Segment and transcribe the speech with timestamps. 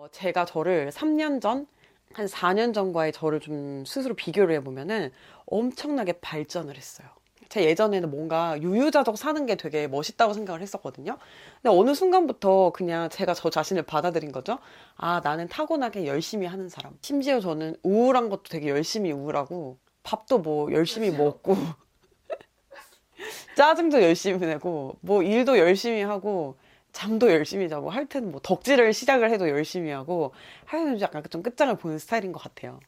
[0.00, 1.66] 어, 제가 저를 3년 전,
[2.14, 5.12] 한 4년 전과의 저를 좀 스스로 비교를 해보면은
[5.44, 7.06] 엄청나게 발전을 했어요.
[7.50, 11.18] 제 예전에는 뭔가 유유자적 사는 게 되게 멋있다고 생각을 했었거든요.
[11.60, 14.58] 근데 어느 순간부터 그냥 제가 저 자신을 받아들인 거죠.
[14.96, 16.96] 아, 나는 타고나게 열심히 하는 사람.
[17.02, 21.54] 심지어 저는 우울한 것도 되게 열심히 우울하고, 밥도 뭐 열심히 먹고,
[23.54, 26.56] 짜증도 열심히 내고, 뭐 일도 열심히 하고,
[26.92, 30.32] 잠도 열심히 자고, 할 때는 뭐 덕질을 시작을 해도 열심히 하고,
[30.64, 32.80] 하여튼 약간 좀 끝장을 보는 스타일인 것 같아요.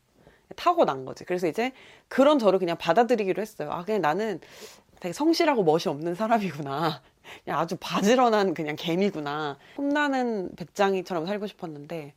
[0.56, 1.24] 타고난 거지.
[1.24, 1.72] 그래서 이제
[2.08, 3.70] 그런 저를 그냥 받아들이기로 했어요.
[3.70, 4.40] 아, 그냥 나는
[5.00, 7.02] 되게 성실하고 멋이 없는 사람이구나.
[7.44, 9.58] 그냥 아주 바지런한 그냥 개미구나.
[9.78, 12.14] 홈나는 배짱이처럼 살고 싶었는데,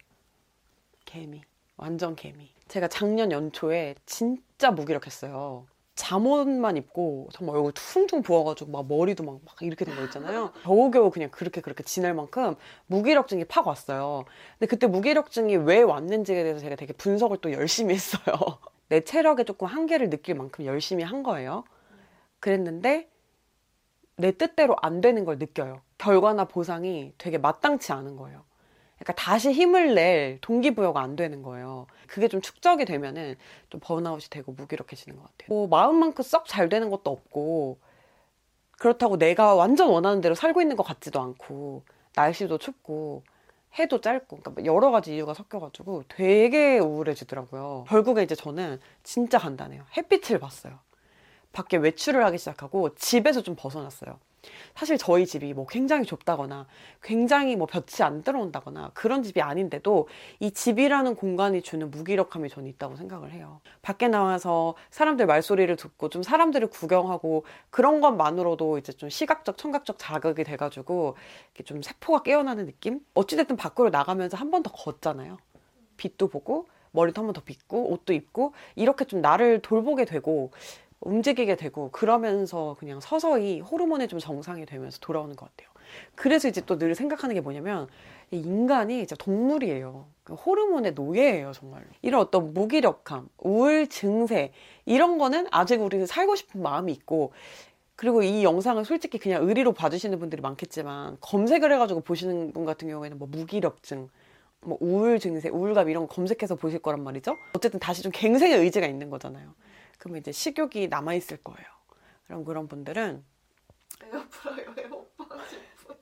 [1.06, 1.42] 개미.
[1.78, 2.50] 완전 개미.
[2.68, 5.66] 제가 작년 연초에 진짜 무기력했어요.
[5.96, 10.52] 잠옷만 입고 정말 얼굴 퉁퉁 부어가지고 막 머리도 막, 막 이렇게 된 거 있잖아요.
[10.64, 12.56] 겨우겨우 그냥 그렇게 그렇게 지낼 만큼
[12.88, 14.26] 무기력증이 팍 왔어요.
[14.60, 18.36] 근데 그때 무기력증이 왜 왔는지에 대해서 제가 되게 분석을 또 열심히 했어요.
[18.90, 21.64] 내 체력에 조금 한계를 느낄 만큼 열심히 한 거예요.
[22.40, 23.10] 그랬는데
[24.18, 25.82] 내 뜻대로 안 되는 걸 느껴요.
[25.98, 28.44] 결과나 보상이 되게 마땅치 않은 거예요.
[28.96, 31.88] 그러니까 다시 힘을 낼 동기부여가 안 되는 거예요.
[32.08, 33.36] 그게 좀 축적이 되면은
[33.70, 35.48] 좀 번아웃이 되고 무기력해지는 것 같아요.
[35.50, 37.80] 뭐 마음만큼 썩 잘 되는 것도 없고
[38.72, 41.84] 그렇다고 내가 완전 원하는 대로 살고 있는 것 같지도 않고
[42.16, 43.24] 날씨도 춥고
[43.80, 47.86] 해도 짧고 그러니까 여러 가지 이유가 섞여가지고 되게 우울해지더라고요.
[47.90, 49.84] 결국에 이제 저는 진짜 간단해요.
[49.98, 50.80] 햇빛을 봤어요.
[51.52, 54.20] 밖에 외출을 하기 시작하고 집에서 좀 벗어났어요.
[54.76, 56.68] 사실 저희 집이 뭐 굉장히 좁다거나
[57.02, 60.08] 굉장히 뭐 볕이 안 들어온다거나 그런 집이 아닌데도
[60.40, 63.62] 이 집이라는 공간이 주는 무기력함이 저는 있다고 생각을 해요.
[63.82, 70.44] 밖에 나와서 사람들 말소리를 듣고 좀 사람들을 구경하고 그런 것만으로도 이제 좀 시각적, 청각적 자극이
[70.44, 71.16] 돼가지고
[71.54, 73.00] 이렇게 좀 세포가 깨어나는 느낌?
[73.14, 75.38] 어찌됐든 밖으로 나가면서 한 번 더 걷잖아요.
[75.98, 80.52] 빛도 보고 머리도 한 번 더 빗고 옷도 입고 이렇게 좀 나를 돌보게 되고
[81.02, 85.70] 움직이게 되고 그러면서 그냥 서서히 호르몬이 좀 정상이 되면서 돌아오는 것 같아요.
[86.16, 87.88] 그래서 이제 또 늘 생각하는 게 뭐냐면
[88.32, 90.08] 인간이 진짜 동물이에요.
[90.24, 91.86] 그 호르몬의 노예예요, 정말로.
[92.02, 94.52] 이런 어떤 무기력함, 우울 증세
[94.86, 97.34] 이런 거는 아직 우리는 살고 싶은 마음이 있고
[97.96, 103.18] 그리고 이 영상을 솔직히 그냥 의리로 봐주시는 분들이 많겠지만 검색을 해가지고 보시는 분 같은 경우에는
[103.20, 104.10] 뭐 무기력증,
[104.62, 107.38] 뭐 우울 증세, 우울감 이런 거 검색해서 보실 거란 말이죠.
[107.56, 109.54] 어쨌든 다시 좀 갱생의 의지가 있는 거잖아요.
[110.00, 111.68] 그러면 이제 식욕이 남아 있을 거예요.
[112.28, 113.24] 그럼 그런 분들은
[114.02, 115.98] 에어프라이어에 호빵 10분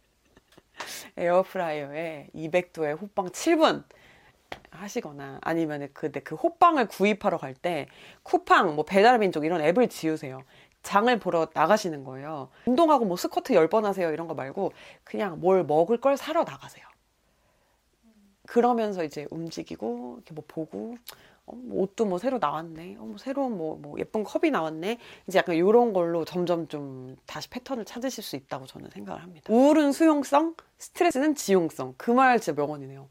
[1.17, 3.83] 에어프라이어에 200도에 호빵 7분
[4.71, 7.87] 하시거나 아니면 그, 그 호빵을 구입하러 갈 때
[8.23, 10.43] 쿠팡, 뭐 배달민족 이런 앱을 지우세요.
[10.81, 12.49] 장을 보러 나가시는 거예요.
[12.65, 16.85] 운동하고 뭐 스쿼트 10번 하세요 이런 거 말고 그냥 뭘 먹을 걸 사러 나가세요.
[18.53, 20.95] 그러면서 이제 움직이고 이렇게 뭐 보고
[21.47, 22.97] 어, 뭐 옷도 뭐 새로 나왔네.
[22.99, 24.99] 어, 뭐 새로운 뭐, 뭐 예쁜 컵이 나왔네.
[25.27, 29.51] 이제 약간 이런 걸로 점점 좀 다시 패턴을 찾으실 수 있다고 저는 생각을 합니다.
[29.51, 31.95] 우울은 수용성, 스트레스는 지용성.
[31.97, 33.09] 그 말 진짜 명언이네요.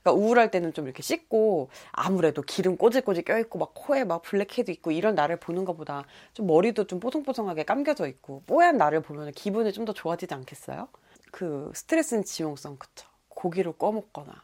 [0.00, 4.92] 그러니까 우울할 때는 좀 이렇게 씻고 아무래도 기름 꼬질꼬질 껴있고 막 코에 막 블랙헤드 있고
[4.92, 9.86] 이런 나를 보는 것보다 좀 머리도 좀 뽀송뽀송하게 감겨져 있고 뽀얀 나를 보면 기분이 좀
[9.86, 10.86] 더 좋아지지 않겠어요?
[11.32, 13.08] 그 스트레스는 지용성 그쵸.
[13.28, 14.43] 고기를 궈먹거나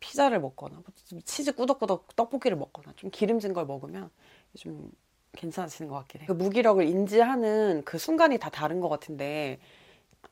[0.00, 4.10] 피자를 먹거나 뭐 치즈 꾸덕꾸덕 떡볶이를 먹거나 좀 기름진 걸 먹으면
[4.58, 4.90] 좀
[5.32, 6.28] 괜찮아지는 것 같긴 해요.
[6.28, 9.60] 그 무기력을 인지하는 그 순간이 다 다른 것 같은데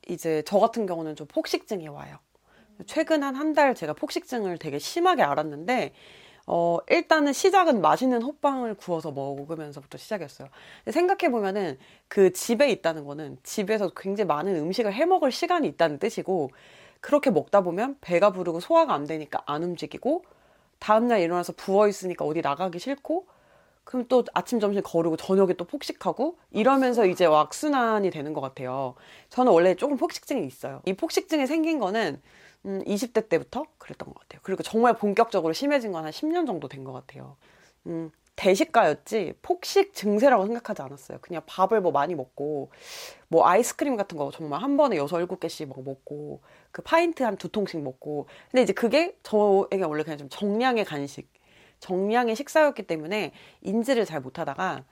[0.07, 2.17] 이제 저 같은 경우는 좀 폭식증이 와요.
[2.87, 5.93] 최근 한 한 달 제가 폭식증을 되게 심하게 알았는데
[6.47, 10.49] 어, 일단은 시작은 맛있는 호빵을 구워서 먹으면서부터 시작했어요.
[10.91, 16.49] 생각해보면은 그 집에 있다는 거는 집에서 굉장히 많은 음식을 해 먹을 시간이 있다는 뜻이고
[17.01, 20.23] 그렇게 먹다 보면 배가 부르고 소화가 안 되니까 안 움직이고
[20.79, 23.27] 다음날 일어나서 부어 있으니까 어디 나가기 싫고
[23.83, 28.95] 그럼 또 아침 점심 거르고 저녁에 또 폭식하고 이러면서 이제 왁순환이 되는 것 같아요.
[29.29, 30.81] 저는 원래 조금 폭식증이 있어요.
[30.85, 32.21] 이 폭식증이 생긴 거는
[32.65, 34.41] 음, 20대 때부터 그랬던 것 같아요.
[34.43, 37.37] 그리고 정말 본격적으로 심해진 건 한 10년 정도 된 것 같아요.
[37.87, 41.17] 음, 대식가였지 폭식 증세라고 생각하지 않았어요.
[41.21, 42.69] 그냥 밥을 뭐 많이 먹고
[43.27, 47.37] 뭐 아이스크림 같은 거 정말 한 번에 여섯 일곱 개씩 막 먹고 그 파인트 한
[47.37, 51.29] 두 통씩 먹고 근데 이제 그게 저에게 원래 그냥 좀 정량의 간식
[51.79, 53.31] 정량의 식사였기 때문에
[53.61, 54.83] 인지를 잘 못하다가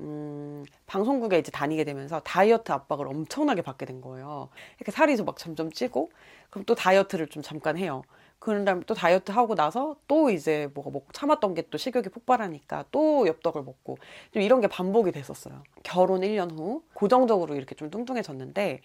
[0.00, 4.48] 음, 방송국에 이제 다니게 되면서 다이어트 압박을 엄청나게 받게 된 거예요.
[4.78, 6.10] 이렇게 살이 막 점점 찌고,
[6.50, 8.02] 그럼 또 다이어트를 좀 잠깐 해요.
[8.40, 12.86] 그런 다음에 또 다이어트 하고 나서 또 이제 뭐가 먹고 참았던 게 또 식욕이 폭발하니까
[12.90, 13.96] 또 엽떡을 먹고
[14.32, 15.62] 좀 이런 게 반복이 됐었어요.
[15.84, 18.80] 결혼 1년 후 고정적으로 이렇게 좀 뚱뚱해졌는데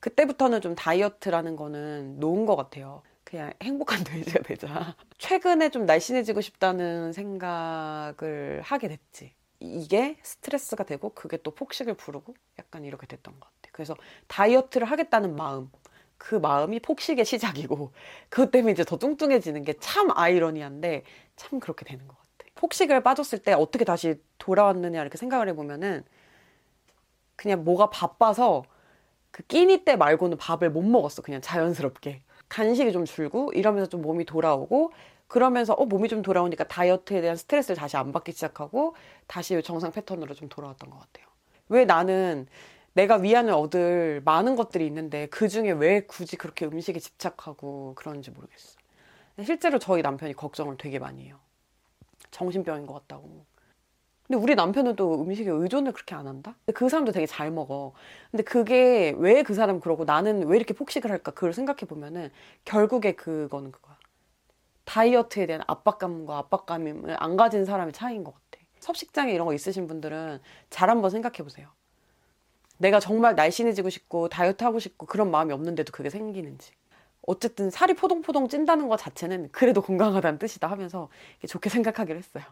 [0.00, 3.02] 그때부터는 좀 다이어트라는 거는 놓은 것 같아요.
[3.24, 4.96] 그냥 행복한 돼지가 되자.
[5.18, 9.34] 최근에 좀 날씬해지고 싶다는 생각을 하게 됐지.
[9.60, 13.70] 이게 스트레스가 되고 그게 또 폭식을 부르고 약간 이렇게 됐던 것 같아.
[13.72, 13.96] 그래서
[14.28, 15.70] 다이어트를 하겠다는 마음,
[16.16, 17.92] 그 마음이 폭식의 시작이고
[18.30, 21.02] 그것 때문에 이제 더 뚱뚱해지는 게 참 아이러니한데
[21.36, 22.50] 참 그렇게 되는 것 같아.
[22.54, 26.04] 폭식을 빠졌을 때 어떻게 다시 돌아왔느냐 이렇게 생각을 해보면은
[27.36, 28.64] 그냥 뭐가 바빠서
[29.30, 31.22] 그 끼니 때 말고는 밥을 못 먹었어.
[31.22, 32.22] 그냥 자연스럽게.
[32.48, 34.92] 간식이 좀 줄고 이러면서 좀 몸이 돌아오고
[35.26, 38.94] 그러면서 어 몸이 좀 돌아오니까 다이어트에 대한 스트레스를 다시 안 받기 시작하고
[39.26, 41.26] 다시 정상 패턴으로 좀 돌아왔던 것 같아요.
[41.68, 42.46] 왜 나는
[42.94, 48.78] 내가 위안을 얻을 많은 것들이 있는데 그 중에 왜 굳이 그렇게 음식에 집착하고 그런지 모르겠어.
[49.44, 51.38] 실제로 저희 남편이 걱정을 되게 많이 해요.
[52.30, 53.44] 정신병인 것 같다고.
[54.28, 56.54] 근데 우리 남편은 또 음식에 의존을 그렇게 안 한다?
[56.66, 57.94] 근데 그 사람도 되게 잘 먹어.
[58.30, 61.30] 근데 그게 왜 그 사람 그러고 나는 왜 이렇게 폭식을 할까?
[61.32, 62.30] 그걸 생각해 보면은
[62.66, 63.96] 결국에 그거는 그거야.
[64.84, 68.64] 다이어트에 대한 압박감과 압박감을 안 가진 사람의 차이인 것 같아.
[68.80, 70.40] 섭식장애 이런 거 있으신 분들은
[70.70, 71.68] 잘 한번 생각해 보세요.
[72.76, 76.72] 내가 정말 날씬해지고 싶고 다이어트 하고 싶고 그런 마음이 없는데도 그게 생기는지.
[77.26, 81.08] 어쨌든 살이 포동포동 찐다는 것 자체는 그래도 건강하다는 뜻이다 하면서
[81.46, 82.44] 좋게 생각하기로 했어요.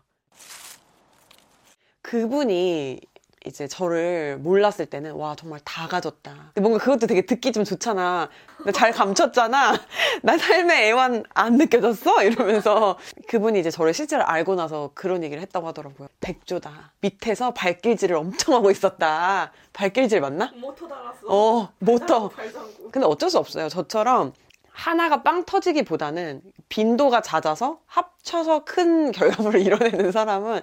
[2.06, 3.00] 그분이
[3.46, 6.52] 이제 저를 몰랐을 때는 와 정말 다 가졌다.
[6.60, 8.28] 뭔가 그것도 되게 듣기 좀 좋잖아.
[8.72, 9.72] 잘 감췄잖아.
[10.22, 12.22] 나 삶의 애완 안 느껴졌어?
[12.22, 12.96] 이러면서
[13.28, 16.08] 그분이 이제 저를 실제로 알고 나서 그런 얘기를 했다고 하더라고요.
[16.20, 16.92] 백조다.
[17.00, 19.52] 밑에서 발길질을 엄청 하고 있었다.
[19.72, 20.52] 발길질 맞나?
[20.56, 21.20] 모터 달았어.
[21.28, 22.30] 어, 모터.
[22.92, 23.68] 근데 어쩔 수 없어요.
[23.68, 24.32] 저처럼
[24.70, 30.62] 하나가 빵 터지기보다는 빈도가 잦아서 합쳐서 큰 결과물을 이뤄내는 사람은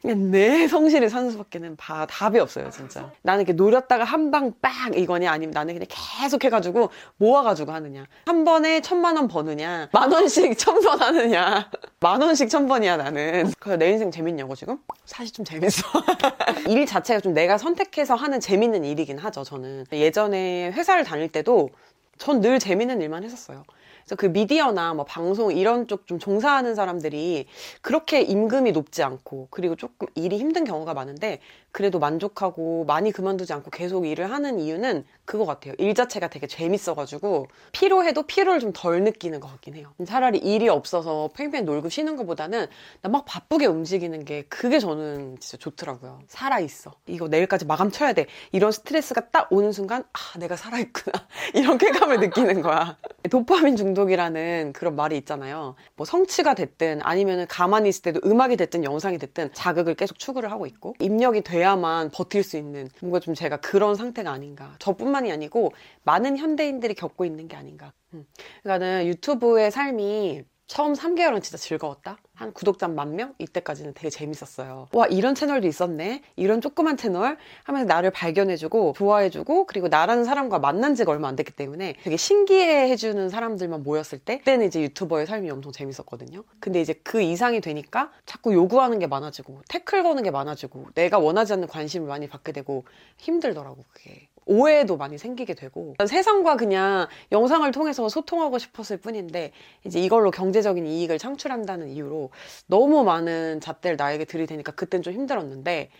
[0.00, 3.10] 그냥 내 성실히 사는 수밖에는 바- 답이 없어요, 진짜.
[3.22, 8.06] 나는 이렇게 노렸다가 한 방 빵 이거냐 아니면 나는 그냥 계속 해가지고 모아가지고 하느냐.
[8.26, 9.88] 한 번에 천만 원 버느냐.
[9.92, 11.68] 만 원씩 천 번 하느냐.
[12.00, 13.52] 만 원씩 천 번이야, 나는.
[13.58, 14.78] 그래서 내 인생 재밌냐고, 지금?
[15.04, 15.82] 사실 좀 재밌어.
[16.68, 19.84] 일 자체가 좀 내가 선택해서 하는 재밌는 일이긴 하죠, 저는.
[19.92, 21.70] 예전에 회사를 다닐 때도
[22.18, 23.64] 전 늘 재밌는 일만 했었어요.
[24.04, 27.46] 그래서 그 미디어나 뭐 방송 이런 쪽 좀 종사하는 사람들이
[27.82, 31.40] 그렇게 임금이 높지 않고 그리고 조금 일이 힘든 경우가 많은데
[31.72, 35.74] 그래도 만족하고 많이 그만두지 않고 계속 일을 하는 이유는 그거 같아요.
[35.78, 39.92] 일 자체가 되게 재밌어가지고 피로해도 피로를 좀 덜 느끼는 것 같긴 해요.
[40.06, 42.66] 차라리 일이 없어서 팽팽 놀고 쉬는 것보다는
[43.02, 46.20] 나 막 바쁘게 움직이는 게 그게 저는 진짜 좋더라고요.
[46.28, 46.92] 살아있어.
[47.06, 48.26] 이거 내일까지 마감 쳐야 돼.
[48.52, 51.26] 이런 스트레스가 딱 오는 순간 아 내가 살아있구나.
[51.54, 52.96] 이런 쾌감을 느끼는 거야.
[53.30, 55.74] 도파민 중독이라는 그런 말이 있잖아요.
[55.96, 60.66] 뭐 성취가 됐든 아니면 가만히 있을 때도 음악이 됐든 영상이 됐든 자극을 계속 추구를 하고
[60.66, 64.74] 있고 입력이 돼야만 버틸 수 있는 뭔가 좀 제가 그런 상태가 아닌가.
[64.78, 65.72] 저뿐만이 아니고
[66.04, 67.92] 많은 현대인들이 겪고 있는 게 아닌가.
[68.14, 68.24] 음.
[68.62, 72.18] 그러니까는 유튜브의 삶이 처음 3개월은 진짜 즐거웠다.
[72.32, 73.34] 한 구독자 만 명?
[73.38, 74.86] 이때까지는 되게 재밌었어요.
[74.92, 76.22] 와, 이런 채널도 있었네.
[76.36, 81.50] 이런 조그만 채널 하면서 나를 발견해주고, 좋아해주고, 그리고 나라는 사람과 만난 지가 얼마 안 됐기
[81.50, 86.44] 때문에 되게 신기해해주는 사람들만 모였을 때, 그때는 이제 유튜버의 삶이 엄청 재밌었거든요.
[86.60, 91.54] 근데 이제 그 이상이 되니까 자꾸 요구하는 게 많아지고, 태클 거는 게 많아지고, 내가 원하지
[91.54, 92.84] 않는 관심을 많이 받게 되고,
[93.18, 94.28] 힘들더라고, 그게.
[94.46, 99.52] 오해도 많이 생기게 되고 세상과 그냥 영상을 통해서 소통하고 싶었을 뿐인데
[99.84, 102.30] 이제 이걸로 경제적인 이익을 창출한다는 이유로
[102.66, 105.90] 너무 많은 잣대를 나에게 들이대니까 그땐 좀 힘들었는데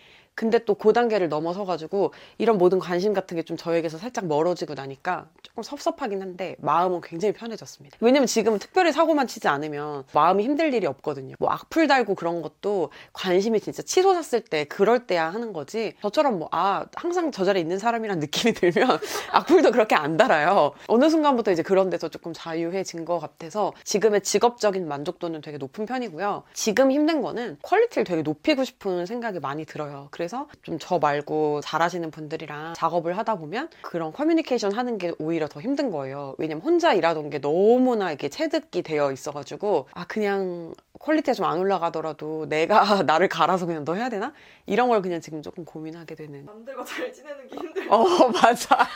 [0.40, 4.72] 근데 또 그 단계를 넘어서 가지고 이런 모든 관심 같은 게 좀 저에게서 살짝 멀어지고
[4.74, 7.98] 나니까 조금 섭섭하긴 한데 마음은 굉장히 편해졌습니다.
[8.00, 11.34] 왜냐면 지금은 특별히 사고만 치지 않으면 마음이 힘들 일이 없거든요.
[11.38, 15.92] 뭐 악플 달고 그런 것도 관심이 진짜 치솟았을 때 그럴 때야 하는 거지.
[16.00, 18.98] 저처럼 뭐 아 항상 저 자리에 있는 사람이란 느낌이 들면
[19.32, 20.72] 악플도 그렇게 안 달아요.
[20.88, 26.44] 어느 순간부터 이제 그런 데서 조금 자유해진 것 같아서 지금의 직업적인 만족도는 되게 높은 편이고요.
[26.54, 30.08] 지금 힘든 거는 퀄리티를 되게 높이고 싶은 생각이 많이 들어요.
[30.12, 30.29] 그래서
[30.62, 35.90] 좀 저 말고 잘하시는 분들이랑 작업을 하다 보면 그런 커뮤니케이션 하는 게 오히려 더 힘든
[35.90, 36.34] 거예요.
[36.38, 42.46] 왜냐면 혼자 일하던 게 너무나 이렇게 체득이 되어 있어가지고 아 그냥 퀄리티가 좀 안 올라가더라도
[42.48, 44.32] 내가 나를 갈아서 그냥 너 해야 되나?
[44.66, 47.94] 이런 걸 그냥 지금 조금 고민하게 되는 남들과 잘 지내는 게 힘들어.
[47.96, 48.86] 어, 맞아.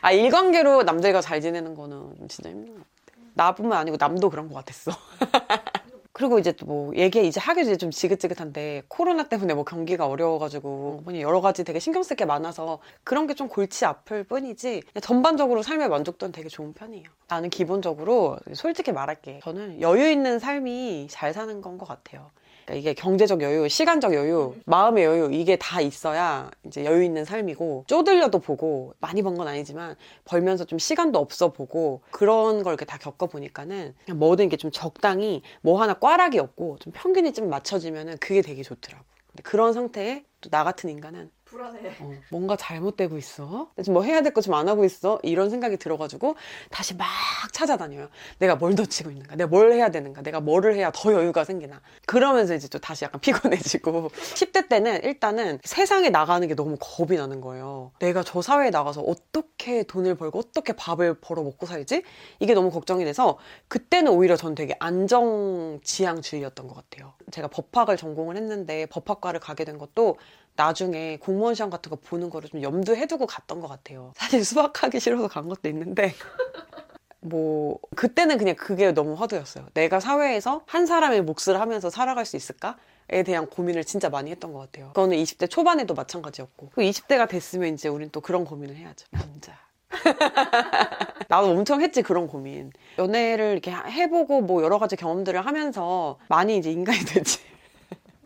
[0.00, 3.20] 아, 일관계로 남들과 잘 지내는 거는 진짜 힘든 것 같아.
[3.34, 4.92] 나뿐만 아니고 남도 그런 것 같았어.
[6.14, 11.20] 그리고 이제 또 뭐 얘기 이제 이제 좀 지긋지긋한데 코로나 때문에 뭐 경기가 어려워가지고 뭐니
[11.22, 15.88] 여러 가지 되게 신경 쓸 게 많아서 그런 게 좀 골치 아플 뿐이지 전반적으로 삶의
[15.88, 17.04] 만족도는 되게 좋은 편이에요.
[17.28, 19.40] 나는 기본적으로 솔직히 말할게.
[19.42, 22.30] 저는 여유 있는 삶이 잘 사는 건 것 같아요.
[22.64, 27.84] 그러니까 이게 경제적 여유, 시간적 여유, 마음의 여유 이게 다 있어야 이제 여유 있는 삶이고
[27.86, 32.98] 쪼들려도 보고 많이 번 건 아니지만 벌면서 좀 시간도 없어 보고 그런 걸 이렇게 다
[32.98, 38.16] 겪어 보니까는 그냥 뭐든 이게 좀 적당히 뭐 하나 꽈락이 없고 좀 평균이 좀 맞춰지면은
[38.18, 39.04] 그게 되게 좋더라고.
[39.42, 41.96] 그런 상태에 또 나 같은 인간은 불안해.
[42.00, 43.70] 어, 뭔가 잘못되고 있어?
[43.76, 45.20] 지금 뭐 해야 될거좀안 하고 있어?
[45.22, 46.34] 이런 생각이 들어가지고
[46.68, 47.06] 다시 막
[47.52, 48.08] 찾아다녀요.
[48.40, 49.36] 내가 뭘 놓치고 있는가?
[49.36, 50.22] 내가 뭘 해야 되는가?
[50.22, 51.80] 내가 뭐를 해야 더 여유가 생기나?
[52.06, 57.40] 그러면서 이제 또 다시 약간 피곤해지고 10대 때는 일단은 세상에 나가는 게 너무 겁이 나는
[57.40, 57.92] 거예요.
[58.00, 62.02] 내가 저 사회에 나가서 어떻게 돈을 벌고 어떻게 밥을 벌어 먹고 살지?
[62.40, 67.14] 이게 너무 걱정이 돼서 그때는 오히려 전 되게 안정 지향주의였던 것 같아요.
[67.30, 70.16] 제가 법학을 전공을 했는데 법학과를 가게 된 것도
[70.56, 74.12] 나중에 공무원 시험 같은 거 보는 거를 좀 염두해 두고 갔던 것 같아요.
[74.16, 76.12] 사실 수학하기 싫어서 간 것도 있는데.
[77.20, 79.66] 뭐, 그때는 그냥 그게 너무 화두였어요.
[79.72, 82.76] 내가 사회에서 한 사람의 몫을 하면서 살아갈 수 있을까?
[83.10, 84.88] 에 대한 고민을 진짜 많이 했던 것 같아요.
[84.88, 86.70] 그거는 20대 초반에도 마찬가지였고.
[86.74, 89.06] 그 20대가 됐으면 이제 우린 또 그런 고민을 해야죠.
[89.10, 89.58] 남자.
[91.28, 92.72] 나도 엄청 했지, 그런 고민.
[92.98, 97.40] 연애를 이렇게 해보고 뭐 여러 가지 경험들을 하면서 많이 이제 인간이 되지.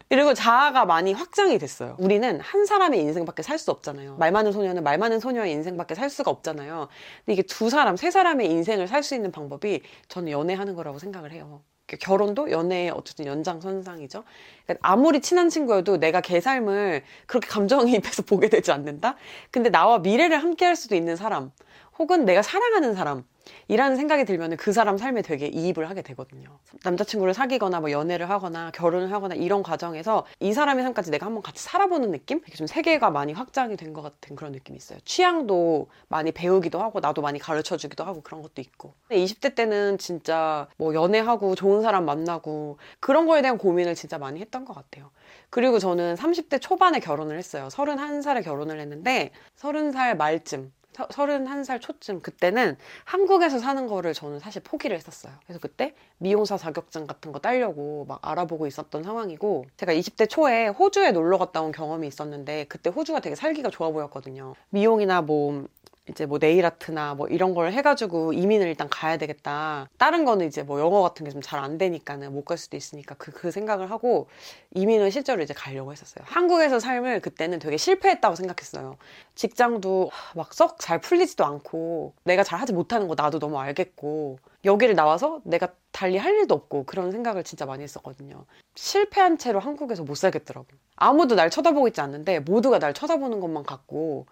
[0.08, 1.96] 그리고 자아가 많이 확장이 됐어요.
[1.98, 4.16] 우리는 한 사람의 인생밖에 살 수 없잖아요.
[4.16, 6.88] 말 많은 소녀는 말 많은 소녀의 인생밖에 살 수가 없잖아요.
[7.26, 11.32] 근데 이게 두 사람, 세 사람의 인생을 살 수 있는 방법이 저는 연애하는 거라고 생각을
[11.32, 11.62] 해요.
[12.00, 14.22] 결혼도 연애의 어쨌든 연장선상이죠.
[14.66, 19.16] 그러니까 아무리 친한 친구여도 내가 걔 삶을 그렇게 감정이입해서 보게 되지 않는다?
[19.50, 21.50] 근데 나와 미래를 함께 할 수도 있는 사람,
[21.98, 23.24] 혹은 내가 사랑하는 사람,
[23.69, 26.59] 이라는 생각이 들면 그 사람 삶에 되게 이입을 하게 되거든요.
[26.85, 31.62] 남자친구를 사귀거나 뭐 연애를 하거나 결혼을 하거나 이런 과정에서 이 사람의 삶까지 내가 한번 같이
[31.62, 32.40] 살아보는 느낌?
[32.55, 34.99] 좀 세계가 많이 확장이 된 것 같은 그런 느낌이 있어요.
[35.07, 38.93] 취향도 많이 배우기도 하고 나도 많이 가르쳐 주기도 하고 그런 것도 있고.
[39.11, 44.64] 20대 때는 진짜 뭐 연애하고 좋은 사람 만나고 그런 거에 대한 고민을 진짜 많이 했던
[44.64, 45.11] 것 같아요.
[45.50, 47.69] 그리고 저는 30대 초반에 결혼을 했어요.
[47.71, 55.33] 31살에 결혼을 했는데 30살 말쯤 31살 초쯤 그때는 한국에서 사는 거를 저는 사실 포기를 했었어요.
[55.45, 61.12] 그래서 그때 미용사 자격증 같은 거 따려고 막 알아보고 있었던 상황이고 제가 20대 초에 호주에
[61.12, 64.54] 놀러 갔다 온 경험이 있었는데 그때 호주가 되게 살기가 좋아 보였거든요.
[64.71, 65.66] 미용이나 뭐
[66.10, 69.88] 이제 뭐 네일 아트나 뭐 이런 걸 해가지고 이민을 일단 가야 되겠다.
[69.98, 73.14] 다른 거는 이제 뭐 영어 같은 게 좀 잘 안 되니까는 못 갈 수도 있으니까
[73.18, 74.28] 그, 그 생각을 하고
[74.74, 76.24] 이민을 실제로 이제 가려고 했었어요.
[76.26, 78.96] 한국에서 삶을 그때는 되게 실패했다고 생각했어요.
[79.34, 84.94] 직장도 막 썩 잘 풀리지도 않고 내가 잘 하지 못하는 거 나도 너무 알겠고 여기를
[84.94, 88.44] 나와서 내가 달리 할 일도 없고 그런 생각을 진짜 많이 했었거든요.
[88.74, 90.66] 실패한 채로 한국에서 못 살겠더라고.
[90.96, 94.26] 아무도 날 쳐다보고 있지 않는데 모두가 날 쳐다보는 것만 같고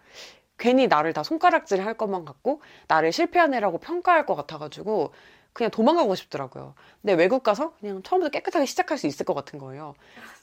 [0.58, 5.12] 괜히 나를 다 손가락질 할 것만 같고 나를 실패한 애라고 평가할 것 같아가지고
[5.52, 6.74] 그냥 도망가고 싶더라고요.
[7.00, 9.94] 근데 외국 가서 그냥 처음부터 깨끗하게 시작할 수 있을 것 같은 거예요.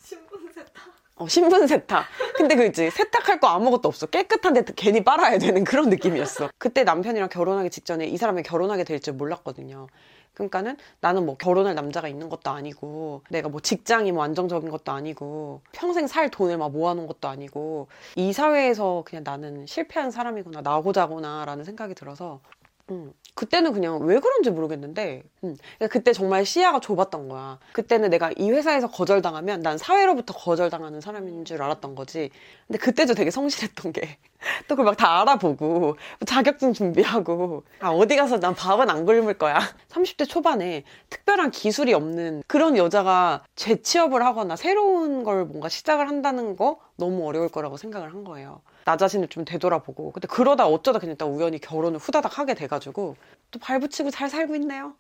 [0.02, 0.72] 신분 세탁.
[1.16, 2.06] 어, 신분 세탁.
[2.36, 4.08] 근데 그 이제 세탁할 거 아무것도 없어.
[4.08, 6.50] 깨끗한데 괜히 빨아야 되는 그런 느낌이었어.
[6.58, 9.88] 그때 남편이랑 결혼하기 직전에 이 사람이 결혼하게 될 줄 몰랐거든요.
[10.34, 15.62] 그러니까는 나는 뭐 결혼할 남자가 있는 것도 아니고 내가 뭐 직장이 뭐 안정적인 것도 아니고
[15.72, 21.94] 평생 살 돈을 막 모아놓은 것도 아니고 이 사회에서 그냥 나는 실패한 사람이구나 나고자구나라는 생각이
[21.94, 22.42] 들어서
[22.90, 27.60] 음, 그때는 그냥 왜 그런지 모르겠는데 음, 그러니까 그때 정말 시야가 좁았던 거야.
[27.74, 32.30] 그때는 내가 이 회사에서 거절당하면 난 사회로부터 거절당하는 사람인 줄 알았던 거지.
[32.68, 34.18] 근데 그때도 되게 성실했던 게
[34.68, 39.60] 또 그걸 막 다 알아보고 자격증 준비하고 아 어디 가서 난 밥은 안 굶을 거야.
[39.90, 46.80] 30대 초반에 특별한 기술이 없는 그런 여자가 재취업을 하거나 새로운 걸 뭔가 시작을 한다는 거
[46.98, 48.62] 너무 어려울 거라고 생각을 한 거예요.
[48.86, 53.16] 나 자신을 좀 되돌아보고 근데 그러다 어쩌다 그냥 딱 우연히 결혼을 후다닥 하게 돼가지고
[53.54, 54.96] 또 발붙이고 잘 살고 있네요.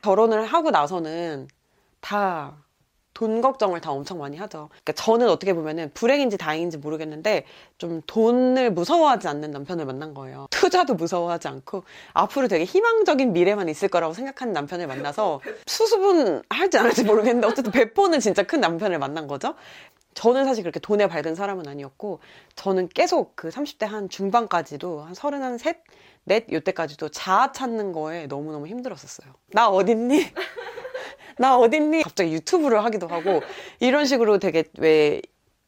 [0.00, 1.48] 결혼을 하고 나서는
[2.00, 2.56] 다
[3.20, 4.70] 돈 걱정을 다 엄청 많이 하죠.
[4.70, 7.44] 그러니까 저는 어떻게 보면은 불행인지 다행인지 모르겠는데
[7.76, 10.46] 좀 돈을 무서워하지 않는 남편을 만난 거예요.
[10.50, 11.84] 투자도 무서워하지 않고
[12.14, 17.70] 앞으로 되게 희망적인 미래만 있을 거라고 생각하는 남편을 만나서 수습은 할지 안 할지 모르겠는데 어쨌든
[17.72, 19.54] 배포는 진짜 큰 남편을 만난 거죠.
[20.14, 22.20] 저는 사실 그렇게 돈에 밝은 사람은 아니었고
[22.56, 25.76] 저는 계속 그 30대 한 중반까지도 한 서른 한 셋,
[26.24, 29.32] 넷 요때까지도 자아 찾는 거에 너무너무 힘들었었어요.
[29.52, 30.32] 나 어딨니?
[31.38, 32.02] 나 어딨니?
[32.02, 33.40] 갑자기 유튜브를 하기도 하고
[33.80, 35.22] 이런 식으로 되게 왜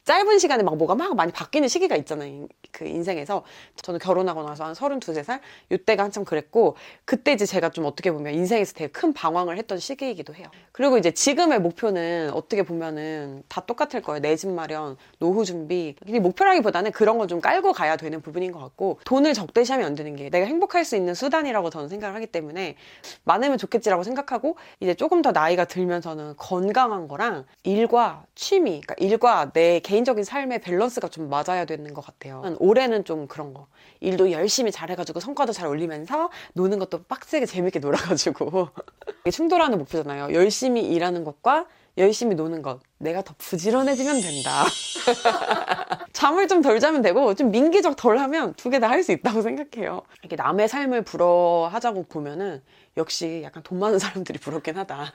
[0.05, 2.49] 짧은 시간에 막 뭐가 막 많이 바뀌는 시기가 있잖아요.
[2.73, 3.45] 그 인생에서.
[3.83, 5.41] 저는 결혼하고 나서 한 32, 3살?
[5.71, 10.35] 이때가 한참 그랬고, 그때 이제 제가 좀 어떻게 보면 인생에서 되게 큰 방황을 했던 시기이기도
[10.35, 10.49] 해요.
[10.73, 14.21] 그리고 이제 지금의 목표는 어떻게 보면은 다 똑같을 거예요.
[14.21, 15.95] 내 집 마련, 노후 준비.
[16.05, 20.29] 목표라기보다는 그런 걸 좀 깔고 가야 되는 부분인 것 같고, 돈을 적대시하면 안 되는 게
[20.31, 22.75] 내가 행복할 수 있는 수단이라고 저는 생각을 하기 때문에
[23.23, 29.81] 많으면 좋겠지라고 생각하고, 이제 조금 더 나이가 들면서는 건강한 거랑 일과 취미, 그러니까 일과 내
[29.81, 32.43] 개 인적인 삶의 밸런스가 좀 맞아야 되는 것 같아요.
[32.59, 33.67] 올해는 좀 그런 거.
[34.01, 38.69] 일도 열심히 잘해가지고 성과도 잘 올리면서 노는 것도 빡세게 재밌게 놀아가지고.
[39.33, 40.35] 충돌하는 목표잖아요.
[40.35, 41.67] 열심히 일하는 것과
[41.99, 42.81] 열심히 노는 것.
[42.99, 44.65] 내가 더 부지런해지면 된다.
[46.13, 49.43] 잠을 좀 덜 자면 되고, 좀 민기적 덜 하면 두 개 다 할 수 있다고
[49.43, 50.03] 생각해요.
[50.21, 52.63] 이렇게 남의 삶을 부러하자고 보면은,
[52.97, 55.13] 역시 약간 돈 많은 사람들이 부럽긴 하다.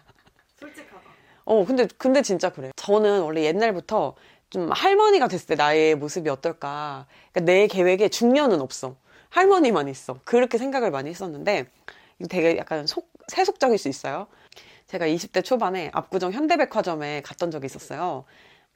[0.59, 1.01] 솔직하다.
[1.45, 2.71] 어, 근데, 근데 진짜 그래.
[2.75, 4.15] 저는 원래 옛날부터
[4.49, 7.05] 좀 할머니가 됐을 때 나의 모습이 어떨까.
[7.33, 8.95] 그러니까 내 계획에 중년은 없어.
[9.29, 10.19] 할머니만 있어.
[10.23, 11.65] 그렇게 생각을 많이 했었는데,
[12.19, 14.27] 이거 되게 약간 속, 세속적일 수 있어요.
[14.87, 18.23] 제가 20대 초반에 압구정 현대백화점에 갔던 적이 있었어요.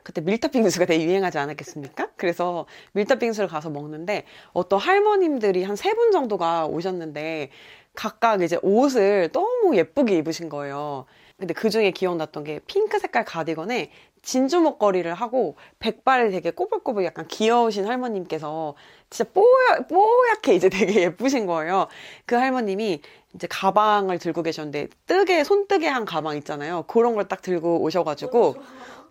[0.03, 2.09] 그때 밀타빙수가 되게 유행하지 않았겠습니까?
[2.17, 7.49] 그래서 밀타빙수를 가서 먹는데 어떤 할머님들이 한 세 분 정도가 오셨는데
[7.95, 11.05] 각각 이제 옷을 너무 예쁘게 입으신 거예요.
[11.37, 17.27] 근데 그 중에 기억났던 게 핑크 색깔 가디건에 진주 목걸이를 하고 백발이 되게 꼬불꼬불 약간
[17.27, 18.75] 귀여우신 할머님께서
[19.09, 21.87] 진짜 뽀얗, 뽀얗게 이제 되게 예쁘신 거예요.
[22.25, 23.01] 그 할머님이
[23.33, 26.83] 이제 가방을 들고 계셨는데 뜨개, 손뜨개 한 가방 있잖아요.
[26.87, 28.55] 그런 걸 딱 들고 오셔가지고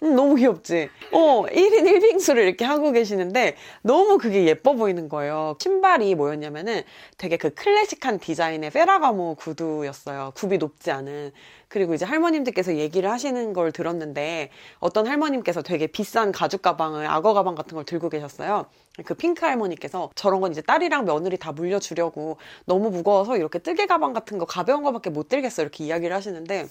[0.02, 0.88] 음, 너무 귀엽지?
[1.12, 5.56] 어, 1인 1빙수를 이렇게 하고 계시는데 너무 그게 예뻐 보이는 거예요.
[5.60, 6.82] 신발이 뭐였냐면은
[7.18, 10.32] 되게 그 클래식한 디자인의 페라가모 구두였어요.
[10.36, 11.32] 굽이 높지 않은.
[11.68, 17.54] 그리고 이제 할머님들께서 얘기를 하시는 걸 들었는데 어떤 할머님께서 되게 비싼 가죽 가방을 악어 가방
[17.54, 18.66] 같은 걸 들고 계셨어요.
[19.04, 24.14] 그 핑크 할머니께서 저런 건 이제 딸이랑 며느리 다 물려주려고 너무 무거워서 이렇게 뜨개 가방
[24.14, 26.68] 같은 거 가벼운 거밖에 못 들겠어 이렇게 이야기를 하시는데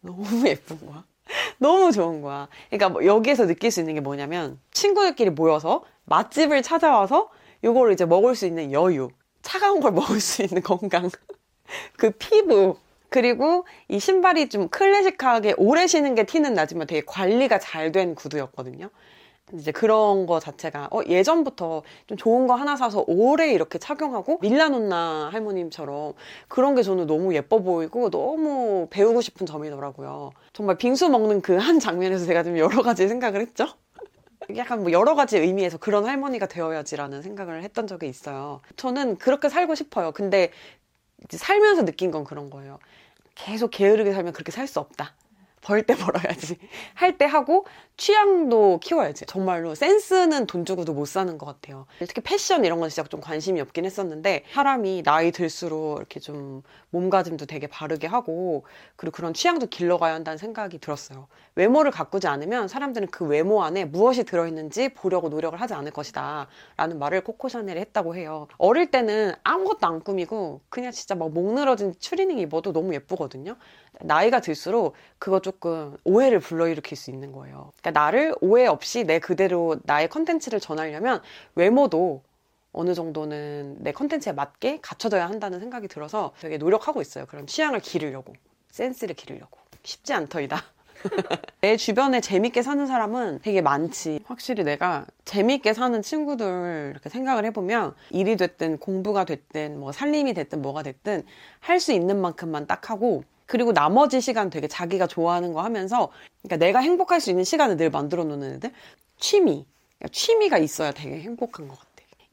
[0.00, 1.04] 너무 예쁜 거야.
[1.58, 2.48] 너무 좋은 거야.
[2.68, 7.30] 그러니까 뭐 여기에서 느낄 수 있는 게 뭐냐면 친구들끼리 모여서 맛집을 찾아와서
[7.62, 9.10] 이걸 이제 먹을 수 있는 여유,
[9.42, 11.10] 차가운 걸 먹을 수 있는 건강,
[11.96, 12.76] 그 피부,
[13.08, 18.90] 그리고 이 신발이 좀 클래식하게 오래 신은 게 티는 나지만 되게 관리가 잘 된 구두였거든요.
[19.54, 25.30] 이제 그런 거 자체가 어, 예전부터 좀 좋은 거 하나 사서 오래 이렇게 착용하고 밀라논나
[25.32, 26.14] 할머님처럼
[26.48, 30.30] 그런 게 저는 너무 예뻐 보이고 너무 배우고 싶은 점이더라고요.
[30.52, 33.66] 정말 빙수 먹는 그 한 장면에서 제가 좀 여러 가지 생각을 했죠.
[34.56, 38.60] 약간 뭐 여러 가지 의미에서 그런 할머니가 되어야지라는 생각을 했던 적이 있어요.
[38.76, 40.12] 저는 그렇게 살고 싶어요.
[40.12, 40.50] 근데
[41.28, 42.78] 살면서 느낀 건 그런 거예요.
[43.34, 45.14] 계속 게으르게 살면 그렇게 살 수 없다.
[45.62, 46.56] 벌 때 벌어야지.
[46.94, 49.26] 할 때 하고 취향도 키워야지.
[49.26, 51.86] 정말로 센스는 돈 주고도 못 사는 것 같아요.
[51.98, 57.44] 특히 패션 이런 건 진짜 좀 관심이 없긴 했었는데 사람이 나이 들수록 이렇게 좀 몸가짐도
[57.46, 58.64] 되게 바르게 하고
[58.96, 61.28] 그리고 그런 취향도 길러가야 한다는 생각이 들었어요.
[61.56, 66.48] 외모를 가꾸지 않으면 사람들은 그 외모 안에 무엇이 들어있는지 보려고 노력을 하지 않을 것이다.
[66.78, 68.48] 라는 말을 코코 샤넬이 했다고 해요.
[68.56, 73.56] 어릴 때는 아무것도 안 꾸미고 그냥 진짜 막 목 늘어진 추리닝 입어도 너무 예쁘거든요.
[74.02, 77.72] 나이가 들수록 그거 조금 오해를 불러일으킬 수 있는 거예요.
[77.80, 81.20] 그러니까 나를 오해 없이 내 그대로 나의 컨텐츠를 전하려면
[81.54, 82.22] 외모도
[82.72, 87.26] 어느 정도는 내 컨텐츠에 맞게 갖춰져야 한다는 생각이 들어서 되게 노력하고 있어요.
[87.26, 88.32] 그런 취향을 기르려고.
[88.70, 89.58] 센스를 기르려고.
[89.82, 90.62] 쉽지 않더이다.
[91.62, 94.20] 내 주변에 재밌게 사는 사람은 되게 많지.
[94.24, 100.62] 확실히 내가 재밌게 사는 친구들 이렇게 생각을 해보면 일이 됐든 공부가 됐든 뭐 살림이 됐든
[100.62, 101.24] 뭐가 됐든
[101.60, 106.10] 할 수 있는 만큼만 딱 하고 그리고 나머지 시간 되게 자기가 좋아하는 거 하면서
[106.40, 108.70] 그러니까 내가 행복할 수 있는 시간을 늘 만들어 놓는 애들?
[109.18, 109.66] 취미.
[109.98, 111.90] 그러니까 취미가 있어야 되게 행복한 것 같아.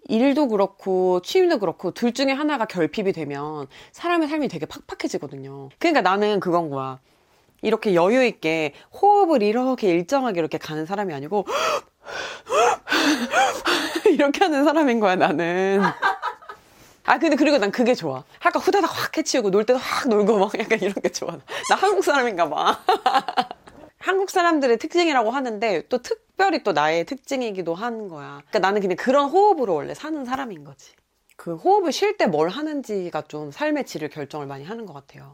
[0.09, 5.69] 일도 그렇고 취미도 그렇고 둘 중에 하나가 결핍이 되면 사람의 삶이 되게 팍팍해지거든요.
[5.79, 6.99] 그러니까 나는 그건 거야.
[7.63, 11.47] 이렇게 여유 있게 호흡을 이렇게 일정하게 이렇게 가는 사람이 아니고
[14.05, 15.81] 이렇게 하는 사람인 거야 나는
[17.07, 18.25] 아, 근데 그리고 난 그게 좋아.
[18.41, 21.31] 아까 후다닥 확 해치우고 놀 때도 확 놀고 막 약간 이런 게 좋아.
[21.69, 22.81] 나 한국 사람인가 봐.
[23.97, 28.41] 한국 사람들의 특징이라고 하는데 또 특별히 또 나의 특징이기도 한 거야.
[28.49, 30.91] 그러니까 나는 그냥 그런 호흡으로 원래 사는 사람인 거지.
[31.37, 35.33] 그 호흡을 쉴 때 뭘 하는지가 좀 삶의 질을 결정을 많이 하는 것 같아요.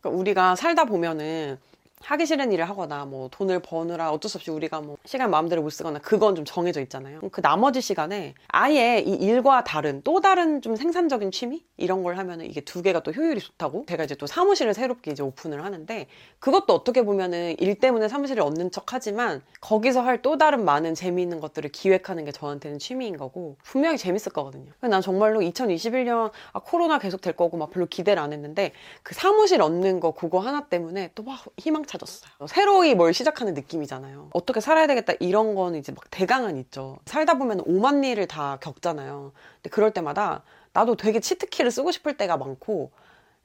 [0.00, 1.58] 그러니까 우리가 살다 보면은
[2.02, 5.70] 하기 싫은 일을 하거나 뭐 돈을 버느라 어쩔 수 없이 우리가 뭐 시간 마음대로 못
[5.70, 7.20] 쓰거나 그건 좀 정해져 있잖아요.
[7.30, 12.46] 그 나머지 시간에 아예 이 일과 다른 또 다른 좀 생산적인 취미 이런 걸 하면은
[12.46, 16.06] 이게 두 개가 또 효율이 좋다고 제가 이제 또 사무실을 새롭게 이제 오픈을 하는데
[16.40, 21.40] 그것도 어떻게 보면은 일 때문에 사무실을 얻는 척 하지만 거기서 할 또 다른 많은 재미있는
[21.40, 24.70] 것들을 기획하는 게 저한테는 취미인 거고 분명히 재밌을 거거든요.
[24.80, 29.62] 난 정말로 2021년 아, 코로나 계속 될 거고 막 별로 기대를 안 했는데 그 사무실
[29.62, 32.46] 얻는 거 그거 하나 때문에 또 막 희망 찾았어요.
[32.48, 34.30] 새로이 뭘 시작하는 느낌이잖아요.
[34.32, 36.98] 어떻게 살아야 되겠다 이런 거는 이제 막 대강은 있죠.
[37.06, 39.32] 살다 보면 오만 일을 다 겪잖아요.
[39.56, 42.92] 근데 그럴 때마다 나도 되게 치트키를 쓰고 싶을 때가 많고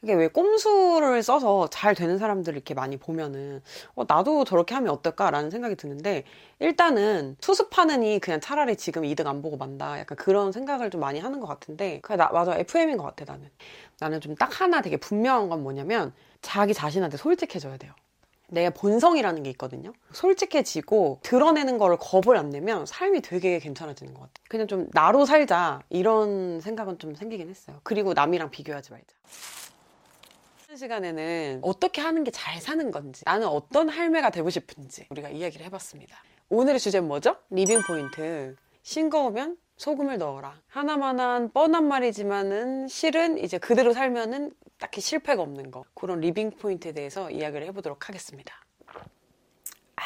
[0.03, 3.63] 이게 왜 꼼수를 써서 잘 되는 사람들을 이렇게 많이 보면은
[3.95, 6.25] 어, 나도 저렇게 하면 어떨까라는 생각이 드는데
[6.60, 11.39] 일단은 수습하느니 그냥 차라리 지금 이득 안 보고 만다 약간 그런 생각을 좀 많이 하는
[11.39, 13.49] 것 같은데 그냥 나, 맞아 FM인 것 같아 나는
[13.99, 17.93] 나는 좀 딱 하나 되게 분명한 건 뭐냐면 자기 자신한테 솔직해져야 돼요
[18.47, 19.93] 내 본성이라는 게 있거든요.
[20.13, 24.45] 솔직해지고 드러내는 거를 겁을 안 내면 삶이 되게 괜찮아지는 것 같아요.
[24.49, 27.79] 그냥 좀 나로 살자 이런 생각은 좀 생기긴 했어요.
[27.84, 29.15] 그리고 남이랑 비교하지 말자.
[30.75, 36.17] 시간에는 어떻게 하는 게 잘 사는 건지 나는 어떤 할매가 되고 싶은지 우리가 이야기를 해봤습니다.
[36.49, 37.38] 오늘의 주제는 뭐죠?
[37.49, 38.55] 리빙 포인트.
[38.84, 40.60] 싱거우면 소금을 넣어라.
[40.67, 44.51] 하나마나한 뻔한 말이지만은 실은 이제 그대로 살면은
[44.86, 45.84] 딱히 실패가 없는 거.
[45.95, 48.54] 그런 리빙 포인트에 대해서 이야기를 해보도록 하겠습니다.
[49.95, 50.02] 아,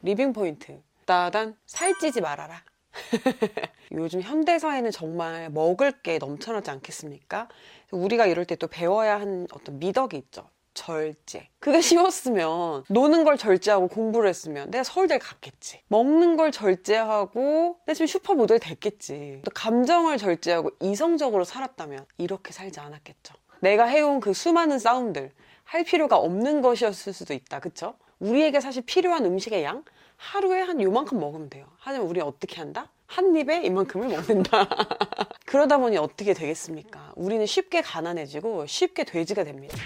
[0.00, 0.80] 리빙 포인트.
[1.04, 2.62] 따단 살찌지 말아라.
[3.90, 7.48] 요즘 현대사회는 정말 먹을 게 넘쳐나지 않겠습니까?
[7.90, 10.48] 우리가 이럴 때 또 배워야 하는 어떤 미덕이 있죠.
[10.72, 11.48] 절제.
[11.58, 15.82] 그게 쉬웠으면 노는 걸 절제하고 공부를 했으면 내가 서울대 갔겠지.
[15.88, 19.42] 먹는 걸 절제하고 내가 지금 슈퍼모델 됐겠지.
[19.44, 23.34] 또 감정을 절제하고 이성적으로 살았다면 이렇게 살지 않았겠죠.
[23.66, 25.32] 내가 해온 그 수많은 싸움들
[25.64, 27.58] 할 필요가 없는 것이었을 수도 있다.
[27.58, 27.96] 그쵸?
[28.20, 29.82] 우리에게 사실 필요한 음식의 양
[30.16, 31.66] 하루에 한 요만큼 먹으면 돼요.
[31.78, 32.92] 하지만 우리는 어떻게 한다?
[33.06, 34.68] 한 입에 이만큼을 먹는다.
[35.46, 37.12] 그러다 보니 어떻게 되겠습니까?
[37.16, 39.76] 우리는 쉽게 가난해지고 쉽게 돼지가 됩니다.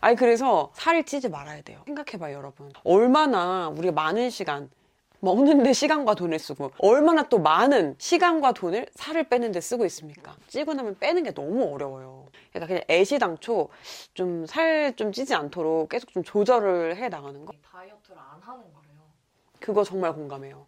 [0.00, 1.82] 아니 그래서 살을 찌지 말아야 돼요.
[1.86, 2.72] 생각해봐요 여러분.
[2.82, 4.68] 얼마나 우리가 많은 시간
[5.20, 10.34] 먹는데 시간과 돈을 쓰고 얼마나 또 많은 시간과 돈을 살을 빼는데 쓰고 있습니까?
[10.48, 12.26] 찌고 나면 빼는 게 너무 어려워요.
[12.50, 13.68] 그러니까 그냥 애시당초
[14.14, 17.52] 좀 살좀 찌지 않도록 계속 좀 조절을 해 나가는 거.
[17.62, 18.90] 다이어트를 안 하는 거래요.
[19.60, 20.66] 그거 정말 공감해요.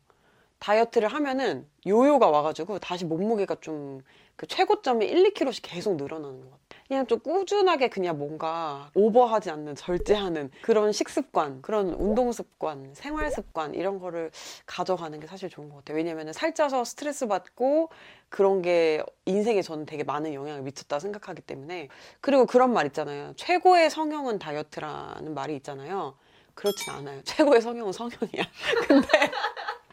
[0.62, 4.03] 다이어트를 하면은 요요가 와가지고 다시 몸무게가 좀
[4.37, 6.83] 그 최고점이 1, 2kg씩 계속 늘어나는 것 같아요.
[6.88, 13.75] 그냥 좀 꾸준하게 그냥 뭔가 오버하지 않는 절제하는 그런 식습관, 그런 운동 습관, 생활 습관
[13.75, 14.31] 이런 거를
[14.66, 15.96] 가져가는 게 사실 좋은 것 같아요.
[15.96, 17.90] 왜냐면은 살쪄서 스트레스 받고
[18.29, 21.88] 그런 게 인생에 저는 되게 많은 영향을 미쳤다 생각하기 때문에
[22.20, 23.35] 그리고 그런 말 있잖아요.
[23.37, 26.16] 최고의 성형은 다이어트라는 말이 있잖아요.
[26.55, 27.22] 그렇진 않아요.
[27.22, 28.44] 최고의 성형은 성형이야.
[28.88, 29.09] 근데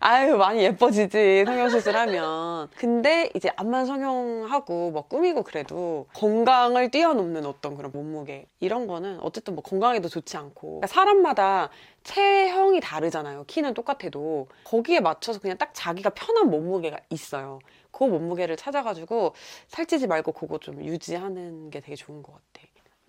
[0.01, 2.69] 아유 많이 예뻐지지 성형수술 하면.
[2.77, 9.55] 근데 이제 앞만 성형하고 뭐 꾸미고 그래도 건강을 뛰어넘는 어떤 그런 몸무게 이런 거는 어쨌든
[9.55, 10.79] 뭐 건강에도 좋지 않고.
[10.79, 11.69] 그러니까 사람마다
[12.03, 14.47] 체형이 다르잖아요 키는 똑같아도.
[14.63, 17.59] 거기에 맞춰서 그냥 딱 자기가 편한 몸무게가 있어요.
[17.91, 19.33] 그 몸무게를 찾아가지고
[19.67, 22.67] 살찌지 말고 그거 좀 유지하는 게 되게 좋은 것 같아.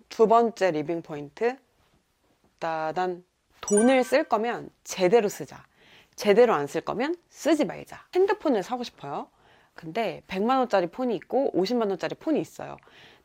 [0.09, 1.55] 두 번째 리빙 포인트.
[2.59, 3.23] 따단
[3.61, 5.65] 돈을 쓸 거면 제대로 쓰자
[6.15, 8.05] 제대로 안 쓸 거면 쓰지 말자.
[8.15, 9.29] 핸드폰을 사고 싶어요.
[9.73, 12.77] 근데 100만 원짜리 폰이 있고 50만 원짜리 폰이 있어요.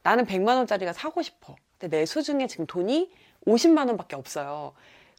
[0.03, 1.57] 나는 100만 원짜리가 사고 싶어.
[1.79, 3.11] 근데 내 수중에 지금 돈이
[3.46, 4.72] 50만 원밖에 없어요.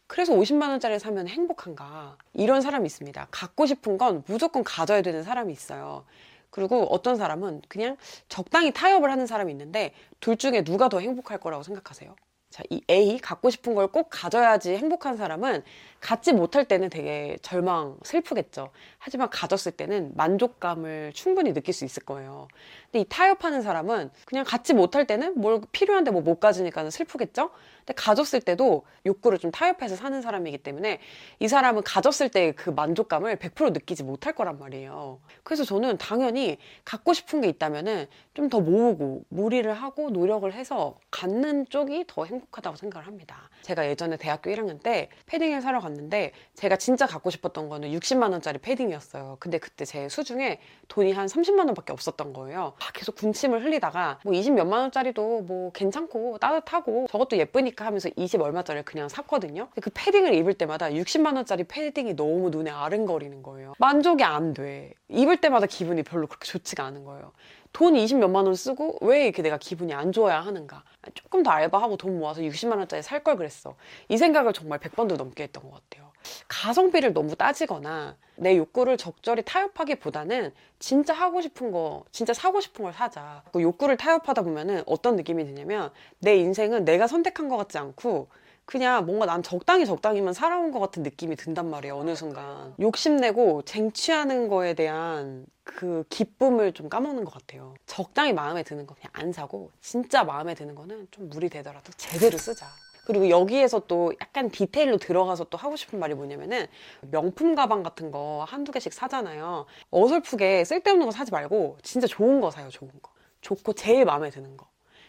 [0.06, 2.16] 그래서 50만 원짜리 사면 행복한가?
[2.32, 3.28] 이런 사람이 있습니다.
[3.30, 6.04] 갖고 싶은 건 무조건 가져야 되는 사람이 있어요.
[6.50, 7.96] 그리고 어떤 사람은 그냥
[8.28, 12.16] 적당히 타협을 하는 사람이 있는데 둘 중에 누가 더 행복할 거라고 생각하세요?
[12.50, 15.62] 자, 이 A, 갖고 싶은 걸 꼭 가져야지 행복한 사람은
[16.00, 18.70] 갖지 못할 때는 되게 절망, 슬프겠죠.
[18.98, 22.48] 하지만 가졌을 때는 만족감을 충분히 느낄 수 있을 거예요.
[22.84, 27.50] 근데 이 타협하는 사람은 그냥 갖지 못할 때는 뭘 필요한데 뭐 못 가지니까 슬프겠죠?
[27.78, 31.00] 근데 가졌을 때도 욕구를 좀 타협해서 사는 사람이기 때문에
[31.38, 35.20] 이 사람은 가졌을 때 그 만족감을 100% 느끼지 못할 거란 말이에요.
[35.42, 41.66] 그래서 저는 당연히 갖고 싶은 게 있다면은 좀 더 모으고 무리를 하고 노력을 해서 갖는
[41.68, 43.50] 쪽이 더 행복하다고 생각을 합니다.
[43.62, 48.58] 제가 예전에 대학교 1학년 때 패딩을 사러 갔는데 제가 진짜 갖고 싶었던 거는 60만 원짜리
[48.58, 49.36] 패딩이었어요.
[49.40, 52.74] 근데 그때 제 수중에 돈이 한 30만 원밖에 없었던 거예요.
[52.94, 58.84] 계속 군침을 흘리다가 뭐 20 몇만 원짜리도 뭐 괜찮고 따뜻하고 저것도 예쁘니까 하면서 20 얼마짜리를
[58.84, 59.68] 그냥 샀거든요.
[59.80, 63.74] 그 패딩을 입을 때마다 60만 원짜리 패딩이 너무 눈에 아른거리는 거예요.
[63.78, 64.92] 만족이 안 돼.
[65.08, 67.32] 입을 때마다 기분이 별로 그렇게 좋지가 않은 거예요.
[67.72, 70.82] 돈 20 몇만 원 쓰고 왜 이렇게 내가 기분이 안 좋아야 하는가?
[71.14, 73.74] 조금 더 알바하고 돈 모아서 60만 원짜리 살 걸 그랬어.
[74.08, 76.08] 이 생각을 정말 100번도 넘게 했던 것 같아요.
[76.48, 82.92] 가성비를 너무 따지거나 내 욕구를 적절히 타협하기보다는 진짜 하고 싶은 거, 진짜 사고 싶은 걸
[82.92, 83.42] 사자.
[83.52, 88.28] 그 욕구를 타협하다 보면은 어떤 느낌이 드냐면 내 인생은 내가 선택한 것 같지 않고
[88.68, 92.74] 그냥 뭔가 난 적당히 적당히만 살아온 것 같은 느낌이 든단 말이에요, 어느 순간.
[92.78, 97.72] 욕심내고 쟁취하는 거에 대한 그 기쁨을 좀 까먹는 것 같아요.
[97.86, 102.36] 적당히 마음에 드는 거 그냥 안 사고, 진짜 마음에 드는 거는 좀 무리 되더라도 제대로
[102.36, 102.66] 쓰자.
[103.06, 106.66] 그리고 여기에서 또 약간 디테일로 들어가서 또 하고 싶은 말이 뭐냐면은
[107.10, 109.64] 명품 가방 같은 거 한두 개씩 사잖아요.
[109.90, 113.12] 어설프게 쓸데없는 거 사지 말고 진짜 좋은 거 사요, 좋은 거.
[113.40, 114.68] 좋고 제일 마음에 드는 거.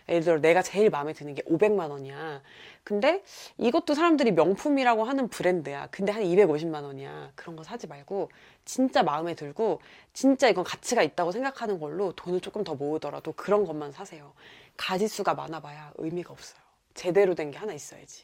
[0.10, 2.42] 예를 들어 내가 제일 마음에 드는 게 500만 원이야.
[2.90, 3.22] 근데
[3.60, 5.90] 이것도 사람들이 명품이라고 하는 브랜드야.
[5.92, 7.34] 근데 한 250만 원이야.
[7.36, 8.32] 그런 거 사지 말고
[8.66, 9.80] 진짜 마음에 들고
[10.12, 14.34] 진짜 이건 가치가 있다고 생각하는 걸로 돈을 조금 더 모으더라도 그런 것만 사세요.
[14.76, 16.60] 가지수가 많아봐야 의미가 없어요.
[16.96, 18.24] 제대로 된 게 하나 있어야지.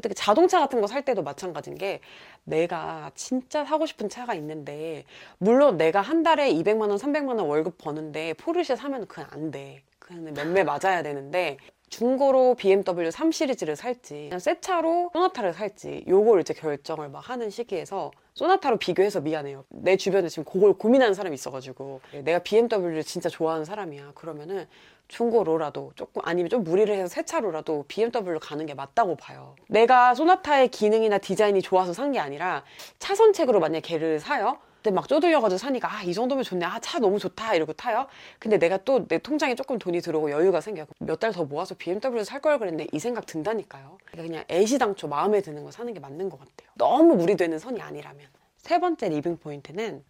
[0.00, 2.00] 특히 자동차 같은 거 살 때도 마찬가지인 게
[2.44, 5.04] 내가 진짜 사고 싶은 차가 있는데
[5.38, 9.82] 물론 내가 한 달에 200만 원, 300만 원 월급 버는데 포르쉐 사면 그냥 안 돼.
[9.98, 11.56] 그냥 몇매 맞아야 되는데
[11.98, 17.50] 중고로 BMW 3 시리즈를 살지 그냥 새 차로 소나타를 살지 요걸 이제 결정을 막 하는
[17.50, 19.64] 시기에서 소나타로 비교해서 미안해요.
[19.68, 22.00] 내 주변에 지금 그걸 고민하는 사람이 있어가지고.
[22.24, 24.10] 내가 BMW를 진짜 좋아하는 사람이야.
[24.16, 24.66] 그러면은
[25.06, 29.54] 중고로라도 조금 아니면 좀 무리를 해서 새 차로라도 BMW 가는 게 맞다고 봐요.
[29.68, 32.64] 내가 소나타의 기능이나 디자인이 좋아서 산 게 아니라
[32.98, 36.64] 차선책으로 만약에 걔를 사요 근데 막 쪼들려가지고 사니까 아 이 정도면 좋네.
[36.66, 37.54] 아 차 너무 좋다.
[37.54, 38.06] 이러고 타요.
[38.38, 40.86] 근데 내가 또 내 통장에 조금 돈이 들어오고 여유가 생겨.
[40.98, 43.96] 몇 달 더 모아서 BMW 살걸 그랬는데 이 생각 든다니까요.
[44.04, 46.68] 그러니까 그냥 애시당초 마음에 드는 거 사는 게 맞는 것 같아요.
[46.74, 48.26] 너무 무리되는 선이 아니라면.
[48.58, 50.04] 세 번째 리빙 포인트는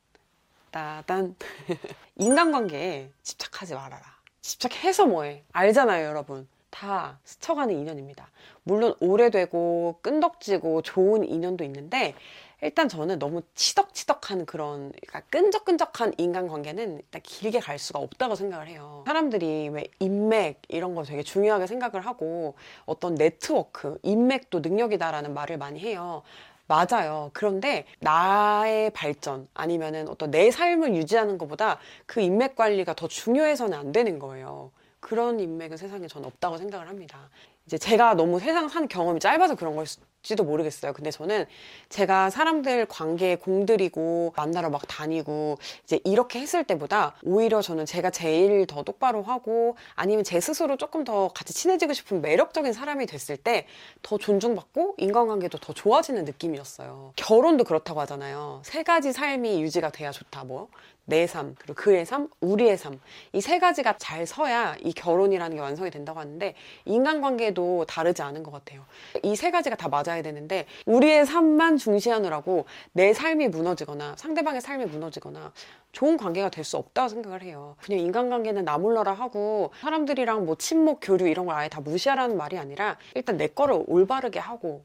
[0.73, 1.37] 따단.
[2.19, 4.03] 인간관계에 집착하지 말아라.
[4.41, 5.45] 집착해서 뭐해.
[5.53, 6.49] 알잖아요 여러분.
[6.71, 8.29] 다 스쳐가는 인연입니다.
[8.65, 12.15] 물론 오래되고 끈덕지고 좋은 인연도 있는데
[12.63, 19.05] 일단 저는 너무 치덕치덕한 그런 그러니까 끈적끈적한 인간관계는 일단 길게 갈 수가 없다고 생각을 해요.
[19.07, 22.55] 사람들이 왜 인맥 이런 거 되게 중요하게 생각을 하고
[22.87, 26.23] 어떤 네트워크, 인맥도 능력이다라는 말을 많이 해요.
[26.67, 27.31] 맞아요.
[27.35, 33.93] 그런데 나의 발전 아니면은 어떤 내 삶을 유지하는 것보다 그 인맥 관리가 더 중요해서는 안
[33.93, 34.71] 되는 거예요.
[35.01, 37.29] 그런 인맥은 세상에 저는 없다고 생각을 합니다.
[37.67, 39.85] 이제 제가 너무 세상 산 경험이 짧아서 그런 걸
[40.25, 40.93] 지도 모르겠어요.
[40.93, 41.47] 근데 저는
[41.89, 48.67] 제가 사람들 관계에 공들이고 만나러 막 다니고 이제 이렇게 했을 때보다 오히려 저는 제가 제일
[48.67, 53.67] 더 똑바로 하고 아니면 제 스스로 조금 더 같이 친해지고 싶은 매력적인 사람이 됐을 때
[54.03, 57.13] 더 존중받고 인간관계도 더 좋아지는 느낌이었어요.
[57.17, 58.61] 결혼도 그렇다고 하잖아요.
[58.65, 60.45] 세 가지 삶이 유지가 돼야 좋다.
[60.45, 60.69] 뭐
[61.07, 62.99] 내 삶, 그리고 그의 삶, 우리의 삶.
[63.33, 66.55] 이 세 가지가 잘 서야 이 결혼이라는 게 완성이 된다고 하는데
[66.87, 68.85] 인간관계도 다르지 않은 것 같아요.
[69.23, 75.53] 이 세 가지가 다 맞아야 되는데 우리의 삶만 중시하느라고 내 삶이 무너지거나 상대방의 삶이 무너지거나
[75.93, 77.77] 좋은 관계가 될 수 없다고 생각을 해요.
[77.85, 82.57] 그냥 인간관계는 나 몰라라 하고 사람들이랑 뭐 친목, 교류 이런 걸 아예 다 무시하라는 말이
[82.57, 84.85] 아니라 일단 내 거를 올바르게 하고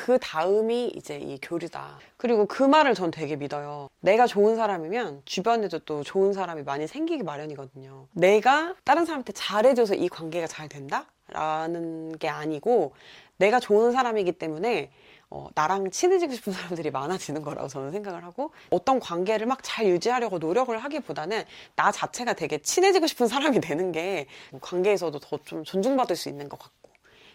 [0.00, 1.98] 그 다음이 이제 이 교류다.
[2.16, 3.88] 그리고 그 말을 전 되게 믿어요.
[4.00, 8.06] 내가 좋은 사람이면 주변에도 또 좋은 사람이 많이 생기기 마련이거든요.
[8.12, 11.04] 내가 다른 사람한테 잘해줘서 이 관계가 잘 된다?
[11.28, 12.94] 라는 게 아니고
[13.36, 14.90] 내가 좋은 사람이기 때문에
[15.28, 20.38] 어, 나랑 친해지고 싶은 사람들이 많아지는 거라고 저는 생각을 하고 어떤 관계를 막 잘 유지하려고
[20.38, 21.44] 노력을 하기보다는
[21.76, 24.26] 나 자체가 되게 친해지고 싶은 사람이 되는 게
[24.62, 26.79] 관계에서도 더 좀 존중받을 수 있는 것 같고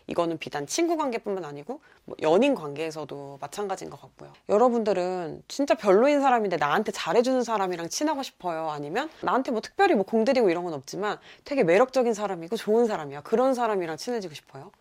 [0.08, 4.32] 이거는 비단 친구 관계뿐만 아니고 뭐 연인 관계에서도 마찬가지인 것 같고요.
[4.50, 8.70] 여러분들은 진짜 별로인 사람인데 나한테 잘해주는 사람이랑 친하고 싶어요?
[8.70, 13.22] 아니면 나한테 뭐 특별히 뭐 공들이고 이런 건 없지만 되게 매력적인 사람이고 좋은 사람이야.
[13.22, 14.72] 그런 사람이랑 친해지고 싶어요?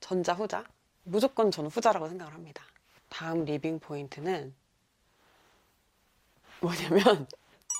[0.00, 0.64] 전자, 후자?
[1.02, 2.62] 무조건 저는 후자라고 생각을 합니다.
[3.08, 4.54] 다음 리빙 포인트는
[6.60, 7.26] 뭐냐면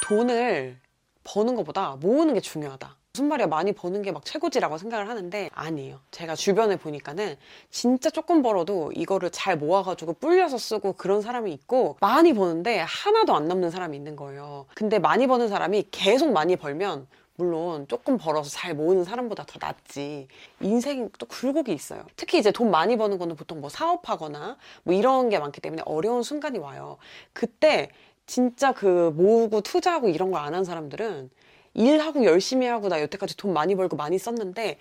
[0.07, 0.79] 돈을
[1.25, 2.97] 버는 것보다 모으는 게 중요하다.
[3.13, 5.99] 무슨 말이야 많이 버는 게 막 최고지라고 생각을 하는데 아니에요.
[6.13, 7.37] 제가 주변에 보니까는
[7.71, 13.49] 진짜 조금 벌어도 이거를 잘 모아가지고 불려서 쓰고 그런 사람이 있고 많이 버는데 하나도 안
[13.49, 14.67] 남는 사람이 있는 거예요.
[14.75, 20.29] 근데 많이 버는 사람이 계속 많이 벌면 물론 조금 벌어서 잘 모으는 사람보다 더 낫지.
[20.61, 22.05] 인생 또 굴곡이 있어요.
[22.15, 26.23] 특히 이제 돈 많이 버는 거는 보통 뭐 사업하거나 뭐 이런 게 많기 때문에 어려운
[26.23, 26.97] 순간이 와요.
[27.33, 27.91] 그때
[28.27, 31.31] 진짜 그 모으고 투자하고 이런 걸 안 한 사람들은
[31.75, 34.79] 일하고 열심히 하고 나 여태까지 돈 많이 벌고 많이 썼는데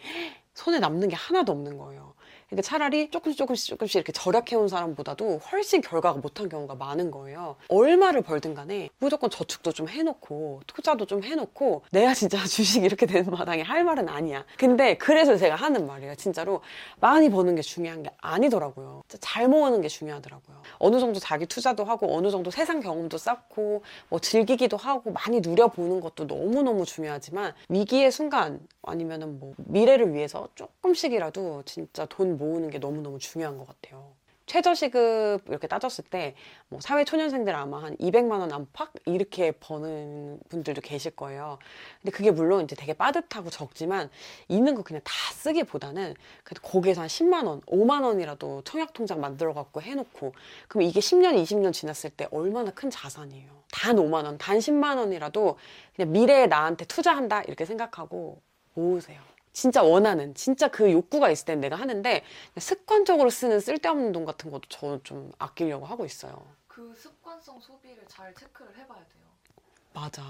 [0.54, 2.09] 손에 남는 게 하나도 없는 거예요.
[2.50, 7.56] 그러니까 차라리 조금씩 조금씩 조금씩 이렇게 절약해온 사람보다도 훨씬 결과가 못한 경우가 많은 거예요.
[7.68, 13.32] 얼마를 벌든 간에 무조건 저축도 좀 해놓고 투자도 좀 해놓고 내가 진짜 주식 이렇게 되는
[13.32, 14.46] 마당에 할 말은 아니야.
[14.58, 16.16] 근데 그래서 제가 하는 말이에요.
[16.16, 16.62] 진짜로
[17.00, 19.04] 많이 버는 게 중요한 게 아니더라고요.
[19.20, 20.62] 잘 모으는 게 중요하더라고요.
[20.80, 26.02] 어느 정도 자기 투자도 하고 어느 정도 세상 경험도 쌓고 뭐 즐기기도 하고 많이 누려보는
[26.02, 33.20] 것도 너무너무 중요하지만 위기의 순간 아니면은 뭐 미래를 위해서 조금씩이라도 진짜 돈 모으는 게 너무너무
[33.20, 34.14] 중요한 것 같아요.
[34.48, 36.36] 최저시급 이렇게 따졌을 때
[36.70, 41.58] 뭐 사회 초년생들 아마 한 200만 원 안팎 이렇게 버는 분들도 계실 거예요.
[42.00, 44.10] 근데 그게 물론 이제 되게 빠듯하고 적지만
[44.48, 49.54] 있는 거 그냥 다 쓰기보다는 그래도 거기에서 한 10만 원, 5만 원이라도 청약 통장 만들어
[49.54, 50.34] 갖고 해놓고
[50.68, 53.50] 그럼 이게 10년, 20년 지났을 때 얼마나 큰 자산이에요.
[53.72, 55.58] 단 5만 원, 단 10만 원이라도
[55.96, 58.42] 그냥 미래에 나한테 투자한다 이렇게 생각하고
[58.76, 59.20] 모으세요.
[59.54, 62.24] 진짜 원하는 진짜 그 욕구가 있을 땐 내가 하는데
[62.58, 66.46] 습관적으로 쓰는 쓸데없는 돈 같은 것도 저는 좀 아끼려고 하고 있어요.
[66.68, 69.20] 그 습관성 소비를 잘 체크를 해봐야 돼요.
[69.92, 70.22] 맞아.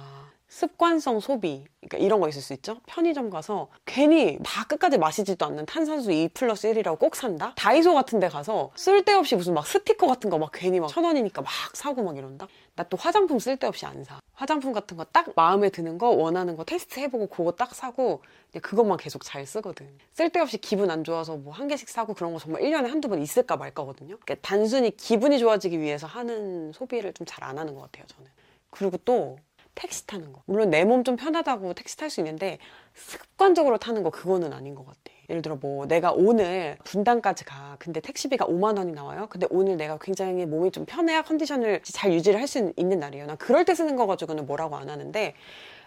[0.47, 1.65] 습관성 소비.
[1.81, 2.79] 그러니까 이런 거 있을 수 있죠?
[2.87, 7.53] 편의점 가서 괜히 다 끝까지 마시지도 않는 탄산수 2 플러스 1이라고 꼭 산다?
[7.55, 11.41] 다이소 같은 데 가서 쓸데없이 무슨 막 스티커 같은 거 막 괜히 막 천 원이니까
[11.43, 12.47] 막 사고 막 이런다?
[12.79, 14.19] 나 또 화장품 쓸데없이 안 사.
[14.33, 18.21] 화장품 같은 거 딱 마음에 드는 거, 원하는 거 테스트 해보고 그거 딱 사고
[18.61, 19.85] 그것만 계속 잘 쓰거든.
[20.13, 23.57] 쓸데없이 기분 안 좋아서 뭐 한 개씩 사고 그런 거 정말 1년에 한두 번 있을까
[23.57, 24.17] 말까거든요.
[24.19, 28.31] 그러니까 단순히 기분이 좋아지기 위해서 하는 소비를 좀 잘 안 하는 것 같아요, 저는.
[28.71, 29.37] 그리고 또
[29.75, 30.41] 택시 타는 거.
[30.45, 32.59] 물론 내 몸 좀 편하다고 택시 탈 수 있는데
[32.95, 34.99] 습관적으로 타는 거 그거는 아닌 것 같아.
[35.29, 37.75] 예를 들어 뭐 내가 오늘 분당까지 가.
[37.79, 39.27] 근데 택시비가 5만 원이 나와요.
[39.29, 43.27] 근데 오늘 내가 굉장히 몸이 좀 편해야 컨디션을 잘 유지를 할 수 있는 날이에요.
[43.27, 45.35] 난 그럴 때 쓰는 거 가지고는 뭐라고 안 하는데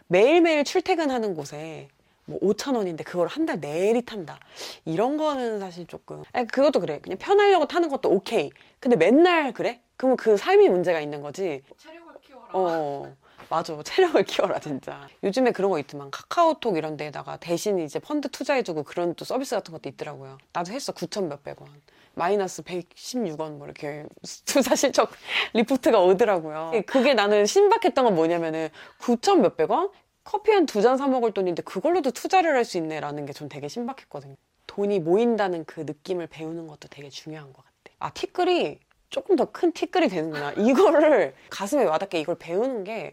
[0.07, 1.88] 매일매일 출퇴근하는 곳에
[2.24, 4.38] 뭐 5천 원인데 그걸 한 달 내리 탄다.
[4.85, 6.22] 이런 거는 사실 조금.
[6.33, 7.00] 아니, 그것도 그래.
[7.02, 8.50] 그냥 편하려고 타는 것도 오케이.
[8.78, 9.81] 근데 맨날 그래?
[9.96, 11.62] 그러면 그 삶이 문제가 있는 거지.
[11.78, 12.48] 체력을 키워라.
[12.52, 13.12] 어.
[13.53, 13.79] 맞아.
[13.83, 15.07] 체력을 키워라, 진짜.
[15.23, 16.11] 요즘에 그런 거 있더만.
[16.11, 20.38] 카카오톡 이런 데에다가 대신 이제 펀드 투자해주고 그런 또 서비스 같은 것도 있더라고요.
[20.55, 20.93] 나도 했어.
[20.95, 21.71] 9천 몇백 원.
[22.15, 24.07] 마이너스 116원 뭐 이렇게
[24.47, 25.11] 투자 실적
[25.53, 26.73] 리포트가 오더라고요.
[26.87, 29.91] 그게 나는 신박했던 건 뭐냐면은 9천 몇백 원?
[30.25, 33.69] 커피 한 두 잔 사 먹을 돈인데 그걸로도 투자를 할 수 있네라는 게 전 되게
[33.69, 34.35] 신박했거든요.
[34.67, 37.75] 돈이 모인다는 그 느낌을 배우는 것도 되게 중요한 것 같아.
[37.99, 38.79] 아, 티끌이
[39.12, 40.53] 조금 더 큰 티끌이 되는구나.
[40.57, 43.12] 이거를 가슴에 와닿게 이걸 배우는 게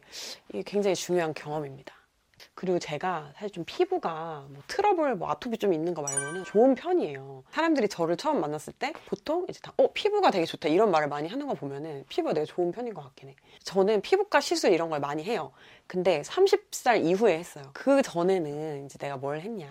[0.65, 1.93] 굉장히 중요한 경험입니다.
[2.55, 7.43] 그리고 제가 사실 좀 피부가 뭐 트러블, 뭐 아토피 좀 있는 거 말고는 좋은 편이에요.
[7.51, 10.69] 사람들이 저를 처음 만났을 때 보통 이제 다, 어, 피부가 되게 좋다.
[10.69, 13.35] 이런 말을 많이 하는 거 보면은 피부가 되게 좋은 편인 것 같긴 해.
[13.63, 15.51] 저는 피부과 시술 이런 걸 많이 해요.
[15.85, 17.65] 근데 30살 이후에 했어요.
[17.73, 19.67] 그 전에는 이제 내가 뭘 했냐.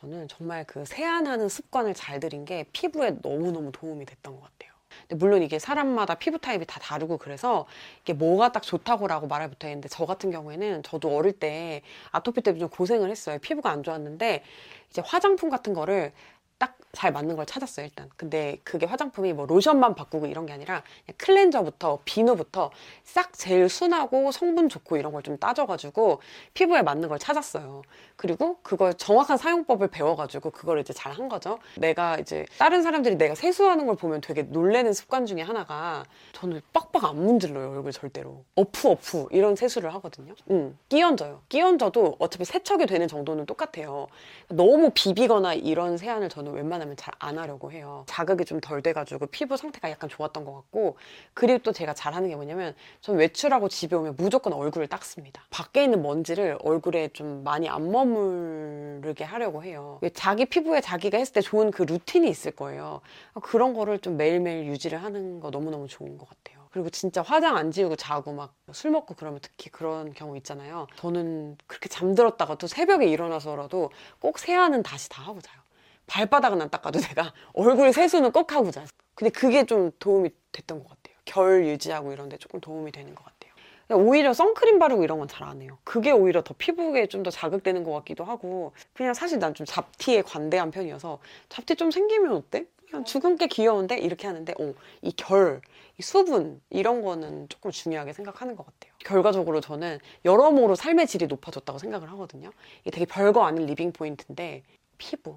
[0.00, 4.71] 저는 정말 그 세안하는 습관을 잘 들인 게 피부에 너무너무 도움이 됐던 것 같아요.
[5.10, 7.66] 물론 이게 사람마다 피부 타입이 다 다르고 그래서
[8.02, 12.68] 이게 뭐가 딱 좋다고라고 말을 못하겠는데 저 같은 경우에는 저도 어릴 때 아토피 때문에 좀
[12.68, 13.38] 고생을 했어요.
[13.40, 14.42] 피부가 안 좋았는데
[14.90, 16.12] 이제 화장품 같은 거를
[16.58, 18.10] 딱 잘 맞는 걸 찾았어요 일단.
[18.16, 20.82] 근데 그게 화장품이 뭐 로션만 바꾸고 이런 게 아니라
[21.16, 22.70] 클렌저부터 비누부터
[23.02, 26.20] 싹 제일 순하고 성분 좋고 이런 걸 좀 따져가지고
[26.52, 27.82] 피부에 맞는 걸 찾았어요.
[28.16, 31.58] 그리고 그걸 정확한 사용법을 배워가지고 그걸 이제 잘 한 거죠.
[31.76, 37.04] 내가 이제 다른 사람들이 내가 세수하는 걸 보면 되게 놀래는 습관 중에 하나가 저는 빡빡
[37.04, 38.44] 안 문질러요 얼굴 절대로.
[38.56, 40.34] 어프 어프 이런 세수를 하거든요.
[40.50, 41.42] 응 끼얹어요.
[41.48, 44.08] 끼얹어도 어차피 세척이 되는 정도는 똑같아요.
[44.48, 48.04] 너무 비비거나 이런 세안을 저는 웬만하면 잘 안 하려고 해요.
[48.08, 50.96] 자극이 좀 덜 돼가지고 피부 상태가 약간 좋았던 것 같고
[51.34, 55.44] 그리고 또 제가 잘하는 게 뭐냐면 전 외출하고 집에 오면 무조건 얼굴을 닦습니다.
[55.50, 60.00] 밖에 있는 먼지를 얼굴에 좀 많이 안 머무르게 하려고 해요.
[60.14, 63.00] 자기 피부에 자기가 했을 때 좋은 그 루틴이 있을 거예요.
[63.42, 66.62] 그런 거를 좀 매일매일 유지를 하는 거 너무너무 좋은 것 같아요.
[66.72, 70.86] 그리고 진짜 화장 안 지우고 자고 막 술 먹고 그러면 특히 그런 경우 있잖아요.
[70.96, 75.61] 저는 그렇게 잠들었다가도 새벽에 일어나서라도 꼭 세안은 다시 다 하고 자요.
[76.06, 78.84] 발바닥은 안 닦아도 내가 얼굴 세수는 꼭 하고 자.
[79.14, 81.16] 근데 그게 좀 도움이 됐던 것 같아요.
[81.24, 83.52] 결 유지하고 이런 데 조금 도움이 되는 것 같아요.
[83.90, 85.78] 오히려 선크림 바르고 이런 건 잘 안 해요.
[85.84, 90.22] 그게 오히려 더 피부에 좀 더 자극되는 것 같기도 하고 그냥 사실 난 좀 잡티에
[90.22, 91.18] 관대한 편이어서
[91.50, 92.66] 잡티 좀 생기면 어때?
[92.90, 93.04] 그냥
[93.38, 95.60] 게 귀여운데 이렇게 하는데 어, 이 결,
[95.98, 98.92] 이 수분 이런 거는 조금 중요하게 생각하는 것 같아요.
[99.00, 102.50] 결과적으로 저는 여러모로 삶의 질이 높아졌다고 생각을 하거든요.
[102.82, 104.62] 이게 되게 별거 아닌 리빙 포인트인데
[104.98, 105.36] 피부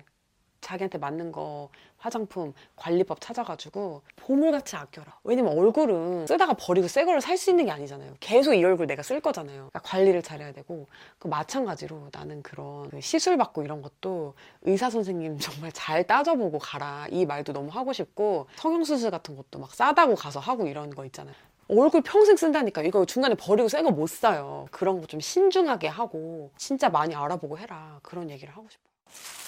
[0.66, 5.20] 자기한테 맞는 거 화장품 관리법 찾아가지고 보물같이 아껴라.
[5.24, 8.14] 왜냐면 얼굴은 쓰다가 버리고 새 거를 살 수 있는 게 아니잖아요.
[8.20, 9.56] 계속 이 얼굴 내가 쓸 거잖아요.
[9.70, 10.88] 그러니까 관리를 잘해야 되고
[11.20, 17.06] 그 마찬가지로 나는 그런 그 시술 받고 이런 것도 의사 선생님 정말 잘 따져보고 가라.
[17.12, 21.36] 이 말도 너무 하고 싶고 성형수술 같은 것도 막 싸다고 가서 하고 이런 거 있잖아요.
[21.68, 24.68] 얼굴 평생 쓴다니까 이거 중간에 버리고 새 거 못 사요.
[24.72, 28.00] 그런 거 좀 신중하게 하고 진짜 많이 알아보고 해라.
[28.02, 29.45] 그런 얘기를 하고 싶어요.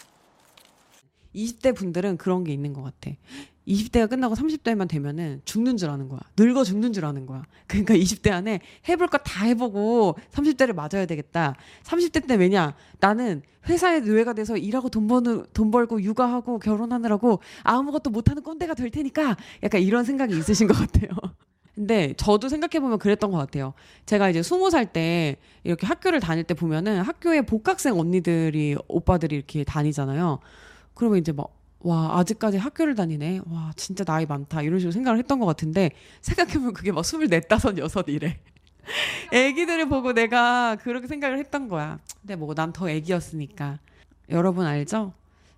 [1.37, 3.11] 20대 분들은 그런 게 있는 것 같아.
[3.67, 6.21] 20대가 끝나고 30대만 되면은 죽는 줄 아는 거야.
[6.37, 7.43] 늙어 죽는 줄 아는 거야.
[7.67, 11.55] 그러니까 20대 안에 해볼 거 다 해보고 30대를 맞아야 되겠다.
[11.83, 12.75] 30대 때 왜냐?
[13.01, 18.89] 나는 회사에 노예가 돼서 일하고 돈 버는 돈 벌고 육아하고 결혼하느라고 아무것도 못하는 꼰대가 될
[18.89, 21.09] 테니까 약간 이런 생각이 있으신 것 같아요.
[21.75, 23.73] 근데 저도 생각해보면 그랬던 것 같아요.
[24.05, 25.35] 제가 이제 스무 살 때
[25.65, 30.39] 이렇게 학교를 다닐 때 보면은 학교에 복학생 언니들이 오빠들이 이렇게 다니잖아요.
[30.97, 33.41] 그러면 이제 막, 와, 아직까지 학교를 다니네.
[33.49, 34.63] 와, 진짜 나이 많다.
[34.63, 35.91] 이런 식으로 생각을 했던 것 같은데,
[36.21, 38.39] 생각해보면 그게 막 스물넷, 다섯, 여섯 이래.
[39.31, 41.99] 애기들을 보고 내가 그렇게 생각을 했던 거야.
[42.21, 43.79] 근데 뭐, 난 더 애기였으니까.
[44.29, 45.13] 여러분 알죠?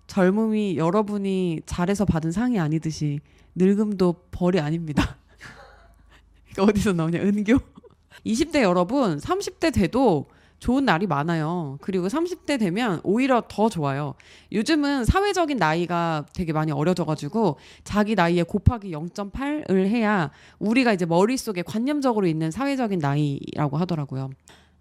[0.08, 3.20] 젊음이 여러분이 잘해서 받은 상이 아니듯이,
[3.54, 5.16] 늙음도 벌이 아닙니다.
[6.58, 7.58] 어디서 나오냐, 은교?
[8.26, 10.26] 20대 여러분, 30대 돼도
[10.60, 11.78] 좋은 날이 많아요.
[11.80, 14.14] 그리고 30대 되면 오히려 더 좋아요.
[14.52, 22.26] 요즘은 사회적인 나이가 되게 많이 어려져가지고 자기 나이에 곱하기 0.8을 해야 우리가 이제 머릿속에 관념적으로
[22.26, 24.30] 있는 사회적인 나이라고 하더라고요.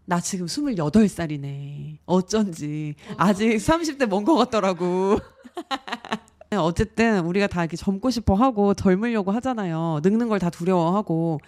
[0.06, 1.98] 나 지금 28살이네.
[2.06, 2.96] 어쩐지.
[3.16, 5.18] 아직 30대 먼 것 같더라고.
[6.52, 10.00] 어쨌든 우리가 다 이렇게 젊고 싶어 하고 젊으려고 하잖아요.
[10.04, 11.40] 늙는 걸 다 두려워하고.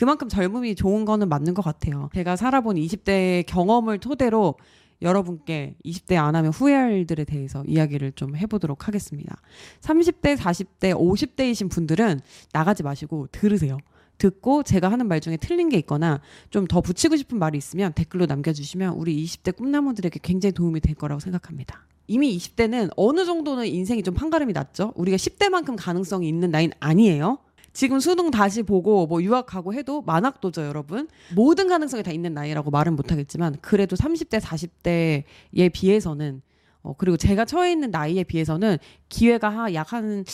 [0.00, 2.08] 그만큼 젊음이 좋은 거는 맞는 것 같아요.
[2.14, 4.54] 제가 살아본 20대 경험을 토대로
[5.02, 9.36] 여러분께 20대 안 하면 후회할 일들에 대해서 이야기를 좀 해보도록 하겠습니다.
[9.82, 12.20] 30대, 40대, 50대이신 분들은
[12.50, 13.76] 나가지 마시고 들으세요.
[14.16, 18.24] 듣고 제가 하는 말 중에 틀린 게 있거나 좀 더 붙이고 싶은 말이 있으면 댓글로
[18.24, 21.86] 남겨주시면 우리 20대 꿈나무들에게 굉장히 도움이 될 거라고 생각합니다.
[22.06, 24.94] 이미 20대는 어느 정도는 인생이 좀 판가름이 났죠.
[24.96, 27.38] 우리가 10대만큼 가능성이 있는 나이는 아니에요.
[27.72, 31.08] 지금 수능 다시 보고 뭐 유학 가고 해도 만학도죠, 여러분.
[31.34, 36.42] 모든 가능성이 다 있는 나이라고 말은 못하겠지만 그래도 30대, 40대에 비해서는
[36.82, 38.78] 어, 그리고 제가 처해 있는 나이에 비해서는
[39.10, 40.24] 기회가 약 한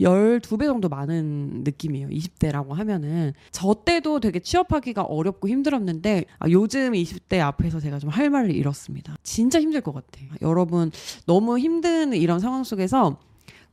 [0.00, 2.08] 12배 정도 많은 느낌이에요.
[2.08, 3.32] 20대라고 하면은.
[3.52, 9.16] 저 때도 되게 취업하기가 어렵고 힘들었는데, 아, 요즘 20대 앞에서 제가 좀 할 말을 잃었습니다.
[9.22, 10.28] 진짜 힘들 것 같아요.
[10.42, 10.90] 여러분,
[11.26, 13.18] 너무 힘든 이런 상황 속에서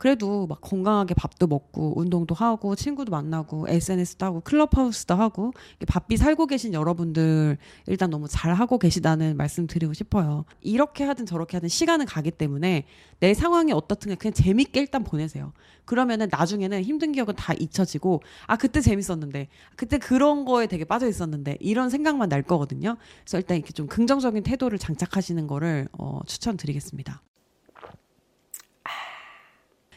[0.01, 5.53] 그래도 막 건강하게 밥도 먹고 운동도 하고 친구도 만나고 SNS도 하고 클럽하우스도 하고
[5.87, 10.45] 바삐 살고 계신 여러분들 일단 너무 잘 하고 계시다는 말씀 드리고 싶어요.
[10.61, 12.85] 이렇게 하든 저렇게 하든 시간은 가기 때문에
[13.19, 15.53] 내 상황이 어떻든 그냥 재밌게 일단 보내세요.
[15.85, 21.57] 그러면은 나중에는 힘든 기억은 다 잊혀지고 아 그때 재밌었는데 그때 그런 거에 되게 빠져 있었는데
[21.59, 22.97] 이런 생각만 날 거거든요.
[23.23, 27.21] 그래서 일단 이렇게 좀 긍정적인 태도를 장착하시는 거를 어, 추천드리겠습니다.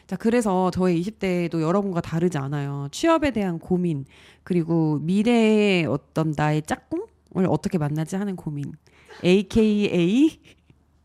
[0.07, 2.87] 자, 그래서 저의 20대도 여러분과 다르지 않아요.
[2.91, 4.05] 취업에 대한 고민,
[4.43, 8.73] 그리고 미래의 어떤 나의 짝꿍을 어떻게 만나지 하는 고민.
[9.23, 10.39] AKA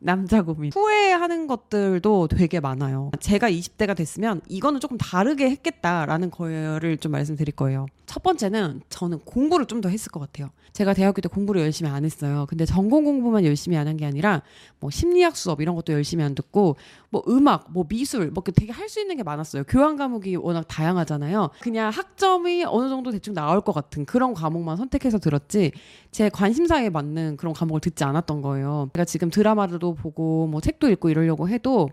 [0.02, 0.72] 남자 고민.
[0.74, 3.10] 후회하는 것들도 되게 많아요.
[3.20, 7.86] 제가 20대가 됐으면 이거는 조금 다르게 했겠다라는 거를 좀 말씀드릴 거예요.
[8.06, 10.50] 첫 번째는 저는 공부를 좀 더 했을 것 같아요.
[10.72, 12.46] 제가 대학교 때 공부를 열심히 안 했어요.
[12.48, 14.42] 근데 전공 공부만 열심히 안 한 게 아니라
[14.78, 16.76] 뭐 심리학 수업 이런 것도 열심히 안 듣고
[17.10, 19.64] 뭐 음악, 뭐 미술, 뭐 되게 할 수 있는 게 많았어요.
[19.68, 21.50] 교환 과목이 워낙 다양하잖아요.
[21.60, 25.70] 그냥 학점이 어느 정도 대충 나올 것 같은 그런 과목만 선택해서 들었지
[26.10, 28.90] 제 관심사에 맞는 그런 과목을 듣지 않았던 거예요.
[28.94, 31.90] 제가 지금 드라마도 보고 뭐 책도 읽고 이러려고 해도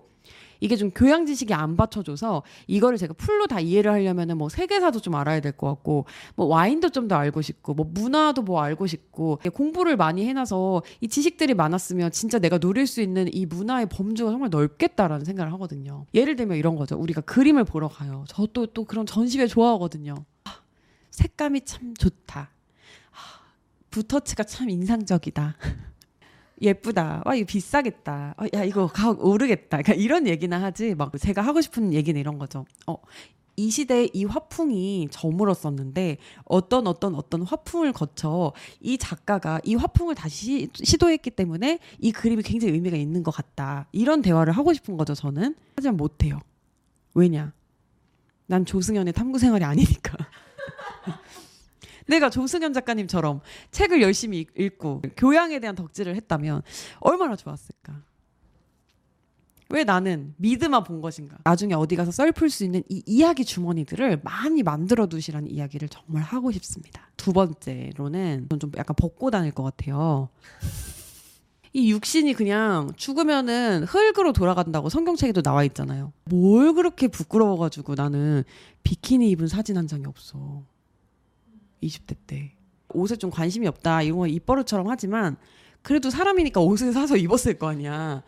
[0.59, 5.13] 이게 좀 교양 지식이 안 받쳐줘서 이거를 제가 풀로 다 이해를 하려면은 뭐 세계사도 좀
[5.13, 9.39] 알아야 될 것 같고 뭐 와인도 좀 더 알고 싶고 뭐 문화도 뭐 알고 싶고
[9.53, 14.49] 공부를 많이 해놔서 이 지식들이 많았으면 진짜 내가 누릴 수 있는 이 문화의 범주가 정말
[14.49, 16.07] 넓겠다라는 생각을 하거든요.
[16.15, 16.97] 예를 들면 이런 거죠.
[16.97, 18.25] 우리가 그림을 보러 가요.
[18.27, 20.15] 저또또 그런 전시회 좋아하거든요.
[20.45, 20.55] 아,
[21.11, 22.49] 색감이 참 좋다.
[23.11, 23.17] 아,
[23.91, 25.55] 붓터치가 참 인상적이다.
[26.61, 27.21] 예쁘다.
[27.25, 28.35] 와, 이거 비싸겠다.
[28.37, 29.81] 어, 야, 이거 가격 오르겠다.
[29.81, 30.95] 그러니까 이런 얘기나 하지.
[30.95, 32.65] 막 제가 하고 싶은 얘기는 이런 거죠.
[32.87, 32.97] 어,
[33.59, 40.69] 이 시대에 이 화풍이 저물었었는데 어떤 어떤 어떤 화풍을 거쳐 이 작가가 이 화풍을 다시
[40.75, 43.87] 시도했기 때문에 이 그림이 굉장히 의미가 있는 것 같다.
[43.91, 45.55] 이런 대화를 하고 싶은 거죠, 저는.
[45.75, 46.39] 하지만 못해요.
[47.15, 47.51] 왜냐?
[48.45, 50.15] 난 조승연의 탐구 생활이 아니니까.
[52.07, 53.41] 내가 조승현 작가님처럼
[53.71, 56.61] 책을 열심히 읽고 교양에 대한 덕질을 했다면
[56.99, 58.07] 얼마나 좋았을까.
[59.69, 61.37] 왜 나는 미드만 본 것인가?
[61.43, 66.51] 나중에 어디 가서 썰풀 수 있는 이 이야기 주머니들을 많이 만들어 두시라는 이야기를 정말 하고
[66.51, 67.09] 싶습니다.
[67.17, 70.29] 두 번째로는 좀 약간 벗고 다닐 것 같아요.
[71.73, 76.13] 이 육신이 그냥 죽으면은 흙으로 돌아간다고 성경책에도 나와 있잖아요.
[76.25, 78.43] 뭘 그렇게 부끄러워가지고 나는
[78.83, 80.63] 비키니 입은 사진 한 장이 없어.
[81.81, 82.53] 20대 때.
[82.89, 84.01] 옷에 좀 관심이 없다.
[84.01, 85.37] 이런 거 입버릇처럼 하지만
[85.81, 88.23] 그래도 사람이니까 옷을 사서 입었을 거 아니야.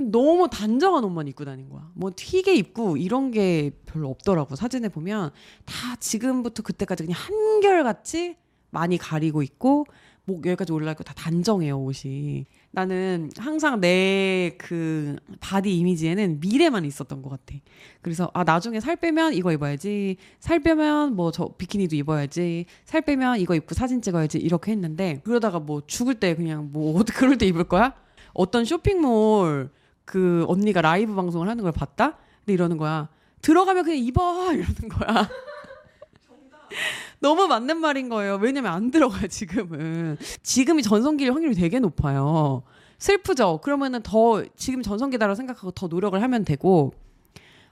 [0.00, 1.90] 너무 단정한 옷만 입고 다닌 거야.
[1.94, 4.56] 뭐 튀게 입고 이런 게 별로 없더라고.
[4.56, 5.30] 사진에 보면
[5.64, 8.36] 다 지금부터 그때까지 그냥 한결같이
[8.70, 9.86] 많이 가리고 있고
[10.24, 12.46] 목 여기까지 올라 있고 다 단정해요 옷이.
[12.70, 17.54] 나는 항상 내 그 바디 이미지에는 미래만 있었던 것 같아.
[18.02, 23.40] 그래서 아 나중에 살 빼면 이거 입어야지, 살 빼면 뭐 저 비키니도 입어야지, 살 빼면
[23.40, 27.46] 이거 입고 사진 찍어야지 이렇게 했는데 그러다가 뭐 죽을 때 그냥 뭐 어떻게 그럴 때
[27.46, 27.94] 입을 거야?
[28.34, 29.70] 어떤 쇼핑몰
[30.04, 32.18] 그 언니가 라이브 방송을 하는 걸 봤다?
[32.40, 33.08] 근데 이러는 거야.
[33.42, 35.28] 들어가면 그냥 입어 이러는 거야.
[37.22, 38.34] 너무 맞는 말인 거예요.
[38.34, 40.18] 왜냐면 안 들어가요, 지금은.
[40.42, 42.64] 지금이 전성기일 확률이 되게 높아요.
[42.98, 43.60] 슬프죠?
[43.62, 46.92] 그러면은 더, 지금 전성기다라고 생각하고 더 노력을 하면 되고,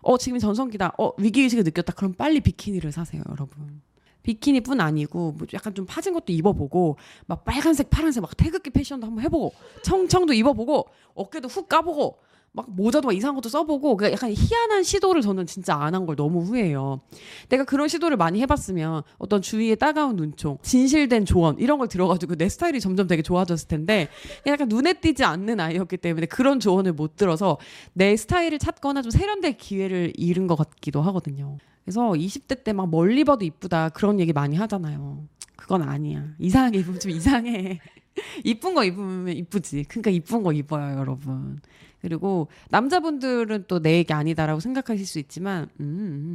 [0.03, 0.95] 어, 지금이 전성기다.
[0.99, 1.95] 어, 위기의식을 느꼈다.
[1.95, 3.83] 그럼 빨리 비키니를 사세요, 여러분.
[4.23, 6.97] 비키니뿐 아니고, 뭐 약간 좀 파진 것도 입어보고,
[7.27, 12.19] 막 빨간색, 파란색, 막 태극기 패션도 한번 해보고, 청청도 입어보고, 어깨도 훅 까보고,
[12.53, 16.17] 막 모자도 막 이상한 것도 써보고 그러니까 약간 희한한 시도를 저는 진짜 안 한 걸
[16.17, 17.01] 너무 후회해요.
[17.49, 22.49] 내가 그런 시도를 많이 해봤으면 어떤 주위의 따가운 눈총, 진실된 조언 이런 걸 들어가지고 내
[22.49, 24.09] 스타일이 점점 되게 좋아졌을 텐데
[24.47, 27.57] 약간 눈에 띄지 않는 아이였기 때문에 그런 조언을 못 들어서
[27.93, 31.59] 내 스타일을 찾거나 좀 세련될 기회를 잃은 것 같기도 하거든요.
[31.85, 35.25] 그래서 20대 때 막 멀리 봐도 이쁘다 그런 얘기 많이 하잖아요.
[35.57, 36.25] 그건 아니야.
[36.41, 37.79] 이상하게 입으면 좀 이상해.
[38.45, 39.85] 이쁜 거 입으면 이쁘지.
[39.89, 41.61] 그러니까 이쁜 거 입어요, 여러분.
[42.01, 45.85] 그리고 남자분들은 또 내 얘기 아니다라고 생각하실 수 있지만 음,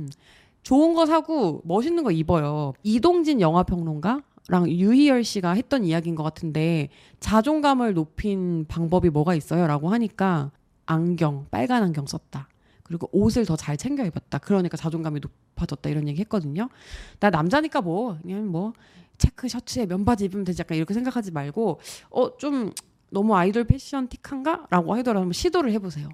[0.05, 0.09] 음.
[0.63, 2.74] 좋은 거 사고 멋있는 거 입어요.
[2.84, 6.89] 이동진 영화 평론가 랑 유희열 씨가 했던 이야기인 것 같은데
[7.20, 10.51] 자존감을 높인 방법이 뭐가 있어요라고 하니까
[10.86, 12.47] 안경 빨간 안경 썼다.
[12.84, 14.38] 그리고 옷을 더 잘 챙겨 입었다.
[14.38, 16.70] 그러니까 자존감이 높아졌다 이런 얘기 했거든요.
[17.20, 18.74] 나 남자니까 뭐 그냥 뭐
[19.18, 21.80] 체크 셔츠에 면바지 입으면 되지 약간 이렇게 생각하지 말고
[22.11, 22.72] 어 좀
[23.16, 26.09] 너무 아이돌 패션 틱한가 라고 하더라도 한번 시도를 해보세요.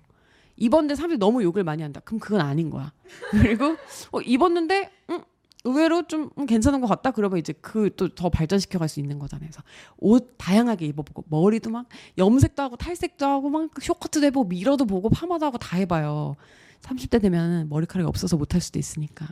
[0.55, 1.99] 입었는데 사람들이 너무 욕을 많이 한다.
[2.05, 2.93] 그럼 그건 아닌 거야.
[3.31, 3.75] 그리고
[4.11, 5.21] 어, 입었는데 음,
[5.63, 7.09] 의외로 좀 음, 괜찮은 것 같다.
[7.09, 9.49] 그러면 이제 그 또 더 발전시켜 갈 수 있는 거잖아요.
[9.49, 9.63] 그래서
[9.97, 11.87] 옷 다양하게 입어보고 머리도 막
[12.19, 16.35] 염색도 하고 탈색도 하고 막 쇼커트도 해보고 미러도 보고 파마도 하고 다 해봐요.
[16.81, 19.25] 30대 되면 머리카락이 없어서 못할 수도 있으니까.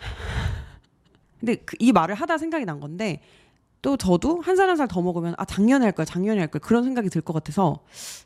[1.40, 3.20] 근데 그, 이 말을 하다 생각이 난 건데
[3.82, 6.60] 또 저도 한 살 한 살 더 먹으면 아 작년에 할 거야 작년에 할 거야
[6.60, 7.84] 그런 생각이 들 것 같아서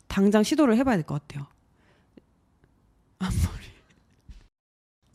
[0.09, 1.47] 당장 시도를 해봐야 될 것 같아요.
[3.19, 3.63] 앞머리.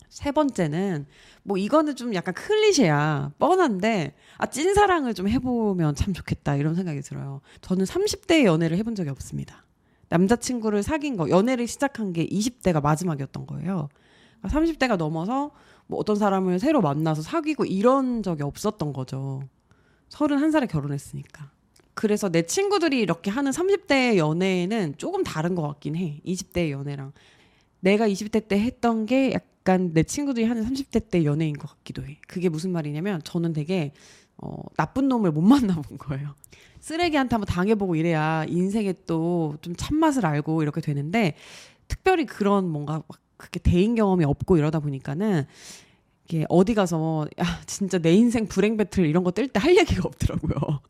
[0.08, 1.06] 세 번째는
[1.44, 7.40] 뭐 이거는 좀 약간 클리셰야 뻔한데 아 찐사랑을 좀 해보면 참 좋겠다 이런 생각이 들어요.
[7.60, 9.64] 저는 30대 연애를 해본 적이 없습니다.
[10.08, 13.88] 남자친구를 사귄 거 연애를 시작한 게 20대가 마지막이었던 거예요.
[14.42, 15.50] 30대가 그러니까 넘어서
[15.86, 19.42] 뭐 어떤 사람을 새로 만나서 사귀고 이런 적이 없었던 거죠.
[20.10, 21.50] 31살에 결혼했으니까.
[21.94, 26.20] 그래서 내 친구들이 이렇게 하는 30대 연애는 조금 다른 것 같긴 해.
[26.24, 27.12] 20대 연애랑.
[27.80, 32.18] 내가 20대 때 했던 게 약간 내 친구들이 하는 30대 때 연애인 것 같기도 해.
[32.26, 33.92] 그게 무슨 말이냐면 저는 되게
[34.36, 36.34] 어, 나쁜 놈을 못 만나본 거예요.
[36.80, 41.34] 쓰레기한테 한번 당해보고 이래야 인생에 또 좀 참맛을 알고 이렇게 되는데
[41.88, 45.46] 특별히 그런 뭔가 막 그렇게 대인 경험이 없고 이러다 보니까는
[46.28, 50.02] 이게 어디 가서 야 진짜 내 인생 불행 배틀 이런 거 뜰 때 할 얘기가
[50.06, 50.80] 없더라고요.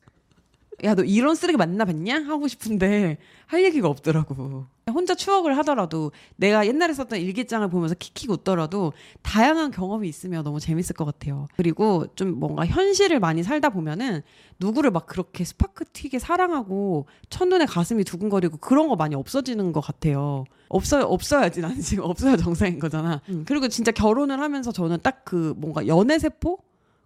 [0.84, 4.66] 야 너 이런 쓰레기 만나 뵀냐 하고 싶은데 할 얘기가 없더라고.
[4.90, 10.94] 혼자 추억을 하더라도 내가 옛날에 썼던 일기장을 보면서 킥킥 웃더라도 다양한 경험이 있으면 너무 재밌을
[10.94, 11.46] 것 같아요.
[11.56, 14.22] 그리고 좀 뭔가 현실을 많이 살다 보면은
[14.60, 20.44] 누구를 막 그렇게 스파크 튀게 사랑하고 첫눈에 가슴이 두근거리고 그런 거 많이 없어지는 것 같아요.
[20.68, 21.60] 없어요, 없어야지.
[21.60, 23.20] 나는 지금 없어야 정상인 거잖아.
[23.30, 26.58] 음, 그리고 진짜 결혼을 하면서 저는 딱 그 뭔가 연애 세포?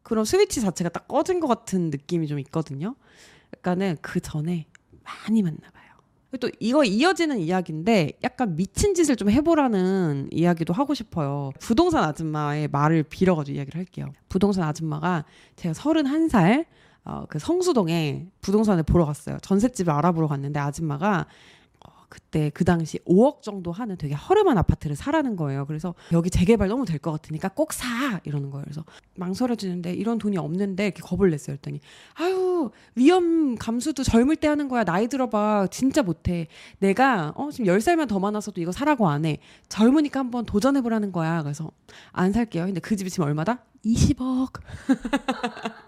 [0.04, 2.94] 그런 스위치 자체가 딱 꺼진 것 같은 느낌이 좀 있거든요.
[3.60, 4.66] 그러니까는 그 전에
[5.04, 5.82] 많이 만나봐요.
[6.40, 11.50] 또 이거 이어지는 이야기인데 약간 미친 짓을 좀 해보라는 이야기도 하고 싶어요.
[11.60, 14.06] 부동산 아줌마의 말을 빌어가지고 이야기를 할게요.
[14.28, 15.24] 부동산 아줌마가
[15.56, 16.64] 제가 31살
[17.04, 19.36] 어, 그 성수동에 부동산을 보러 갔어요.
[19.42, 21.24] 전셋집을 알아보러 갔는데 아줌마가 어,
[22.12, 25.64] 그때 그 당시 5억 정도 하는 되게 허름한 아파트를 사라는 거예요.
[25.64, 28.20] 그래서 여기 재개발 너무 될 것 같으니까 꼭 사!
[28.24, 28.64] 이러는 거예요.
[28.64, 28.84] 그래서
[29.16, 31.54] 망설여지는데 이런 돈이 없는데 이렇게 겁을 냈어요.
[31.54, 31.80] 했더니
[32.14, 34.84] 아유 위험 감수도 젊을 때 하는 거야.
[34.84, 35.68] 나이 들어봐.
[35.70, 36.48] 진짜 못해.
[36.80, 39.38] 내가 어, 지금 10살만 더 많아서도 이거 사라고 안 해.
[39.70, 41.42] 젊으니까 한번 도전해보라는 거야.
[41.42, 41.70] 그래서
[42.12, 42.66] 안 살게요.
[42.66, 43.64] 근데 그 집이 지금 얼마다?
[43.84, 44.60] 20억.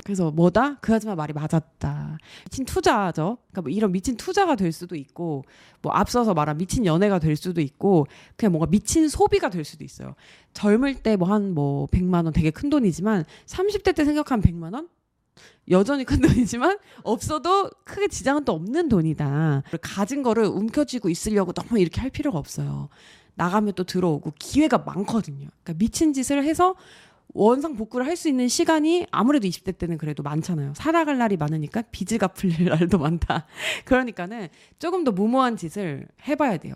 [0.04, 0.76] 그래서 뭐다?
[0.80, 2.18] 그 아줌마 말이 맞았다.
[2.44, 3.38] 미친 투자죠.
[3.50, 5.44] 그러니까 뭐 이런 미친 투자가 될 수도 있고,
[5.80, 10.14] 뭐 앞서서 말한 미친 연애가 될 수도 있고, 그냥 뭔가 미친 소비가 될 수도 있어요.
[10.52, 14.88] 젊을 때 뭐 한뭐 100만 원 되게 큰 돈이지만 30대 때 생각하면 100만 원?
[15.70, 19.62] 여전히 큰 돈이지만 없어도 크게 지장은 또 없는 돈이다.
[19.80, 22.88] 가진 거를 움켜쥐고 있으려고 너무 이렇게 할 필요가 없어요.
[23.36, 25.48] 나가면 또 들어오고 기회가 많거든요.
[25.62, 26.74] 그러니까 미친 짓을 해서
[27.32, 30.74] 원상 복구를 할 수 있는 시간이 아무래도 20대 때는 그래도 많잖아요.
[30.76, 33.46] 살아갈 날이 많으니까 빚을 갚을 날도 많다.
[33.84, 34.48] 그러니까는
[34.78, 36.74] 조금 더 무모한 짓을 해봐야 돼요.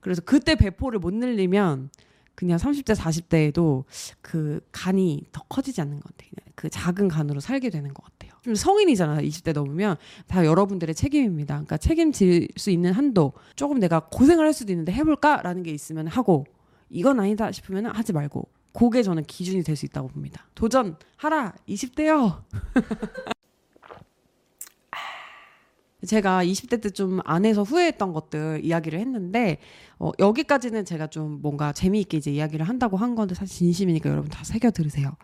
[0.00, 1.90] 그래서 그때 배포를 못 늘리면
[2.34, 3.84] 그냥 30대, 40대에도
[4.22, 6.30] 그 간이 더 커지지 않는 것 같아요.
[6.54, 8.32] 그 작은 간으로 살게 되는 것 같아요.
[8.42, 9.20] 좀 성인이잖아요.
[9.26, 9.96] 20대 넘으면
[10.26, 11.54] 다 여러분들의 책임입니다.
[11.54, 16.46] 그러니까 책임질 수 있는 한도 조금 내가 고생을 할 수도 있는데 해볼까라는 게 있으면 하고
[16.88, 20.46] 이건 아니다 싶으면 하지 말고 그게 저는 기준이 될 수 있다고 봅니다.
[20.54, 22.42] 도전하라 20대요.
[26.06, 29.58] 제가 20대 때 좀 안 해서 후회했던 것들 이야기를 했는데
[29.98, 34.42] 어, 여기까지는 제가 좀 뭔가 재미있게 이제 이야기를 한다고 한 건데 사실 진심이니까 여러분 다
[34.42, 35.14] 새겨 들으세요.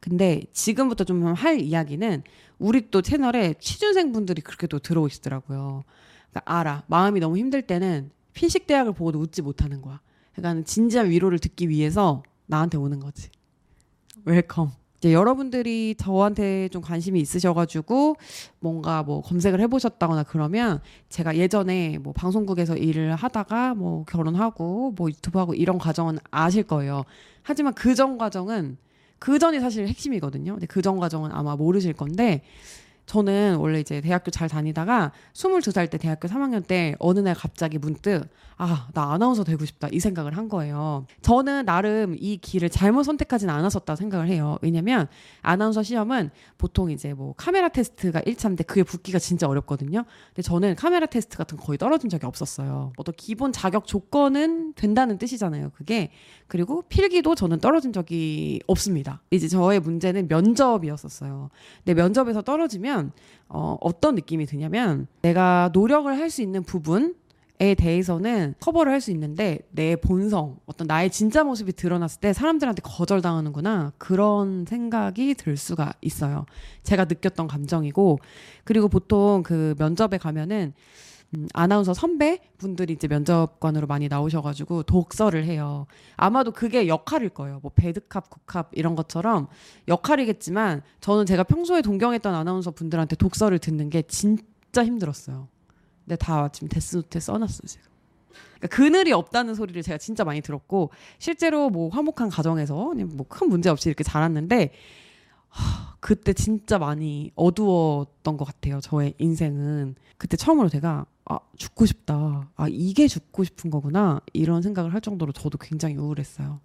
[0.00, 2.22] 근데 지금부터 좀 할 이야기는
[2.58, 5.84] 우리 또 채널에 취준생 분들이 그렇게 또 들어오시더라고요.
[6.30, 10.00] 그러니까 알아 마음이 너무 힘들 때는 피식대학을 보고도 웃지 못하는 거야.
[10.34, 13.28] 그러니까 진지한 위로를 듣기 위해서 나한테 오는 거지.
[14.24, 14.72] Welcome.
[14.98, 18.16] 이제 여러분들이 저한테 좀 관심이 있으셔가지고
[18.60, 20.80] 뭔가 뭐 검색을 해보셨다거나 그러면
[21.10, 27.04] 제가 예전에 뭐 방송국에서 일을 하다가 뭐 결혼하고 뭐 유튜브 하고 이런 과정은 아실 거예요.
[27.42, 28.78] 하지만 그 전 과정은
[29.18, 30.52] 그 전이 사실 핵심이거든요.
[30.52, 32.42] 근데 그 전 과정은 아마 모르실 건데
[33.06, 38.28] 저는 원래 이제 대학교 잘 다니다가 22살 때 대학교 3학년 때 어느 날 갑자기 문득
[38.56, 41.06] 아, 나 아나운서 되고 싶다 이 생각을 한 거예요.
[41.22, 44.58] 저는 나름 이 길을 잘못 선택하진 않았었다 생각을 해요.
[44.62, 45.08] 왜냐면
[45.42, 50.04] 아나운서 시험은 보통 이제 뭐 카메라 테스트가 1차인데 그게 붙기가 진짜 어렵거든요.
[50.28, 52.92] 근데 저는 카메라 테스트 같은 거 거의 떨어진 적이 없었어요.
[52.96, 55.70] 어떤 기본 자격 조건은 된다는 뜻이잖아요.
[55.74, 56.10] 그게
[56.46, 59.20] 그리고 필기도 저는 떨어진 적이 없습니다.
[59.30, 61.50] 이제 저의 문제는 면접이었었어요.
[61.84, 62.93] 근데 면접에서 떨어지면
[63.48, 67.14] 어, 어떤 느낌이 드냐면 내가 노력을 할 수 있는 부분
[67.60, 72.82] 에 대해서는 커버를 할 수 있는데 내 본성, 어떤 나의 진짜 모습이 드러났을 때 사람들한테
[72.82, 76.46] 거절당하는구나 그런 생각이 들 수가 있어요.
[76.82, 78.18] 제가 느꼈던 감정이고
[78.64, 80.72] 그리고 보통 그 면접에 가면은
[81.36, 85.86] 음, 아나운서 선배 분들이 이제 면접관으로 많이 나오셔가지고 독서를 해요.
[86.16, 87.60] 아마도 그게 역할일 거예요.
[87.62, 89.48] 뭐 배드캅, 국캅 이런 것처럼
[89.88, 95.48] 역할이겠지만 저는 제가 평소에 동경했던 아나운서 분들한테 독서를 듣는 게 진짜 힘들었어요.
[96.04, 97.84] 근데 다 지금 데스노트에 써놨어요 지금.
[98.58, 103.68] 그러니까 그늘이 없다는 소리를 제가 진짜 많이 들었고 실제로 뭐 화목한 가정에서 뭐 큰 문제
[103.70, 104.72] 없이 이렇게 자랐는데
[105.48, 112.50] 하, 그때 진짜 많이 어두웠던 것 같아요 저의 인생은 그때 처음으로 제가 아 죽고 싶다.
[112.56, 114.20] 아 이게 죽고 싶은 거구나.
[114.32, 116.60] 이런 생각을 할 정도로 저도 굉장히 우울했어요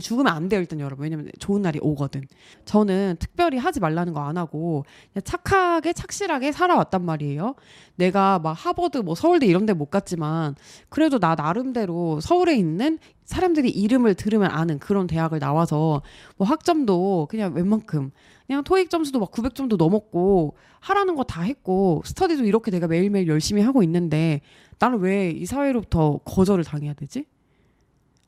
[0.00, 1.04] 죽으면 안 돼요 일단 여러분.
[1.04, 2.22] 왜냐면 좋은 날이 오거든.
[2.64, 4.84] 저는 특별히 하지 말라는 거 안 하고
[5.22, 7.54] 착하게 착실하게 살아왔단 말이에요.
[7.96, 10.54] 내가 막 하버드 뭐 서울대 이런 데 못 갔지만
[10.88, 16.02] 그래도 나 나름대로 서울에 있는 사람들이 이름을 들으면 아는 그런 대학을 나와서
[16.36, 18.10] 뭐 학점도 그냥 웬만큼
[18.46, 23.62] 그냥 토익 점수도 막 900점도 넘었고 하라는 거 다 했고 스터디도 이렇게 내가 매일매일 열심히
[23.62, 24.40] 하고 있는데
[24.78, 27.26] 나는 왜 이 사회로부터 거절을 당해야 되지?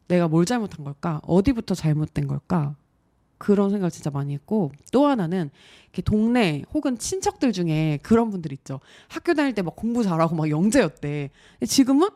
[0.08, 1.20] 내가 뭘 잘못한 걸까?
[1.24, 2.76] 어디부터 잘못된 걸까?
[3.38, 5.50] 그런 생각을 진짜 많이 했고 또 하나는
[5.84, 8.80] 이렇게 동네 혹은 친척들 중에 그런 분들 있죠.
[9.08, 11.30] 학교 다닐 때 막 공부 잘하고 막 영재였대.
[11.66, 12.08] 지금은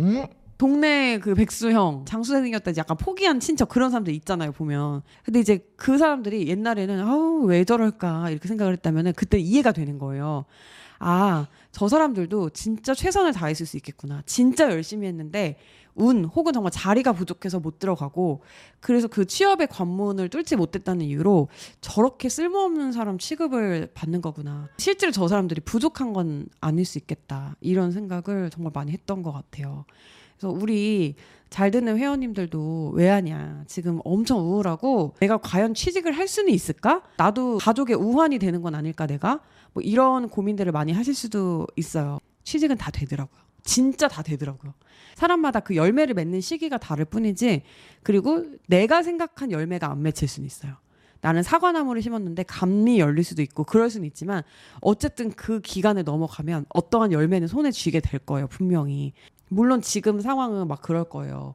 [0.00, 0.26] 응?
[0.58, 6.46] 동네 그 백수형 장수생이었다 약간 포기한 친척 그런 사람들 있잖아요 보면 근데 이제 그 사람들이
[6.48, 10.44] 옛날에는 아우 왜 저럴까 이렇게 생각을 했다면은 그때 이해가 되는 거예요
[10.98, 15.56] 아 저 사람들도 진짜 최선을 다했을 수 있겠구나 진짜 열심히 했는데
[15.94, 18.42] 운 혹은 정말 자리가 부족해서 못 들어가고
[18.80, 21.48] 그래서 그 취업의 관문을 뚫지 못했다는 이유로
[21.80, 24.68] 저렇게 쓸모없는 사람 취급을 받는 거구나.
[24.78, 27.56] 실제로 저 사람들이 부족한 건 아닐 수 있겠다.
[27.60, 29.84] 이런 생각을 정말 많이 했던 것 같아요.
[30.38, 31.14] 그래서 우리
[31.50, 33.64] 잘 듣는 회원님들도 왜 하냐.
[33.66, 37.02] 지금 엄청 우울하고 내가 과연 취직을 할 수는 있을까?
[37.18, 39.40] 나도 가족의 우환이 되는 건 아닐까 내가?
[39.74, 42.18] 뭐 이런 고민들을 많이 하실 수도 있어요.
[42.44, 43.40] 취직은 다 되더라고요.
[43.64, 44.74] 진짜 다 되더라고요.
[45.14, 47.62] 사람마다 그 열매를 맺는 시기가 다를 뿐이지
[48.02, 50.74] 그리고 내가 생각한 열매가 안 맺힐 수는 있어요.
[51.20, 54.42] 나는 사과나무를 심었는데 감이 열릴 수도 있고 그럴 수는 있지만
[54.80, 59.12] 어쨌든 그 기간을 넘어가면 어떠한 열매는 손에 쥐게 될 거예요 분명히
[59.48, 61.54] 물론 지금 상황은 막 그럴 거예요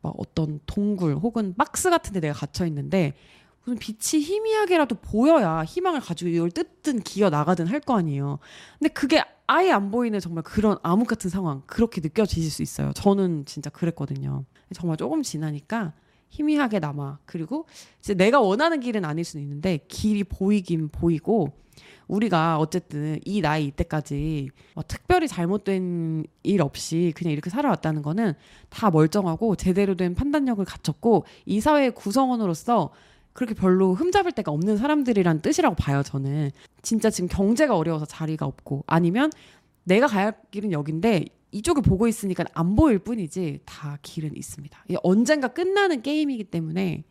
[0.00, 3.14] 막 어떤 동굴 혹은 박스 같은 데 내가 갇혀 있는데
[3.64, 8.38] 무슨 빛이 희미하게라도 보여야 희망을 가지고 이걸 뜯든 기어 나가든 할 거 아니에요
[8.78, 13.46] 근데 그게 아예 안 보이는 정말 그런 암흑 같은 상황 그렇게 느껴지실 수 있어요 저는
[13.46, 15.92] 진짜 그랬거든요 정말 조금 지나니까
[16.30, 17.18] 희미하게 남아.
[17.26, 17.66] 그리고
[18.16, 21.52] 내가 원하는 길은 아닐 수는 있는데 길이 보이긴 보이고
[22.06, 28.34] 우리가 어쨌든 이 나이 이때까지 뭐 특별히 잘못된 일 없이 그냥 이렇게 살아왔다는 거는
[28.68, 32.90] 다 멀쩡하고 제대로 된 판단력을 갖췄고 이 사회의 구성원으로서
[33.32, 36.50] 그렇게 별로 흠잡을 데가 없는 사람들이란 뜻이라고 봐요, 저는.
[36.82, 39.30] 진짜 지금 경제가 어려워서 자리가 없고 아니면
[39.84, 44.84] 내가 가야 할 길은 여긴데 이쪽을 보고 있으니까 안 보일 뿐이지 다 길은 있습니다.
[45.02, 47.02] 언젠가 끝나는 게임이기 때문에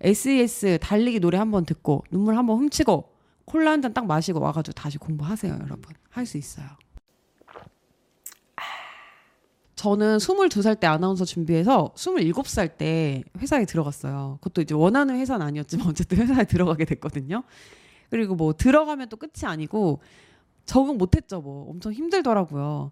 [0.00, 3.12] SES 달리기 노래 한번 듣고 눈물 한번 훔치고
[3.46, 5.94] 콜라 한 잔 딱 마시고 와가지고 다시 공부하세요, 여러분.
[6.10, 6.66] 할 수 있어요.
[9.78, 14.38] 저는 22살 때 아나운서 준비해서 27살 때 회사에 들어갔어요.
[14.40, 17.44] 그것도 이제 원하는 회사는 아니었지만 어쨌든 회사에 들어가게 됐거든요.
[18.10, 20.00] 그리고 뭐 들어가면 또 끝이 아니고
[20.64, 21.40] 적응 못했죠.
[21.40, 22.90] 뭐 엄청 힘들더라고요.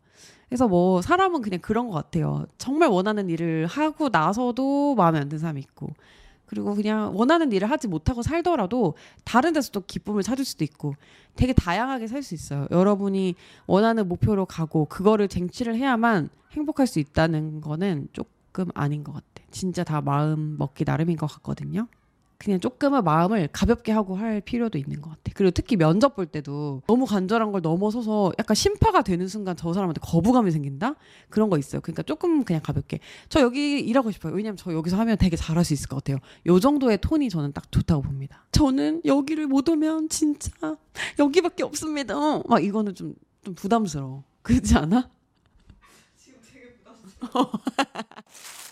[0.48, 2.46] 그래서 뭐 사람은 그냥 그런 것 같아요.
[2.56, 5.88] 정말 원하는 일을 하고 나서도 마음에 안 드는 사람이 있고
[6.46, 8.94] 그리고 그냥 원하는 일을 하지 못하고 살더라도
[9.24, 10.94] 다른 데서 또 기쁨을 찾을 수도 있고
[11.34, 12.66] 되게 다양하게 살 수 있어요.
[12.70, 13.34] 여러분이
[13.66, 19.26] 원하는 목표로 가고 그거를 쟁취를 해야만 행복할 수 있다는 거는 조금 아닌 것 같아.
[19.50, 21.88] 진짜 다 마음 먹기 나름인 것 같거든요.
[22.38, 25.32] 그냥 조금은 마음을 가볍게 하고 할 필요도 있는 것 같아.
[25.34, 30.00] 그리고 특히 면접 볼 때도 너무 간절한 걸 넘어서서 약간 심파가 되는 순간 저 사람한테
[30.02, 30.94] 거부감이 생긴다?
[31.30, 31.80] 그런 거 있어요.
[31.80, 33.00] 그러니까 조금 그냥 가볍게.
[33.28, 34.34] 저 여기 일하고 싶어요.
[34.34, 36.18] 왜냐면 저 여기서 하면 되게 잘할 수 있을 것 같아요.
[36.46, 38.44] 요 정도의 톤이 저는 딱 좋다고 봅니다.
[38.52, 40.76] 저는 여기를 못 오면 진짜
[41.18, 42.14] 여기밖에 없습니다.
[42.46, 44.24] 막 이거는 좀, 좀 부담스러워.
[44.42, 45.08] 그렇지 않아?
[46.16, 47.50] 지금 되게 부담스러워.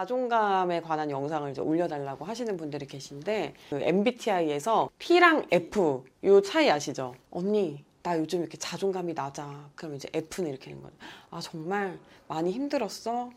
[0.00, 7.14] 자존감에 관한 영상을 이제 올려달라고 하시는 분들이 계신데 그 MBTI에서 P랑 F 요 차이 아시죠?
[7.30, 9.68] 언니 나 요즘 이렇게 자존감이 낮아.
[9.74, 10.94] 그럼 이제 F는 이렇게 하는 거죠.
[11.30, 11.98] 아 정말
[12.28, 13.28] 많이 힘들었어?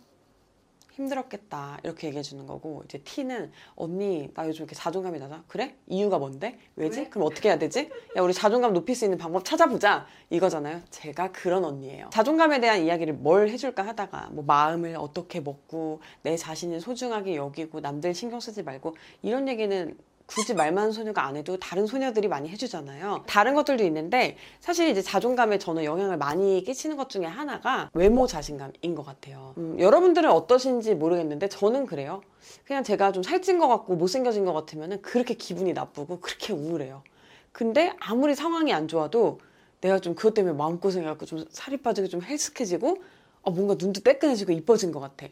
[0.94, 5.44] 힘들었겠다 이렇게 얘기해 주는 거고 이제 T는 언니 나 요즘 이렇게 자존감이 낮아?
[5.48, 5.76] 그래?
[5.88, 6.58] 이유가 뭔데?
[6.76, 7.02] 왜지?
[7.02, 7.10] 왜?
[7.10, 7.90] 그럼 어떻게 해야 되지?
[8.16, 10.06] 야 우리 자존감 높일 수 있는 방법 찾아보자.
[10.30, 10.82] 이거잖아요.
[10.90, 12.10] 제가 그런 언니예요.
[12.12, 18.14] 자존감에 대한 이야기를 뭘 해줄까 하다가 뭐 마음을 어떻게 먹고 내 자신을 소중하게 여기고 남들
[18.14, 19.98] 신경 쓰지 말고 이런 얘기는
[20.34, 23.24] 굳이 말 많은 소녀가 안 해도 다른 소녀들이 많이 해주잖아요.
[23.28, 28.96] 다른 것들도 있는데 사실 이제 자존감에 저는 영향을 많이 끼치는 것 중에 하나가 외모 자신감인
[28.96, 29.54] 것 같아요.
[29.58, 32.22] 음, 여러분들은 어떠신지 모르겠는데 저는 그래요.
[32.66, 37.04] 그냥 제가 좀 살찐 것 같고 못생겨진 것 같으면 그렇게 기분이 나쁘고 그렇게 우울해요.
[37.52, 39.40] 근데 아무리 상황이 안 좋아도
[39.82, 43.04] 내가 좀 그것 때문에 마음고생해갖고 좀 살이 빠지고 좀 핼쑥해지고
[43.44, 45.28] 아, 뭔가 눈도 때꾼해지고 이뻐진 것 같아.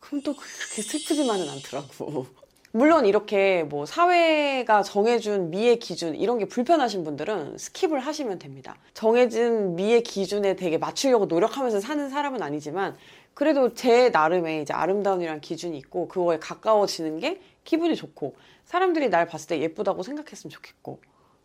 [0.00, 2.43] 그럼 또 그렇게 슬프지만은 않더라고.
[2.76, 8.74] 물론 이렇게 뭐 사회가 정해준 미의 기준 이런 게 불편하신 분들은 skip을 하시면 됩니다.
[8.94, 12.96] 정해진 미의 기준에 되게 맞추려고 노력하면서 사는 사람은 아니지만
[13.32, 19.50] 그래도 제 나름의 이제 아름다움이란 기준이 있고 그거에 가까워지는 게 기분이 좋고 사람들이 날 봤을
[19.50, 20.98] 때 예쁘다고 생각했으면 좋겠고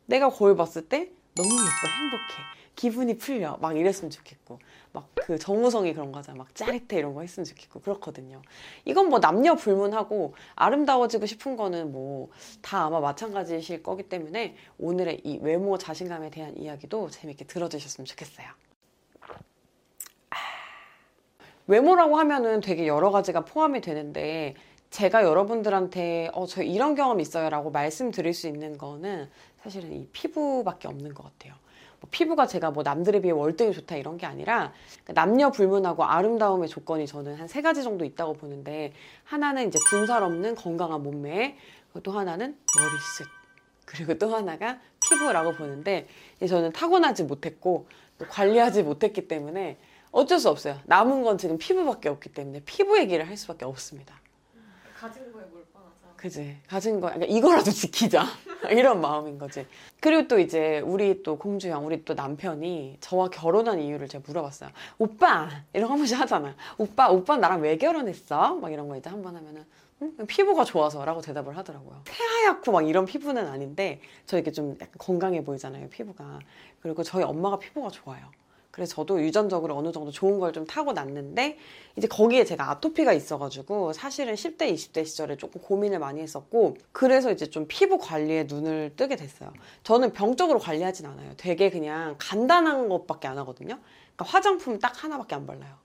[0.08, 3.57] 내가 거울 봤을 때 너무 예뻐 행복해 기분이 풀려.
[3.61, 4.59] 막 이랬으면 좋겠고.
[4.93, 6.39] 막 그 정우성이 그런 거잖아.
[6.39, 7.82] 막 짜릿해 이런 거 했으면 좋겠고.
[7.82, 8.41] 그렇거든요.
[8.86, 12.30] 이건 뭐 남녀 불문하고 아름다워지고 싶은 거는 뭐
[12.61, 18.47] 다 아마 마찬가지실 거기 때문에 오늘의 이 외모 자신감에 대한 이야기도 재밌게 들어주셨으면 좋겠어요.
[20.32, 20.36] 아,
[21.67, 24.55] 외모라고 하면은 되게 여러 가지가 포함이 되는데
[24.89, 29.30] 제가 여러분들한테 어, 저 이런 경험 있어요 라고 말씀드릴 수 있는 거는
[29.61, 31.53] 사실은 이 피부밖에 없는 것 같아요.
[32.02, 34.72] 뭐 피부가 제가 뭐 남들에 비해 월등히 좋다 이런 게 아니라
[35.08, 38.93] 남녀 불문하고 아름다움의 조건이 저는 한 세 가지 정도 있다고 보는데
[39.24, 41.58] 하나는 이제 군살 없는 건강한 몸매
[42.04, 43.28] 또 하나는 머리숱
[43.86, 46.08] 그리고 또 하나가 피부라고 보는데
[46.47, 47.88] 저는 타고나지 못했고
[48.20, 49.78] 또 관리하지 못했기 때문에
[50.12, 50.80] 어쩔 수 없어요.
[50.86, 54.16] 남은 건 지금 피부밖에 없기 때문에 피부 얘기를 할 수밖에 없습니다.
[54.95, 55.43] 가진 거에.
[56.20, 56.57] 그지?
[56.67, 58.26] 가진 거 그러니까 이거라도 지키자.
[58.72, 59.65] 이런 마음인 거지.
[60.01, 65.49] 그리고 또 이제 우리 또 공주형 우리 또 남편이 저와 결혼한 이유를 제가 물어봤어요 오빠!
[65.72, 68.55] 이런 거한 번씩 하잖아 오빠 오빠 나랑 왜 결혼했어?
[68.55, 69.63] 막 이런 거 이제 한 번 하면은
[70.01, 70.11] 응?
[70.11, 72.01] 그냥 피부가 좋아서라고 대답을 하더라고요.
[72.05, 76.39] 새하얗고 막 이런 피부는 아닌데 저 이렇게 좀 약간 건강해 보이잖아요 피부가.
[76.82, 78.26] 그리고 저희 엄마가 피부가 좋아요
[78.72, 81.57] 그래서 저도 유전적으로 어느 정도 좋은 걸 좀 타고 났는데
[81.95, 87.47] 이제 거기에 제가 아토피가 있어가지고 사실은 10대, 20대 시절에 조금 고민을 많이 했었고 그래서 이제
[87.49, 89.51] 좀 피부 관리에 눈을 뜨게 됐어요.
[89.84, 91.34] 저는 병적으로 관리하진 않아요.
[91.38, 93.80] 되게 그냥 간단한 것밖에 안 하거든요.
[94.15, 95.76] 그러니까 화장품 딱 하나밖에 안 발라요.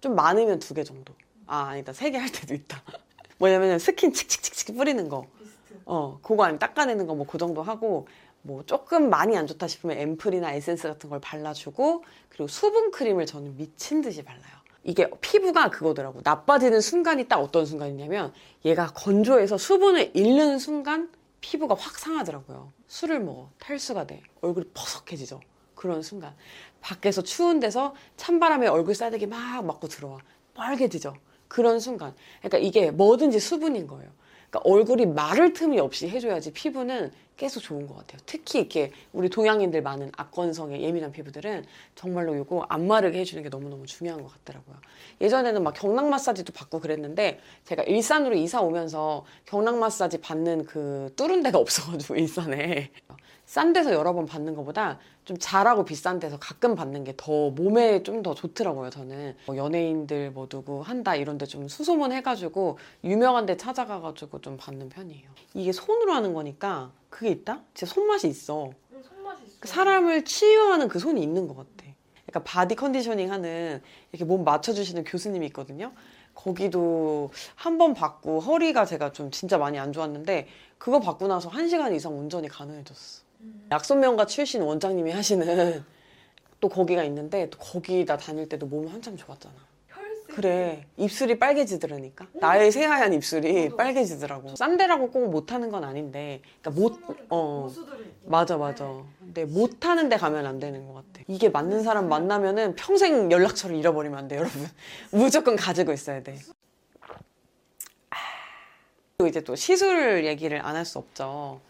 [0.00, 1.14] 좀 많으면 두 개 정도.
[1.46, 1.92] 아, 아니다.
[1.92, 2.82] 세 개 할 때도 있다.
[3.38, 5.26] 뭐냐면 스킨 칙칙칙칙 뿌리는 거.
[5.86, 8.06] 어, 그거 아니면 닦아내는 거 뭐 그 정도 하고
[8.46, 13.56] 뭐 조금 많이 안 좋다 싶으면 앰플이나 에센스 같은 걸 발라주고 그리고 수분 크림을 저는
[13.56, 14.42] 미친 듯이 발라요.
[14.82, 16.20] 이게 피부가 그거더라고.
[16.22, 18.34] 나빠지는 순간이 딱 어떤 순간이냐면
[18.66, 22.70] 얘가 건조해서 수분을 잃는 순간 피부가 확 상하더라고요.
[22.86, 23.50] 술을 먹어.
[23.58, 24.22] 탈수가 돼.
[24.42, 25.40] 얼굴이 퍼석해지죠.
[25.74, 26.34] 그런 순간.
[26.82, 30.18] 밖에서 추운 데서 찬바람에 얼굴 싸대기 막 맞고 들어와.
[30.52, 31.14] 빨개지죠.
[31.48, 32.14] 그런 순간.
[32.40, 34.10] 그러니까 이게 뭐든지 수분인 거예요.
[34.50, 38.20] 그러니까 얼굴이 마를 틈이 없이 해줘야지 피부는 계속 좋은 것 같아요.
[38.26, 41.64] 특히 이렇게 우리 동양인들 많은 악건성에 예민한 피부들은
[41.94, 44.76] 정말로 이거 안 마르게 해주는 게 너무너무 중요한 것 같더라고요.
[45.20, 51.42] 예전에는 막 경락 마사지도 받고 그랬는데 제가 일산으로 이사 오면서 경락 마사지 받는 그 뚫은
[51.42, 51.58] 데가
[52.04, 52.90] 없어가지고 일산에
[53.46, 58.02] 싼 데서 여러 번 받는 것보다 좀 잘하고 비싼 데서 가끔 받는 게 더 몸에
[58.02, 59.36] 좀 더 좋더라고요, 저는.
[59.46, 64.88] 뭐 연예인들 뭐 누구 한다 이런 데 좀 수소문 해가지고 유명한 데 찾아가가지고 좀 받는
[64.88, 65.28] 편이에요.
[65.52, 67.62] 이게 손으로 하는 거니까 그게 있다?
[67.74, 68.72] 제 손맛이 있어.
[68.90, 69.56] 음, 손맛이 있어.
[69.62, 71.88] 사람을 치유하는 그 손이 있는 것 같아.
[72.26, 75.92] 그러니까 body conditioning 하는 이렇게 몸 맞춰주시는 교수님이 있거든요.
[76.34, 81.68] 거기도 한 번 받고 허리가 제가 좀 진짜 많이 안 좋았는데 그거 받고 나서 한
[81.68, 83.22] 시간 이상 운전이 가능해졌어.
[83.42, 83.68] 음.
[83.70, 85.84] 약손명가 출신 원장님이 하시는
[86.58, 89.54] 또 거기가 있는데 또 거기다 다닐 때도 몸 한참 좋았잖아.
[90.34, 90.84] 그래.
[90.96, 92.26] 입술이 빨개지더라니까?
[92.34, 93.70] 나의 새하얀 입술이.
[93.76, 94.56] 빨개지더라고.
[94.56, 96.40] 싼 데라고 꼭 못하는 건 아닌데.
[96.60, 97.62] 그러니까 못 어.
[97.68, 98.02] 고수들이.
[98.02, 98.30] 있고.
[98.30, 98.84] 맞아 맞아.
[99.20, 101.24] 근데 못하는 데 가면 안 되는 것 같아.
[101.28, 104.66] 이게 맞는 사람 만나면은 평생 연락처를 잃어버리면 안 돼 여러분.
[105.12, 106.36] 무조건 가지고 있어야 돼.
[109.16, 111.60] 그리고 이제 또 시술 얘기를 안 할 수 없죠.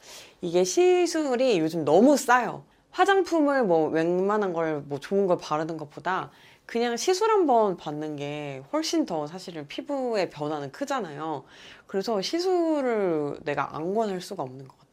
[0.41, 2.65] 이게 시술이 요즘 너무 싸요.
[2.93, 6.31] 화장품을 뭐 웬만한 걸 뭐 좋은 걸 바르는 것보다
[6.67, 11.45] 그냥 시술 한번 받는 게 훨씬 더 사실은 피부의 변화는 크잖아요.
[11.87, 14.85] 그래서 시술을 내가 안 권할 수가 없는 것 같아.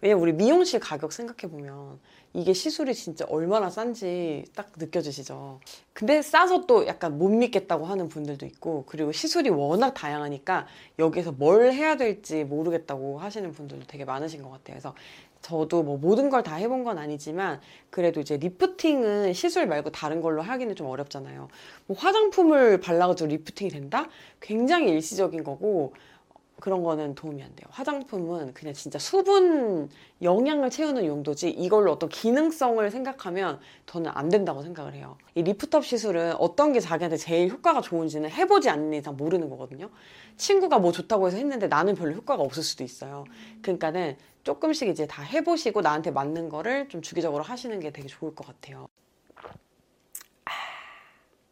[0.00, 2.00] 왜냐면 우리 미용실 가격 생각해보면
[2.32, 5.60] 이게 시술이 진짜 얼마나 싼지 딱 느껴지시죠.
[5.92, 10.66] 근데 싸서 또 약간 못 믿겠다고 하는 분들도 있고, 그리고 시술이 워낙 다양하니까
[10.98, 14.74] 여기서 뭘 해야 될지 모르겠다고 하시는 분들도 되게 많으신 것 같아요.
[14.74, 14.94] 그래서
[15.42, 17.60] 저도 뭐 모든 걸 다 해본 건 아니지만
[17.90, 21.48] 그래도 이제 lifting은 시술 말고 다른 걸로 하기는 좀 어렵잖아요.
[21.86, 24.08] 뭐 화장품을 발라가지고 lifting이 된다?
[24.40, 25.92] 굉장히 일시적인 거고
[26.60, 27.66] 그런 거는 도움이 안 돼요.
[27.70, 29.88] 화장품은 그냥 진짜 수분
[30.22, 35.16] 영양을 채우는 용도지 이걸로 어떤 기능성을 생각하면 저는 안 된다고 생각을 해요.
[35.34, 39.90] 이 lift up 시술은 어떤 게 자기한테 제일 효과가 좋은지는 해보지 않는 이상 모르는 거거든요.
[40.36, 43.24] 친구가 뭐 좋다고 해서 했는데 나는 별로 효과가 없을 수도 있어요.
[43.62, 48.46] 그러니까는 조금씩 이제 다 해보시고 나한테 맞는 거를 좀 주기적으로 하시는 게 되게 좋을 것
[48.46, 48.88] 같아요.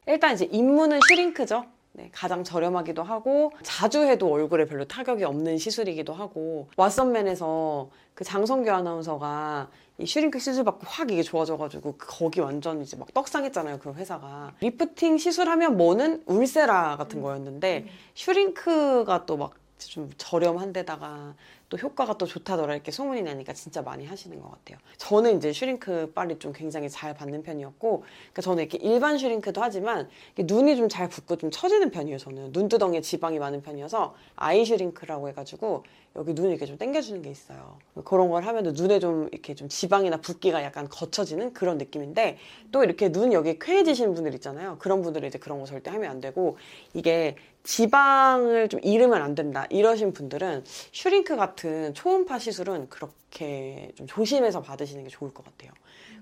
[0.06, 1.66] 일단 이제 입문은 슈링크죠.
[1.98, 8.70] 네, 가장 저렴하기도 하고 자주 해도 얼굴에 별로 타격이 없는 시술이기도 하고 와썹맨에서 그 장성규
[8.70, 9.68] 아나운서가
[9.98, 14.52] 이 슈링크 시술 받고 확 이게 좋아져가지고 거기 완전 이제 막 떡상했잖아요 그 회사가.
[14.60, 21.34] 리프팅 시술하면 뭐는 울세라 같은 거였는데 슈링크가 또 막 좀 저렴한 데다가
[21.68, 24.78] 또 효과가 또 좋다더라 이렇게 소문이 나니까 진짜 많이 하시는 것 같아요.
[24.96, 30.08] 저는 이제 슈링크 빨이 좀 굉장히 잘 받는 편이었고, 그러니까 저는 이렇게 일반 슈링크도 하지만
[30.36, 32.16] 이렇게 눈이 좀 잘 붓고 좀 처지는 편이에요.
[32.18, 35.84] 저는 눈두덩이에 지방이 많은 편이어서 eye 슈링크라고 해가지고
[36.18, 37.78] 여기 눈을 이렇게 좀 당겨주는 게 있어요.
[38.04, 42.38] 그런 걸 하면 눈에 좀 이렇게 좀 지방이나 붓기가 약간 걷혀지는 그런 느낌인데
[42.72, 44.76] 또 이렇게 눈 여기 퀭해지시는 분들 있잖아요.
[44.80, 46.58] 그런 분들은 이제 그런 거 절대 하면 안 되고
[46.92, 54.62] 이게 지방을 좀 잃으면 안 된다 이러신 분들은 슈링크 같은 초음파 시술은 그렇게 좀 조심해서
[54.62, 55.70] 받으시는 게 좋을 것 같아요.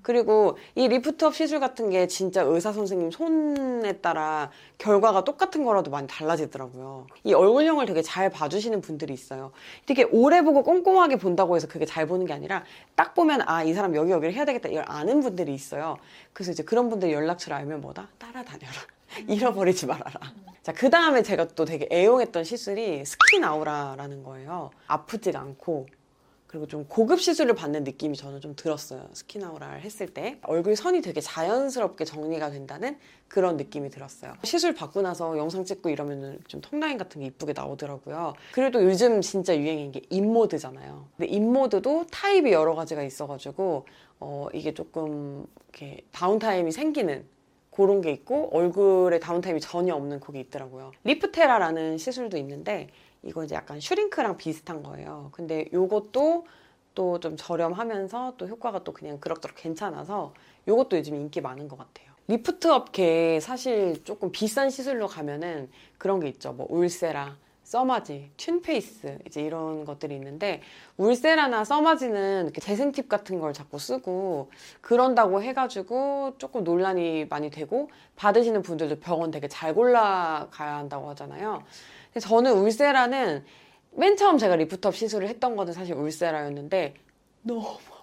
[0.03, 5.90] 그리고 이 lift up 시술 같은 게 진짜 의사 선생님 손에 따라 결과가 똑같은 거라도
[5.90, 7.07] 많이 달라지더라고요.
[7.24, 9.53] 이 얼굴형을 되게 잘 봐주시는 분들이 있어요.
[9.84, 13.74] 되게 오래 보고 꼼꼼하게 본다고 해서 그게 잘 보는 게 아니라 딱 보면 아 이
[13.74, 15.99] 사람 여기 여기를 해야 되겠다 이걸 아는 분들이 있어요.
[16.32, 18.72] 그래서 이제 그런 분들 연락처를 알면 뭐다 따라다녀라.
[19.28, 20.20] 잃어버리지 말아라.
[20.62, 24.70] 자, 그 다음에 제가 또 되게 애용했던 시술이 스킨 아우라라는 거예요.
[24.86, 25.86] 아프지가 않고
[26.47, 29.09] 그리고 좀 고급 시술을 받는 느낌이 저는 좀 들었어요.
[29.12, 30.38] 스킨 아우라를 했을 때.
[30.42, 34.34] 얼굴 선이 되게 자연스럽게 정리가 된다는 그런 느낌이 들었어요.
[34.44, 38.34] 시술 받고 나서 영상 찍고 이러면은 좀 턱line 같은 게 이쁘게 나오더라고요.
[38.53, 41.09] 그래도 요즘 진짜 유행인 게 인모드잖아요.
[41.16, 43.86] 근데 인모드도 타입이 여러 가지가 있어가지고,
[44.20, 47.26] 어, 이게 조금 이렇게 downtime이 생기는
[47.70, 50.92] 그런 게 있고 얼굴에 downtime이 전혀 없는 그게 있더라고요.
[51.05, 52.88] 리프테라라는 시술도 있는데
[53.26, 55.30] 이거 이제 약간 슈링크랑 비슷한 거예요.
[55.32, 56.46] 근데 요것도
[56.94, 60.32] 또 좀 저렴하면서 또 효과가 또 그냥 그럭저럭 괜찮아서
[60.66, 62.06] 요것도 요즘 인기 많은 것 같아요.
[62.28, 66.52] lift up계 사실 조금 비싼 시술로 가면은 그런 게 있죠.
[66.52, 70.62] 뭐 울세라, 써마지, 튠페이스 이제 이런 것들이 있는데
[70.96, 74.50] 울세라나 써마지는 이렇게 재생 팁 같은 걸 자꾸 쓰고
[74.80, 81.62] 그런다고 해가지고 조금 논란이 많이 되고 받으시는 분들도 병원 되게 잘 골라가야 한다고 하잖아요.
[82.20, 83.44] 저는 울세라는
[83.92, 86.94] 맨 처음 제가 lift up 시술을 했던 거는 사실 울세라였는데
[87.42, 87.95] 너무.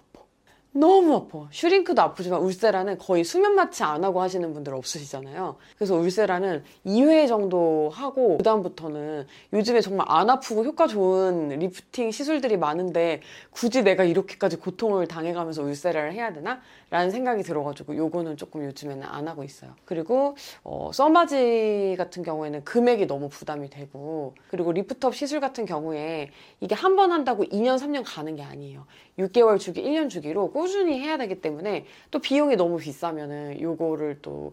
[0.76, 1.46] 너무 아파.
[1.52, 5.54] 슈링크도 아프지만 울세라는 거의 수면 마취 안 하고 하시는 분들 없으시잖아요.
[5.76, 13.20] 그래서 울세라는 2회 정도 하고 그다음부터는 요즘에 정말 안 아프고 효과 좋은 리프팅 시술들이 많은데
[13.52, 16.60] 굳이 내가 이렇게까지 고통을 당해가면서 울세라를 해야 되나?
[16.90, 19.74] 라는 생각이 들어가지고 요거는 조금 요즘에는 안 하고 있어요.
[19.84, 26.30] 그리고 어, 써마지 같은 경우에는 금액이 너무 부담이 되고 그리고 lift up 시술 같은 경우에
[26.60, 28.86] 이게 한 번 한다고 2년, 3년 가는 게 아니에요.
[29.18, 34.52] 6개월 주기, 1년 주기로 꾸 준히 해야 되기 때문에 또 비용이 너무 비싸면은 요거를 또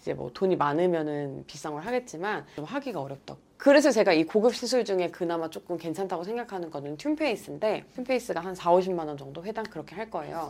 [0.00, 3.36] 이제 뭐 돈이 많으면은 비싼 걸 하겠지만 좀 하기가 어렵다.
[3.56, 8.70] 그래서 제가 이 고급 시술 중에 그나마 조금 괜찮다고 생각하는 거는 튠페이스인데 튠페이스가 한 4,
[8.72, 10.48] 50만 원 정도 회당 그렇게 할 거예요.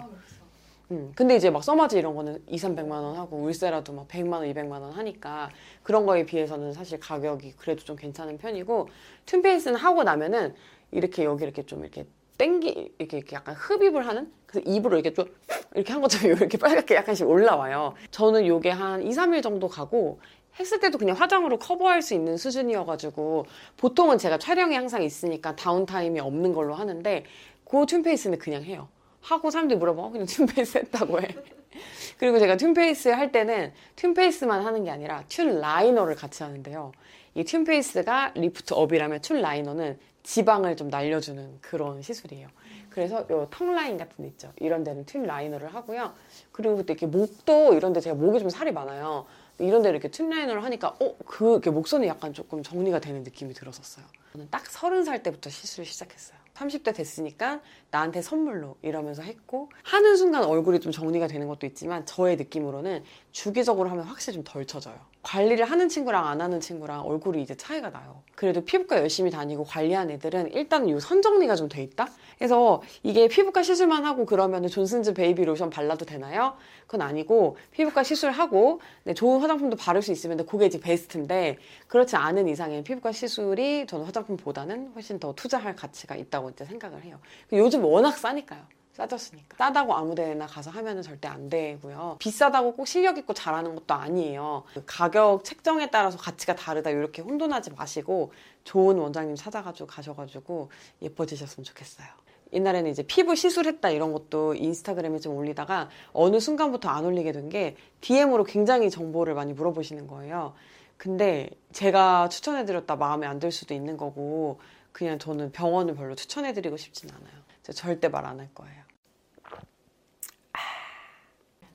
[0.93, 4.43] 음, 근데 이제 막 써마지 이런 거는 2, 300만 원 하고 울세라도 막 100만 원,
[4.45, 5.51] 200만 원 하니까
[5.83, 8.89] 그런 거에 비해서는 사실 가격이 그래도 좀 괜찮은 편이고
[9.27, 10.55] 튠페이스는 하고 나면은
[10.93, 12.07] 이렇게 여기 이렇게 좀 이렇게
[12.41, 15.27] 땡기 이렇게, 이렇게 약간 흡입을 하는 그래서 입으로 이렇게 좀
[15.75, 17.95] 이렇게 한 것처럼 이렇게 빨갛게 약간씩 올라와요.
[18.11, 20.21] 저는 요게 한 2, 3일 정도 가고
[20.59, 23.45] 했을 때도 그냥 화장으로 커버할 수 있는 수준이어가지고
[23.77, 27.25] 보통은 제가 촬영이 항상 있으니까 downtime이 없는 걸로 하는데
[27.65, 28.89] 그 튠페이스는 그냥 해요.
[29.21, 31.29] 하고 사람들이 물어봐 어, 그냥 튠페이스 했다고 해.
[32.17, 36.93] 그리고 제가 튠페이스 할 때는 튠페이스만 하는 게 아니라 튠 라이너를 같이 하는데요.
[37.35, 42.49] 이 튠페이스가 lift up이라면 튠 라이너는 지방을 좀 날려주는 그런 시술이에요.
[42.91, 44.53] 그래서 요 턱 라인 같은 데 있죠.
[44.57, 46.13] 이런 데는 튠 라이너를 하고요.
[46.53, 49.27] 그리고 또 이렇게 목도 이런 데 제가 목이 좀 살이 많아요.
[49.59, 54.05] 이런 데 이렇게 튠 라이너를 하니까 어, 그 목선이 약간 조금 정리가 되는 느낌이 들었었어요.
[54.33, 56.39] 저는 딱 서른 살 때부터 시술을 시작했어요.
[56.55, 57.61] 30대 됐으니까
[57.91, 63.03] 나한테 선물로 이러면서 했고 하는 순간 얼굴이 좀 정리가 되는 것도 있지만 저의 느낌으로는
[63.33, 64.99] 주기적으로 하면 확실히 좀덜 처져요.
[65.23, 68.23] 관리를 하는 친구랑 안 하는 친구랑 얼굴이 이제 차이가 나요.
[68.35, 72.09] 그래도 피부과 열심히 다니고 관리한 애들은 일단 요 선정리가 좀 돼 있다?
[72.39, 76.55] 그래서 이게 피부과 시술만 하고 그러면 존슨즈 베이비 로션 발라도 되나요?
[76.87, 82.49] 그건 아니고 피부과 시술하고 네, 좋은 화장품도 바를 수 있으면 그게 이제 베스트인데 그렇지 않은
[82.49, 87.21] 이상의 피부과 시술이 저는 화장품보다는 훨씬 더 투자할 가치가 있다고 이제 생각을 해요.
[87.53, 88.80] 요즘 워낙 싸니까요.
[88.93, 89.57] 싸졌으니까.
[89.57, 92.17] 싸다고 아무 데나 가서 하면은 절대 안 되고요.
[92.19, 94.65] 비싸다고 꼭 실력 있고 잘하는 것도 아니에요.
[94.75, 98.33] 그 가격 책정에 따라서 가치가 다르다 이렇게 혼돈하지 마시고
[98.65, 100.71] 좋은 원장님 찾아가지고 가셔가지고
[101.03, 102.09] 예뻐지셨으면 좋겠어요.
[102.53, 107.77] 옛날에는 이제 피부 시술했다 이런 것도 인스타그램에 좀 올리다가 어느 순간부터 안 올리게 된 게
[108.01, 110.55] DM으로 굉장히 정보를 많이 물어보시는 거예요.
[110.97, 114.59] 근데 제가 추천해드렸다 마음에 안 들 수도 있는 거고
[114.93, 117.40] 그냥 저는 병원을 별로 추천해드리고 싶진 않아요.
[117.63, 118.81] 절대 말 안 할 거예요.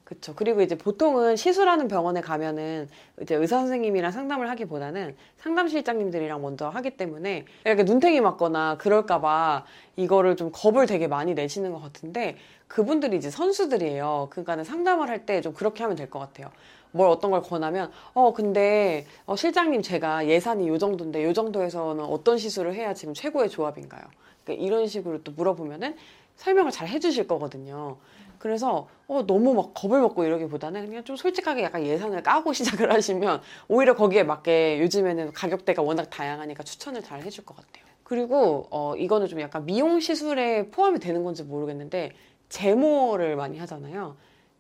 [0.04, 0.34] 그쵸.
[0.36, 2.88] 그리고 이제 보통은 시술하는 병원에 가면은
[3.24, 9.66] 이제 의사 선생님이랑 상담을 하기보다는 상담실장님들이랑 먼저 하기 때문에 이렇게 눈탱이 맞거나 그럴까봐
[9.96, 14.28] 이거를 좀 겁을 되게 많이 내시는 것 같은데 그분들이 이제 선수들이에요.
[14.30, 16.52] 그러니까는 상담을 할 때 좀 그렇게 하면 될 것 같아요.
[16.92, 22.38] 뭘 어떤 걸 권하면 어 근데 어, 실장님 제가 예산이 요 정도인데 요 정도에서는 어떤
[22.38, 24.04] 시술을 해야 지금 최고의 조합인가요?
[24.46, 25.96] 그러니까 이런 식으로 또 물어보면은
[26.38, 27.98] 설명을 잘 해주실 거거든요.
[28.40, 33.42] 그래서 어, 너무 막 겁을 먹고 이러기보다는 그냥 좀 솔직하게 약간 예산을 까고 시작을 하시면
[33.68, 37.84] 오히려 거기에 맞게 요즘에는 가격대가 워낙 다양하니까 추천을 잘 해줄 것 같아요.
[38.04, 42.12] 그리고 어, 이거는 좀 약간 미용 시술에 포함이 되는 건지 모르겠는데
[42.50, 44.16] 제모를 많이 하잖아요.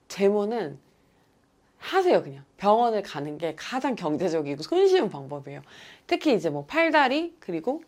[0.07, 0.79] 제모는
[1.77, 5.61] 하세요 그냥 병원을 가는 게 가장 경제적이고 손쉬운 방법이에요.
[6.07, 7.83] 특히 이제 뭐 팔다리 그리고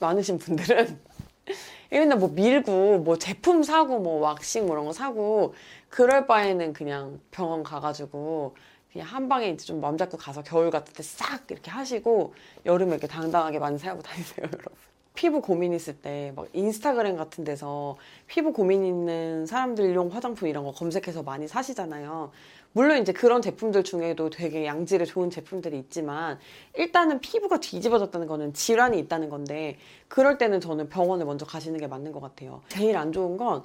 [0.00, 0.98] 많으신 분들은
[1.90, 5.54] 맨날 뭐 밀고 뭐 제품 사고 뭐 왁싱 뭐 이런 거 사고
[5.88, 8.54] 그럴 바에는 그냥 병원 가가지고
[8.92, 12.34] 그냥 한 방에 이제 좀 마음 잡고 가서 겨울 같을 때 싹 이렇게 하시고
[12.66, 14.72] 여름에 이렇게 당당하게 만세하고 다니세요 여러분.
[15.14, 17.96] 피부 고민 있을 때 막 인스타그램 같은 데서
[18.28, 22.30] 피부 고민 있는 사람들 용 화장품 이런 거 검색해서 많이 사시잖아요.
[22.78, 26.38] 물론 이제 그런 제품들 중에도 되게 양질의 좋은 제품들이 있지만
[26.76, 29.76] 일단은 피부가 뒤집어졌다는 거는 질환이 있다는 건데
[30.06, 32.62] 그럴 때는 저는 병원을 먼저 가시는 게 맞는 것 같아요.
[32.68, 33.64] 제일 안 좋은 건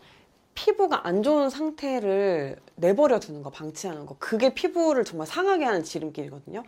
[0.55, 4.15] 피부가 안 좋은 상태를 내버려 두는 거, 방치하는 거.
[4.17, 6.63] 그게 피부를 정말 상하게 하는 지름길이거든요.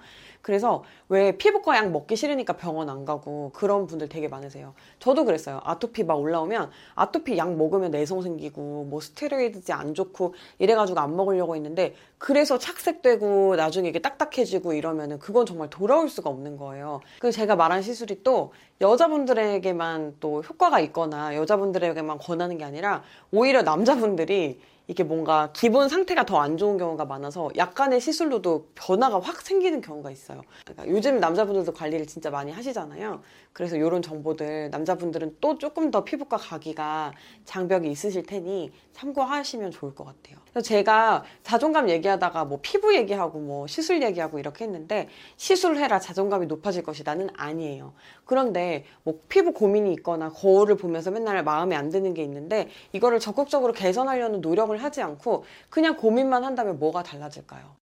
[0.46, 4.76] 그래서 왜 피부과 약 먹기 싫으니까 병원 안 가고 그런 분들 되게 많으세요.
[5.00, 5.60] 저도 그랬어요.
[5.64, 11.56] 아토피 막 올라오면 아토피 약 먹으면 내성 생기고 뭐 스테로이드지 안 좋고 이래가지고 안 먹으려고
[11.56, 17.02] 했는데 그래서 착색되고 나중에 이게 딱딱해지고 이러면은 그건 정말 돌아올 수가 없는 거예요.
[17.20, 24.60] 그래서 제가 말한 시술이 또 여자분들에게만 또 효과가 있거나 여자분들에게만 권하는 게 아니라 오히려 남자분들이
[24.88, 30.11] 이게 뭔가 기본 상태가 더 안 좋은 경우가 많아서 약간의 시술로도 변화가 확 생기는 경우가
[30.11, 30.41] 있어요.
[30.63, 33.21] 그러니까 요즘 남자분들도 관리를 진짜 많이 하시잖아요.
[33.53, 37.13] 그래서 이런 정보들 남자분들은 또 조금 더 피부과 가기가
[37.45, 40.38] 장벽이 있으실 테니 참고하시면 좋을 것 같아요.
[40.61, 45.07] 제가 자존감 얘기하다가 뭐 피부 얘기하고 뭐 시술 얘기하고 이렇게 했는데
[45.38, 47.93] 시술해라 자존감이 높아질 것이다는 아니에요.
[48.25, 53.71] 그런데 뭐 피부 고민이 있거나 거울을 보면서 맨날 마음에 안 드는 게 있는데 이거를 적극적으로
[53.73, 57.76] 개선하려는 노력을 하지 않고 그냥 고민만 한다면 뭐가 달라질까요?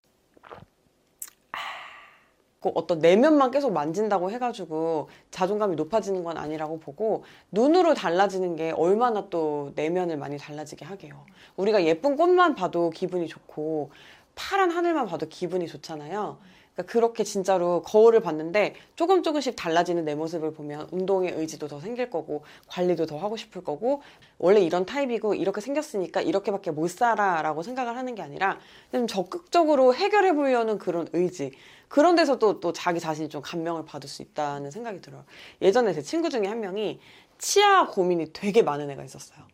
[2.62, 9.28] 꼭 어떤 내면만 계속 만진다고 해가지고 자존감이 높아지는 건 아니라고 보고 눈으로 달라지는 게 얼마나
[9.28, 11.26] 또 내면을 많이 달라지게 하게요.
[11.56, 13.90] 우리가 예쁜 꽃만 봐도 기분이 좋고
[14.36, 16.38] 파란 하늘만 봐도 기분이 좋잖아요.
[16.74, 22.08] 그러니까 그렇게 진짜로 거울을 봤는데 조금 조금씩 달라지는 내 모습을 보면 운동의 의지도 더 생길
[22.08, 24.02] 거고 관리도 더 하고 싶을 거고
[24.38, 28.58] 원래 이런 타입이고 이렇게 생겼으니까 이렇게밖에 못 살아라고 생각을 하는 게 아니라
[28.90, 31.52] 좀 적극적으로 해결해 보려는 그런 의지
[31.88, 35.24] 그런 데서 또, 또 자기 자신이 좀 감명을 받을 수 있다는 생각이 들어요.
[35.60, 36.98] 예전에 제 친구 중에 한 명이
[37.36, 39.44] 치아 고민이 되게 많은 애가 있었어요.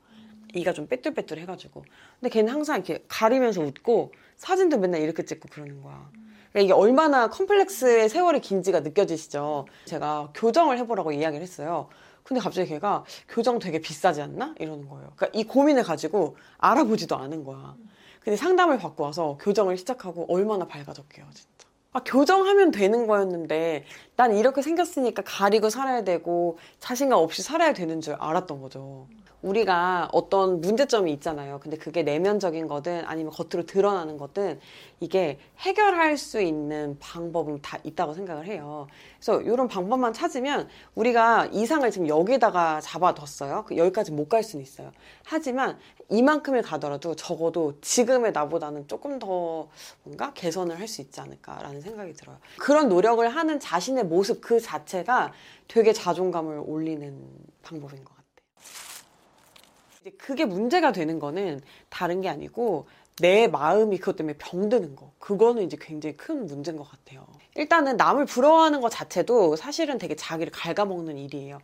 [0.54, 1.84] 이가 좀 빼뚤빼뚤 해가지고.
[2.20, 6.08] 근데 걔는 항상 이렇게 가리면서 웃고 사진도 맨날 이렇게 찍고 그러는 거야.
[6.52, 9.66] 그러니까 이게 얼마나 컴플렉스의 세월이 긴지가 느껴지시죠.
[9.84, 11.88] 제가 교정을 해보라고 이야기를 했어요.
[12.22, 14.54] 근데 갑자기 걔가 교정 되게 비싸지 않나?
[14.58, 15.12] 이러는 거예요.
[15.16, 17.74] 그러니까 이 고민을 가지고 알아보지도 않은 거야.
[18.20, 21.48] 근데 상담을 받고 와서 교정을 시작하고 얼마나 밝아졌게요, 진짜.
[21.92, 23.84] 아, 교정하면 되는 거였는데
[24.16, 29.08] 난 이렇게 생겼으니까 가리고 살아야 되고 자신감 없이 살아야 되는 줄 알았던 거죠.
[29.42, 31.60] 우리가 어떤 문제점이 있잖아요.
[31.60, 34.58] 근데 그게 내면적인 거든 아니면 겉으로 드러나는 거든
[35.00, 38.88] 이게 해결할 수 있는 방법은 다 있다고 생각을 해요.
[39.16, 43.64] 그래서 이런 방법만 찾으면 우리가 이상을 지금 여기다가 잡아뒀어요.
[43.66, 44.92] 그 여기까지 못 갈 수는 있어요.
[45.24, 45.78] 하지만
[46.10, 49.68] 이만큼을 가더라도 적어도 지금의 나보다는 조금 더
[50.02, 52.38] 뭔가 개선을 할 수 있지 않을까라는 생각이 들어요.
[52.58, 55.32] 그런 노력을 하는 자신의 모습 그 자체가
[55.68, 57.18] 되게 자존감을 올리는
[57.62, 58.17] 방법인 것 같아요.
[60.08, 62.86] 이제 그게 문제가 되는 거는 다른 게 아니고
[63.20, 65.12] 내 마음이 그것 때문에 병드는 거.
[65.18, 67.26] 그거는 이제 굉장히 큰 문제인 것 같아요.
[67.56, 71.58] 일단은 남을 부러워하는 것 자체도 사실은 되게 자기를 갉아먹는 일이에요.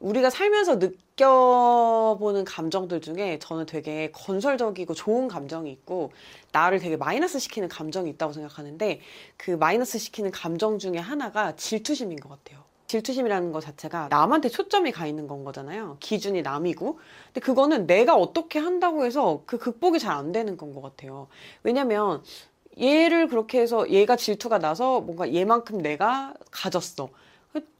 [0.00, 6.12] 우리가 살면서 느껴보는 감정들 중에 저는 되게 건설적이고 좋은 감정이 있고
[6.52, 9.00] 나를 되게 마이너스 시키는 감정이 있다고 생각하는데
[9.36, 12.67] 그 마이너스 시키는 감정 중에 하나가 질투심인 것 같아요.
[12.88, 15.98] 질투심이라는 것 자체가 남한테 초점이 가 있는 건 거잖아요.
[16.00, 16.98] 기준이 남이고.
[17.26, 21.28] 근데 그거는 내가 어떻게 한다고 해서 그 극복이 잘 안 되는 건 것 같아요.
[21.62, 22.22] 왜냐면
[22.80, 27.10] 얘를 그렇게 해서 얘가 질투가 나서 뭔가 얘만큼 내가 가졌어.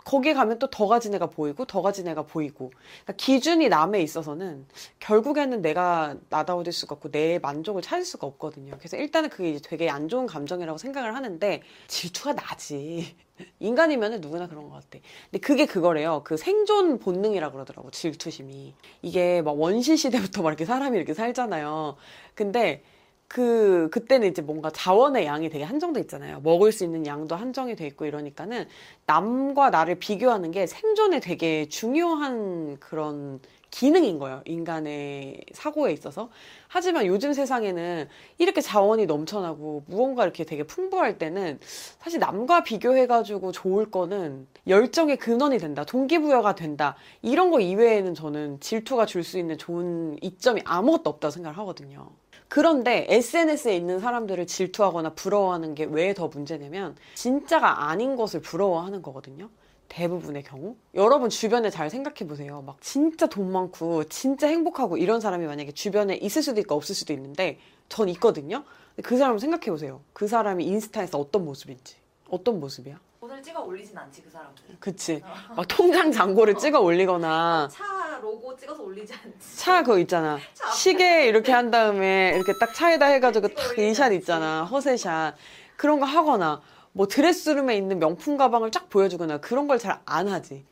[0.08, 4.66] 거기에 가면 또 더 가진 애가 보이고 더 가진 애가 보이고 그러니까 기준이 남에 있어서는
[5.00, 8.76] 결국에는 내가 나다워질 수가 없고 내 만족을 찾을 수가 없거든요.
[8.78, 13.16] 그래서 일단은 그게 이제 되게 안 좋은 감정이라고 생각을 하는데 질투가 나지.
[13.60, 15.04] 인간이면 누구나 그런 것 같아.
[15.30, 16.22] 근데 그게 그거래요.
[16.24, 18.74] 그 생존 본능이라 고 그러더라고 질투심이.
[19.02, 21.96] 이게 막 원시 시대부터 막 이렇게 사람이 이렇게 살잖아요.
[22.34, 22.82] 근데
[23.28, 26.40] 그 그때는 이제 뭔가 자원의 양이 되게 한정돼 있잖아요.
[26.40, 28.66] 먹을 수 있는 양도 한정이 돼 있고 이러니까는
[29.06, 34.40] 남과 나를 비교하는 게 생존에 되게 중요한 그런 기능인 거예요.
[34.46, 36.30] 인간의 사고에 있어서.
[36.68, 38.08] 하지만 요즘 세상에는
[38.38, 41.58] 이렇게 자원이 넘쳐나고 무언가 이렇게 되게 풍부할 때는
[41.98, 45.84] 사실 남과 비교해가지고 좋을 거는 열정의 근원이 된다.
[45.84, 46.96] 동기부여가 된다.
[47.20, 52.10] 이런 거 이외에는 저는 질투가 줄 수 있는 좋은 이점이 아무것도 없다고 생각을 하거든요.
[52.48, 59.50] 그런데 SNS에 있는 사람들을 질투하거나 부러워하는 게 왜 더 문제냐면 진짜가 아닌 것을 부러워하는 거거든요.
[59.88, 60.76] 대부분의 경우.
[60.94, 62.62] 여러분 주변에 잘 생각해 보세요.
[62.66, 67.12] 막 진짜 돈 많고 진짜 행복하고 이런 사람이 만약에 주변에 있을 수도 있고 없을 수도
[67.14, 68.64] 있는데 전 있거든요.
[69.02, 70.00] 그 사람을 생각해 보세요.
[70.12, 71.96] 그 사람이 인스타에서 어떤 모습인지.
[72.28, 72.98] 어떤 모습이야?
[73.28, 74.64] 오늘 찍어 올리진 않지 그 사람들.
[74.80, 75.22] 그치.
[75.54, 79.56] 막 통장 잔고를 찍어 올리거나 차 로고 찍어서 올리지 않지.
[79.58, 80.38] 차 그거 있잖아.
[80.54, 84.16] 차 시계 이렇게 한 다음에 이렇게 딱 차에다 해가지고 찍어 딱 올리지 이샷 않지.
[84.16, 84.64] 있잖아.
[84.64, 85.36] 허세샷.
[85.76, 86.62] 그런 거 하거나
[86.92, 90.64] 뭐 드레스룸에 있는 명품 가방을 쫙 보여주거나 그런 걸 잘 안 하지.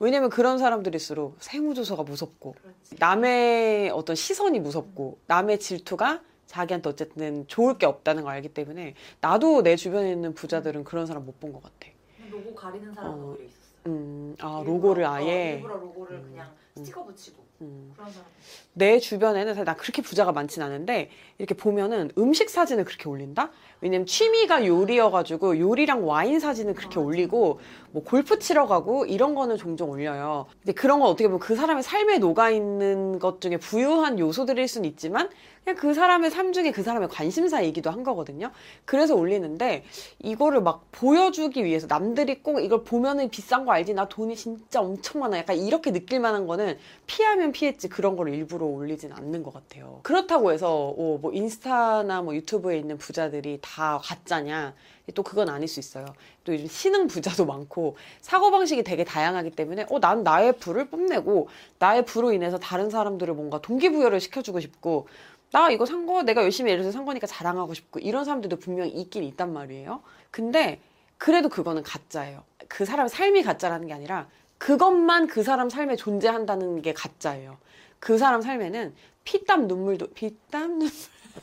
[0.00, 2.96] 왜냐면 그런 사람들일수록 세무조서가 무섭고 그렇지.
[2.98, 9.62] 남의 어떤 시선이 무섭고 남의 질투가 자기한테 어쨌든 좋을 게 없다는 걸 알기 때문에 나도
[9.62, 11.92] 내 주변에 있는 부자들은 그런 사람 못 본 것 같아.
[12.38, 13.30] 로고 가리는 사람도 어.
[13.30, 13.68] 오히려 있었어.
[13.86, 15.54] 음, 아 일부러, 로고를 어, 아예.
[15.54, 16.76] 일부러 로고를 음, 그냥 음.
[16.76, 17.92] 스티커 붙이고 음.
[17.96, 18.28] 그런 사람.
[18.74, 23.50] 내 주변에는 사실 나 그렇게 부자가 많진 않은데 이렇게 보면은 음식 사진을 그렇게 올린다?
[23.80, 27.60] 왜냐면 취미가 요리여가지고 요리랑 와인 사진을 그렇게 아, 올리고
[27.90, 30.46] 뭐 골프 치러 가고 이런 거는 종종 올려요.
[30.60, 34.88] 근데 그런 건 어떻게 보면 그 사람의 삶에 녹아 있는 것 중에 부유한 요소들일 수는
[34.90, 35.28] 있지만
[35.64, 38.50] 그냥 그 사람의 삶 중에 그 사람의 관심사이기도 한 거거든요.
[38.84, 39.84] 그래서 올리는데
[40.22, 43.94] 이거를 막 보여주기 위해서 남들이 꼭 이걸 보면은 비싼 거 알지?
[43.94, 45.38] 나 돈이 진짜 엄청 많아.
[45.38, 50.00] 약간 이렇게 느낄 만한 거는 피하면 피했지 그런 거를 일부러 올리진 않는 것 같아요.
[50.02, 54.74] 그렇다고 해서 어, 뭐 인스타나 뭐 유튜브에 있는 부자들이 다 가짜냐?
[55.12, 56.06] 또 그건 아닐 수 있어요.
[56.44, 61.48] 또 요즘 신흥 부자도 많고 사고 방식이 되게 다양하기 때문에 어 난 나의 부를 뽐내고
[61.78, 65.08] 나의 부로 인해서 다른 사람들을 뭔가 동기부여를 시켜주고 싶고
[65.52, 68.90] 나 이거 산 거 내가 열심히 예를 들어서 산 거니까 자랑하고 싶고 이런 사람들도 분명히
[68.92, 70.02] 있긴 있단 말이에요.
[70.30, 70.80] 근데
[71.16, 72.42] 그래도 그거는 가짜예요.
[72.68, 74.28] 그 사람의 삶이 가짜라는 게 아니라
[74.58, 77.56] 그것만 그 사람 삶에 존재한다는 게 가짜예요.
[77.98, 78.94] 그 사람 삶에는
[79.24, 80.88] 피땀 눈물도 피땀 눈물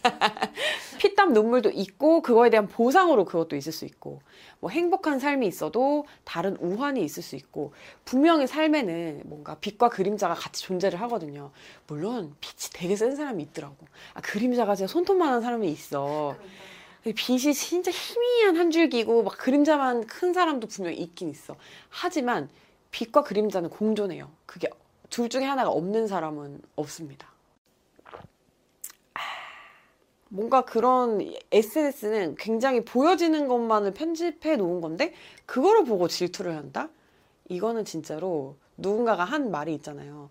[1.00, 4.22] 피땀 눈물도 있고 그거에 대한 보상으로 그것도 있을 수 있고
[4.60, 10.64] 뭐 행복한 삶이 있어도 다른 우환이 있을 수 있고 분명히 삶에는 뭔가 빛과 그림자가 같이
[10.64, 11.52] 존재를 하거든요.
[11.88, 13.76] 물론 빛이 되게 센 사람이 있더라고.
[14.14, 16.36] 아 그림자가 진짜 손톱만한 사람이 있어.
[17.04, 21.56] 빛이 진짜 희미한 한 줄기고 막 그림자만 큰 사람도 분명히 있긴 있어.
[21.90, 22.50] 하지만
[22.90, 24.32] 빛과 그림자는 공존해요.
[24.46, 24.70] 그게
[25.10, 27.28] 둘 중에 하나가 없는 사람은 없습니다.
[29.14, 29.20] 아,
[30.36, 35.14] 뭔가 그런 SNS는 굉장히 보여지는 것만을 편집해 놓은 건데
[35.46, 36.90] 그거를 보고 질투를 한다?
[37.48, 40.30] 이거는 진짜로 누군가가 한 말이 있잖아요.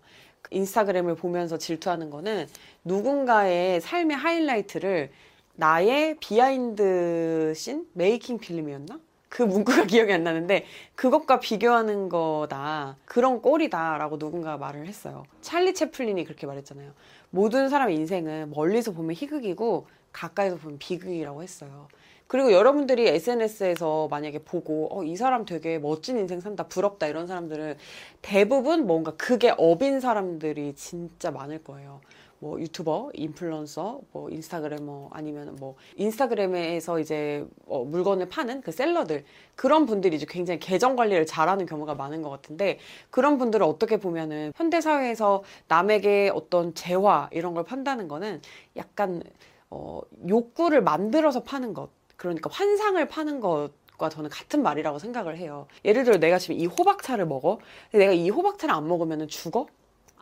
[0.51, 2.47] 인스타그램을 보면서 질투하는 거는
[2.83, 5.09] 누군가의 삶의 하이라이트를
[5.55, 7.87] 나의 behind scene?
[7.93, 8.99] making film이었나?
[9.27, 12.95] 그 문구가 기억이 안 나는데 그것과 비교하는 거다.
[13.05, 15.25] 그런 꼴이다라고 누군가 말을 했어요.
[15.41, 16.91] 찰리 채플린이 그렇게 말했잖아요.
[17.29, 21.87] 모든 사람의 인생은 멀리서 보면 희극이고 가까이서 보면 비극이라고 했어요.
[22.27, 27.77] 그리고 여러분들이 SNS에서 만약에 보고 어, 이 사람 되게 멋진 인생 산다 부럽다 이런 사람들은
[28.21, 32.01] 대부분 뭔가 그게 업인 사람들이 진짜 많을 거예요.
[32.39, 39.23] 뭐 유튜버, 인플루언서, 뭐 인스타그래머 아니면 뭐 인스타그램에서 이제 어, 물건을 파는 그 셀러들
[39.55, 42.79] 그런 분들이 이제 굉장히 계정 관리를 잘하는 경우가 많은 것 같은데
[43.09, 48.41] 그런 분들을 어떻게 보면은 현대 사회에서 남에게 어떤 재화 이런 걸 판다는 거는
[48.75, 49.23] 약간
[49.69, 55.67] 어, 욕구를 만들어서 파는 것 그러니까 환상을 파는 것 과 저는 같은 말이라고 생각을 해요.
[55.85, 57.59] 예를 들어 내가 지금 이 호박차를 먹어.
[57.93, 59.67] 내가 이 호박차를 안 먹으면 죽어?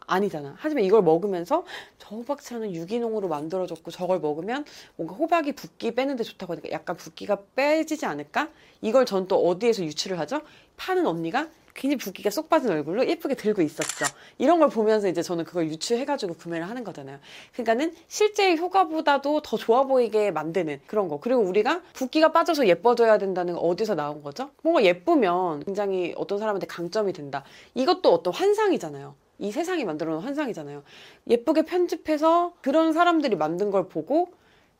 [0.08, 0.56] 아니잖아.
[0.58, 1.66] 하지만 이걸 먹으면서
[1.98, 4.66] 저 호박차는 유기농으로 만들어졌고 저걸 먹으면
[4.96, 8.50] 뭔가 호박이 붓기 빼는데 좋다고 하니까 약간 붓기가 빼지지 않을까?
[8.82, 10.42] 이걸 전 또 어디에서 유출을 하죠?
[10.76, 14.06] 파는 언니가 굉장히 붓기가 쏙 빠진 얼굴로 예쁘게 들고 있었죠.
[14.38, 17.20] 이런 걸 보면서 이제 저는 그걸 유추해가지고 구매를 하는 거잖아요.
[17.54, 21.20] 그러니까는 실제 효과보다도 더 좋아 보이게 만드는 그런 거.
[21.20, 24.52] 그리고 우리가 붓기가 빠져서 예뻐져야 된다는 건 어디서 나온 거죠?
[24.62, 27.44] 뭔가 예쁘면 굉장히 어떤 사람한테 강점이 된다.
[27.74, 29.16] 이것도 어떤 환상이잖아요.
[29.40, 30.84] 이 세상이 만들어 놓은 환상이잖아요.
[31.28, 34.30] 예쁘게 편집해서 그런 사람들이 만든 걸 보고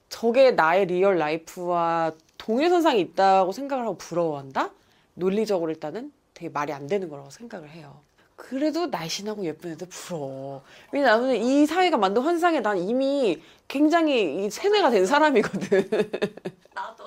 [0.10, 4.72] 저게 나의 real life와 동일선상이 있다고 생각을 하고 부러워한다?
[5.16, 8.02] 논리적으로 일단은 되게 말이 안 되는 거라고 생각을 해요.
[8.36, 10.64] 그래도 날씬하고 예쁜 애들 부러워.
[10.92, 15.90] 왜냐면 나는 이 사회가 만든 환상에 난 이미 굉장히 이 세뇌가 된 사람이거든.
[16.74, 17.06] 나도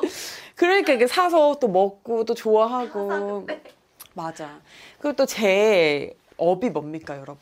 [0.55, 3.47] 그러니까 이게 사서 또 먹고 또 좋아하고.
[4.15, 4.61] 맞아.
[4.99, 7.39] 그리고 또 제 업이 뭡니까, 여러분?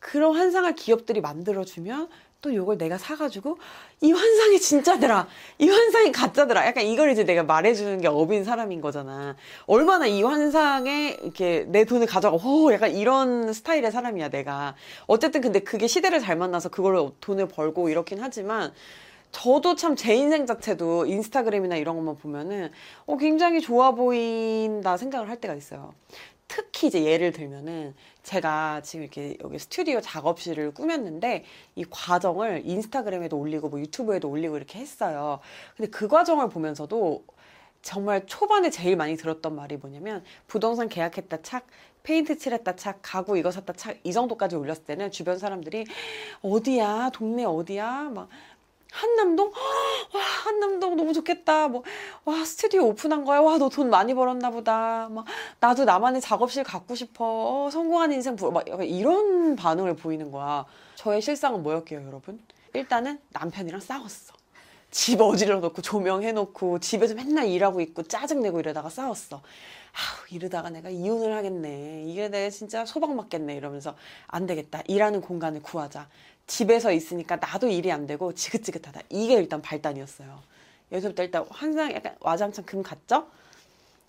[0.00, 2.08] 그런 환상을 기업들이 만들어주면
[2.40, 3.58] 또 이걸 내가 사가지고
[4.00, 5.26] 이 환상이 진짜더라.
[5.58, 6.66] 이 환상이 가짜더라.
[6.66, 9.34] 약간 이걸 이제 내가 말해주는 게 업인 사람인 거잖아.
[9.66, 12.36] 얼마나 이 환상에 이렇게 내 돈을 가져가.
[12.36, 14.76] 호 약간 이런 스타일의 사람이야, 내가.
[15.08, 18.72] 어쨌든 근데 그게 시대를 잘 만나서 그걸로 돈을 벌고 이렇긴 하지만
[19.32, 22.70] 저도 참 제 인생 자체도 인스타그램이나 이런 것만 보면은
[23.06, 25.92] 어, 굉장히 좋아 보인다 생각을 할 때가 있어요.
[26.48, 31.44] 특히 이제 예를 들면은 제가 지금 이렇게 여기 스튜디오 작업실을 꾸몄는데
[31.76, 35.40] 이 과정을 인스타그램에도 올리고 뭐 유튜브에도 올리고 이렇게 했어요.
[35.76, 37.24] 근데 그 과정을 보면서도
[37.82, 41.66] 정말 초반에 제일 많이 들었던 말이 뭐냐면 부동산 계약했다 착
[42.02, 45.84] 페인트 칠했다 착 가구 이거 샀다 착 이 정도까지 올렸을 때는 주변 사람들이
[46.42, 48.28] 어디야 동네 어디야 막
[48.92, 49.52] 한남동
[50.14, 51.82] 와 한남동 너무 좋겠다 뭐
[52.24, 55.24] 와 스튜디오 오픈한 거야 와 너 돈 많이 벌었나 보다 막
[55.60, 57.24] 나도 나만의 작업실 갖고 싶어
[57.66, 62.40] 어, 성공한 인생 부- 막 이런 반응을 보이는 거야 저의 실상은 뭐였게요 여러분
[62.74, 64.34] 일단은 남편이랑 싸웠어
[64.90, 69.36] 집 어지러 놓고 조명해 놓고 집에서 맨날 일하고 있고 짜증내고 이러다가 싸웠어.
[69.36, 72.04] 아우 이러다가 내가 이혼을 하겠네.
[72.06, 73.94] 이게 내가 진짜 소방 맞겠네 이러면서
[74.28, 74.80] 안 되겠다.
[74.86, 76.08] 일하는 공간을 구하자.
[76.48, 79.02] 집에서 있으니까 나도 일이 안 되고 지긋지긋하다.
[79.10, 80.40] 이게 일단 발단이었어요.
[80.90, 83.28] 여기서부터 일단 환상 약간 와장창 금 갔죠?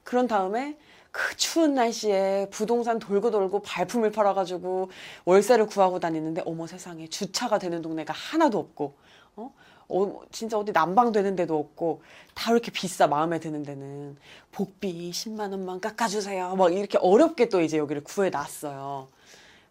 [0.04, 0.78] 그런 다음에
[1.12, 4.90] 그 추운 날씨에 부동산 돌고 돌고 발품을 팔아가지고
[5.26, 8.96] 월세를 구하고 다니는데 어머 세상에 주차가 되는 동네가 하나도 없고
[9.36, 9.54] 어?
[9.90, 12.04] 어, 진짜 어디 난방 되는 데도 없고
[12.36, 14.18] 다 이렇게 비싸 마음에 드는 데는
[14.52, 19.08] 복비 10만 원만 깎아주세요 막 이렇게 어렵게 또 이제 여기를 구해놨어요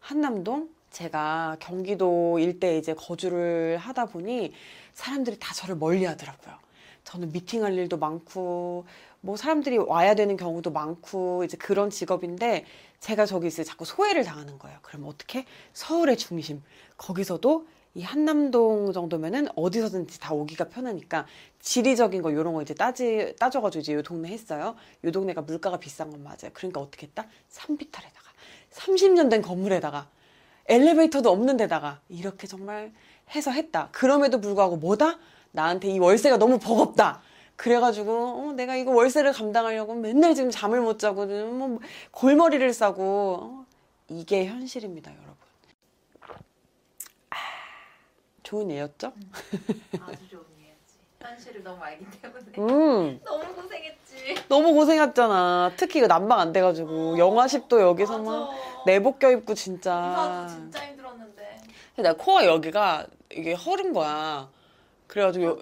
[0.01, 0.69] 한남동
[0.99, 4.53] 제가 경기도 일대에 이제 거주를 하다 보니
[4.95, 6.57] 사람들이 다 저를 멀리 하더라고요
[7.05, 8.85] 저는 미팅할 일도 많고
[9.21, 12.65] 뭐 사람들이 와야 되는 경우도 많고 이제 그런 직업인데
[12.99, 14.79] 제가 저기 때 자꾸 소외를 당하는 거예요.
[14.83, 15.47] 그럼 어떻게?
[15.73, 16.63] 서울의 중심
[16.97, 21.27] 거기서도 이 한남동 정도면은 어디서든지 다 오기가 편하니까
[21.61, 24.75] 지리적인 거 요런 거 이제 따지 따져가지고 이제 요 동네 했어요.
[25.05, 26.51] 요 동네가 물가가 비싼 건 맞아요.
[26.53, 27.27] 그러니까 어떻게 했다?
[27.49, 28.31] 산비탈에다가
[28.73, 30.09] 30년 된 건물에다가
[30.69, 32.93] 엘리베이터도 없는 데다가 이렇게 정말
[33.35, 33.89] 해서 했다.
[33.93, 35.19] 그럼에도 불구하고 뭐다?
[35.53, 37.23] 나한테 이 월세가 너무 버겁다.
[37.57, 41.81] 그래가지고 어, 내가 이거 월세를 감당하려고 맨날 지금 잠을 못 자고 뭐
[42.13, 43.67] 골머리를 싸고 어,
[44.09, 45.35] 이게 현실입니다, 여러분.
[47.31, 47.37] 아,
[48.43, 49.13] 좋은 예였죠?
[50.01, 50.48] 아주 좋은 이해지.
[51.21, 54.35] 현실을 너무 알기 때문에 음, 너무 고생했지.
[54.49, 55.73] 너무 고생했잖아.
[55.77, 58.51] 특히 그 난방 안 돼가지고 영하 10도 여기서 막.
[58.87, 60.47] 내복 껴입고 이사도 진짜.
[60.49, 61.61] 진짜 힘들었는데.
[61.97, 64.49] 내가 코가 여기가 이게 허른 거야.
[65.09, 65.61] 그래가지고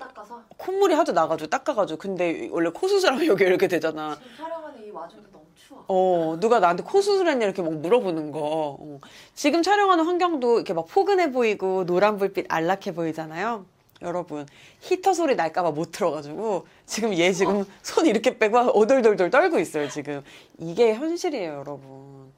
[0.59, 4.15] 콧물이 하도 나가지고 닦아가지고 근데 원래 코 수술하면 여기 이렇게 되잖아.
[4.16, 5.85] 지금 촬영하는 이 와중도 너무 추워.
[5.89, 8.41] 어 누가 나한테 코 수술했냐 이렇게 막 물어보는 거.
[8.78, 9.01] 어.
[9.35, 13.66] 지금 촬영하는 환경도 이렇게 막 포근해 보이고 노란 불빛 안락해 보이잖아요.
[14.02, 14.47] 여러분
[14.81, 20.23] 히터 소리 날까봐 못 들어가지고 지금 얘 지금 손 이렇게 빼고 오돌돌돌 떨고 있어요 지금
[20.59, 22.32] 이게 현실이에요 여러분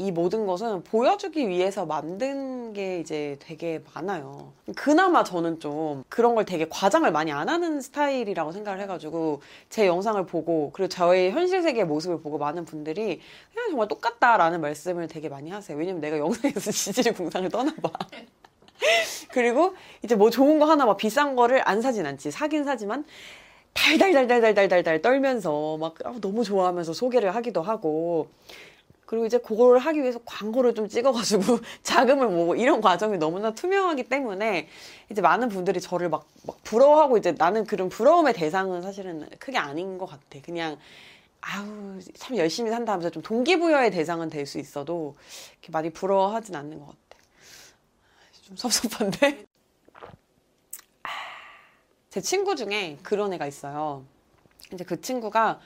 [0.00, 4.54] 이 모든 것은 보여주기 위해서 만든 게 이제 되게 많아요.
[4.74, 10.24] 그나마 저는 좀 그런 걸 되게 과장을 많이 안 하는 스타일이라고 생각을 해가지고 제 영상을
[10.24, 13.20] 보고 그리고 저의 현실 세계의 모습을 보고 많은 분들이
[13.52, 15.76] 그냥 정말 똑같다라는 말씀을 되게 많이 하세요.
[15.76, 17.90] 왜냐면 내가 영상에서 지질이 궁상을 떠나봐.
[19.32, 22.30] 그리고 이제 뭐 좋은 거 하나 막 비싼 거를 안 사진 않지.
[22.30, 23.04] 사긴 사지만
[23.74, 28.28] 달달달달달달달달 떨면서 막 아, 너무 좋아하면서 소개를 하기도 하고
[29.06, 31.42] 그리고 이제 그거를 하기 위해서 광고를 좀 찍어가지고
[31.82, 34.68] 자금을 모으고 이런 과정이 너무나 투명하기 때문에
[35.10, 39.98] 이제 많은 분들이 저를 막, 막 부러워하고 이제 나는 그런 부러움의 대상은 사실은 크게 아닌
[39.98, 40.38] 것 같아.
[40.44, 40.78] 그냥
[41.40, 45.16] 아우 참 열심히 산다 하면서 좀 동기부여의 대상은 될 수 있어도
[45.54, 47.09] 이렇게 많이 부러워하진 않는 것 같아.
[48.50, 49.46] 좀 섭섭한데?
[52.10, 54.04] 제 친구 중에 그런 애가 있어요.
[54.72, 55.60] 이제 그 친구가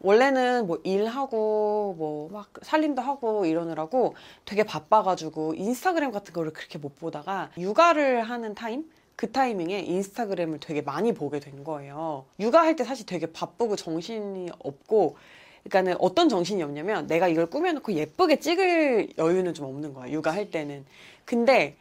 [0.00, 4.14] 원래는 뭐 일하고 뭐 막 살림도 하고 이러느라고
[4.44, 8.90] 되게 바빠가지고 인스타그램 같은 거를 그렇게 못 보다가 육아를 하는 타임?
[9.16, 12.26] 그 타이밍에 인스타그램을 되게 많이 보게 된 거예요.
[12.38, 15.16] 육아할 때 사실 되게 바쁘고 정신이 없고
[15.64, 20.10] 그러니까는 어떤 정신이 없냐면 내가 이걸 꾸며놓고 예쁘게 찍을 여유는 좀 없는 거야.
[20.10, 20.84] 육아할 때는.
[21.24, 21.76] 근데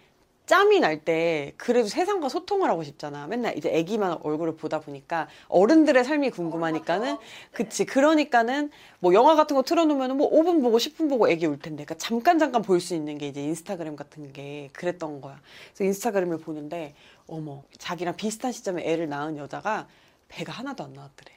[0.46, 3.28] 짬이 날 때 그래도 세상과 소통을 하고 싶잖아.
[3.28, 7.18] 맨날 이제 애기만 얼굴을 보다 보니까 어른들의 삶이 궁금하니까는
[7.52, 7.86] 그치.
[7.86, 11.84] 그러니까는 뭐 영화 같은 거 틀어놓으면 뭐 5분 보고 10분 보고 애기 울 텐데.
[11.84, 15.40] 그러니까 잠깐 잠깐 볼 수 있는 게 이제 인스타그램 같은 게 그랬던 거야.
[15.70, 16.94] 그래서 인스타그램을 보는데
[17.28, 19.88] 어머 자기랑 비슷한 시점에 애를 낳은 여자가
[20.28, 21.32] 배가 하나도 안 나왔더래.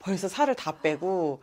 [0.00, 1.40] 벌써 살을 다 빼고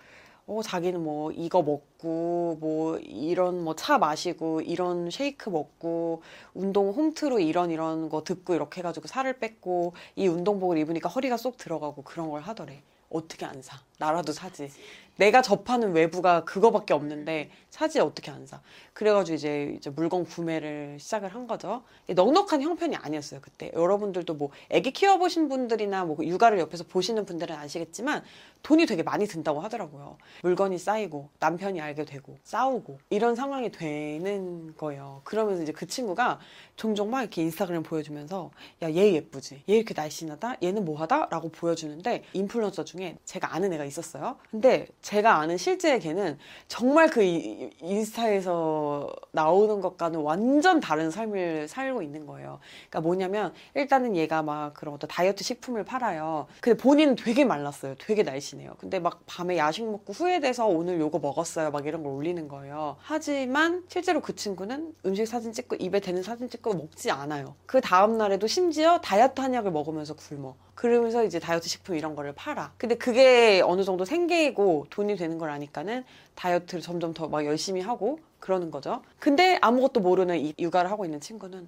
[0.50, 6.22] 어, 자기는 뭐 이거 먹고 뭐 이런 뭐 차 마시고 이런 쉐이크 먹고
[6.56, 11.58] 운동 홈트로 이런 이런 거 듣고 이렇게 해가지고 살을 뺐고 이 운동복을 입으니까 허리가 쏙
[11.58, 12.82] 들어가고 그런 걸 하더래.
[13.10, 13.80] 어떻게 안 사?
[14.00, 14.70] 나라도 사지.
[15.18, 18.62] 내가 접하는 외부가 그거밖에 없는데 사지 어떻게 안 사?
[18.94, 21.84] 그래가지고 이제, 이제 물건 구매를 시작을 한 거죠.
[22.08, 23.70] 넉넉한 형편이 아니었어요 그때.
[23.76, 28.24] 여러분들도 뭐 아기 키워보신 분들이나 뭐 육아를 옆에서 보시는 분들은 아시겠지만
[28.64, 30.18] 돈이 되게 많이 든다고 하더라고요.
[30.44, 35.22] 물건이 쌓이고 남편이 알게 되고 싸우고 이런 상황이 되는 거예요.
[35.26, 36.40] 그러면서 이제 그 친구가
[36.78, 38.52] 종종 막 이렇게 인스타그램 보여주면서
[38.82, 39.64] 야 얘 예쁘지?
[39.70, 40.58] 얘 이렇게 날씬하다?
[40.64, 41.28] 얘는 뭐하다?
[41.30, 44.38] 라고 보여주는데 인플루언서 중에 제가 아는 애가 있었어요.
[44.50, 46.38] 근데 제가 아는 실제 걔는
[46.70, 52.60] 정말 그 이- 인스타에서 나오는 것과는 완전 다른 삶을 살고 있는 거예요.
[52.90, 56.48] 그러니까 뭐냐면 일단은 얘가 막 그런 어떤 다이어트 식품을 팔아요.
[56.62, 57.96] 근데 본인은 되게 말랐어요.
[58.00, 58.76] 되게 날씬해요.
[58.80, 61.72] 근데 막 밤에 야식 먹고 후회돼서 오늘 요거 먹었어요.
[61.72, 62.96] 막 이런 걸 올리는 거예요.
[63.02, 67.56] 하지만 실제로 그 친구는 음식 사진 찍고 입에 대는 사진 찍고 먹지 않아요.
[67.66, 70.56] 그 다음 날에도 심지어 다이어트 한약을 먹으면서 굶어.
[70.76, 72.72] 그러면서 이제 다이어트 식품 이런 거를 팔아.
[72.78, 76.04] 근데 그게 어느 정도 생계이고 돈이 되는 걸 아니까는
[76.36, 79.02] 다이어트를 점점 더 막 열심히 하고 그러는 거죠.
[79.20, 81.68] 근데 아무것도 모르는 이 육아를 하고 있는 친구는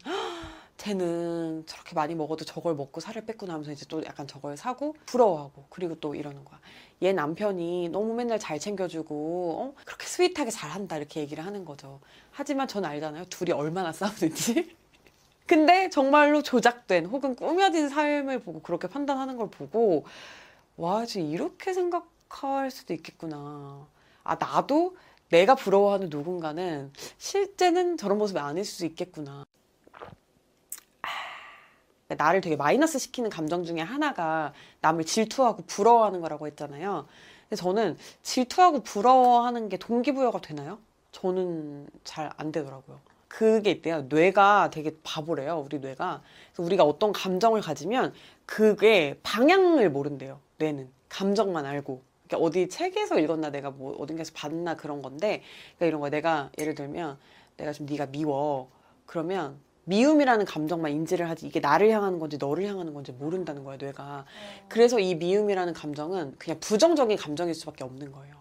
[0.77, 5.65] 쟤는 저렇게 많이 먹어도 저걸 먹고 살을 뺐구나 하면서 이제 또 약간 저걸 사고 부러워하고
[5.69, 6.59] 그리고 또 이러는 거야.
[7.03, 9.81] 얘 남편이 너무 맨날 잘 챙겨주고 어?
[9.85, 11.99] 그렇게 스윗하게 잘한다 이렇게 얘기를 하는 거죠.
[12.31, 13.25] 하지만 전 알잖아요.
[13.25, 14.75] 둘이 얼마나 싸우는지.
[15.45, 20.05] 근데 정말로 조작된 혹은 꾸며진 삶을 보고 그렇게 판단하는 걸 보고
[20.77, 23.87] 와 지금 이렇게 생각할 수도 있겠구나.
[24.23, 24.95] 아 나도
[25.29, 29.45] 내가 부러워하는 누군가는 실제는 저런 모습이 아닐 수도 있겠구나.
[32.09, 37.07] 아, 나를 되게 마이너스 시키는 감정 중에 하나가 남을 질투하고 부러워하는 거라고 했잖아요.
[37.49, 40.79] 근데 저는 질투하고 부러워하는 게 동기부여가 되나요?
[41.11, 42.99] 저는 잘 안 되더라고요.
[43.31, 44.01] 그게 있대요.
[44.09, 45.63] 뇌가 되게 바보래요.
[45.65, 46.21] 우리 뇌가.
[46.51, 48.13] 그래서 우리가 어떤 감정을 가지면
[48.45, 50.41] 그게 방향을 모른대요.
[50.57, 50.89] 뇌는.
[51.07, 52.01] 감정만 알고.
[52.27, 55.43] 그러니까 어디 책에서 읽었나 내가 뭐 어딘가에서 봤나 그런 건데
[55.77, 57.17] 그러니까 이런 거 내가 예를 들면
[57.55, 58.69] 내가 좀 네가 미워.
[59.05, 64.25] 그러면 미움이라는 감정만 인지를 하지 이게 나를 향하는 건지 너를 향하는 건지 모른다는 거야 뇌가.
[64.67, 68.35] 그래서 이 미움이라는 감정은 그냥 부정적인 감정일 수밖에 없는 거예요.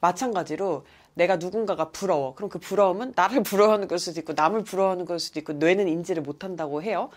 [0.00, 0.84] 마찬가지로
[1.14, 2.34] 내가 누군가가 부러워.
[2.34, 6.22] 그럼 그 부러움은 나를 부러워하는 걸 수도 있고 남을 부러워하는 걸 수도 있고 뇌는 인지를
[6.22, 7.10] 못한다고 해요.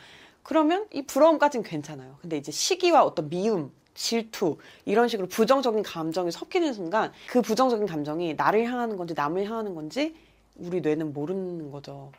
[0.44, 2.18] 그러면 이 부러움까지는 괜찮아요.
[2.22, 8.34] 근데 이제 시기와 어떤 미움, 질투 이런 식으로 부정적인 감정이 섞이는 순간 그 부정적인 감정이
[8.34, 10.16] 나를 향하는 건지 남을 향하는 건지
[10.56, 12.12] 우리 뇌는 모르는 거죠.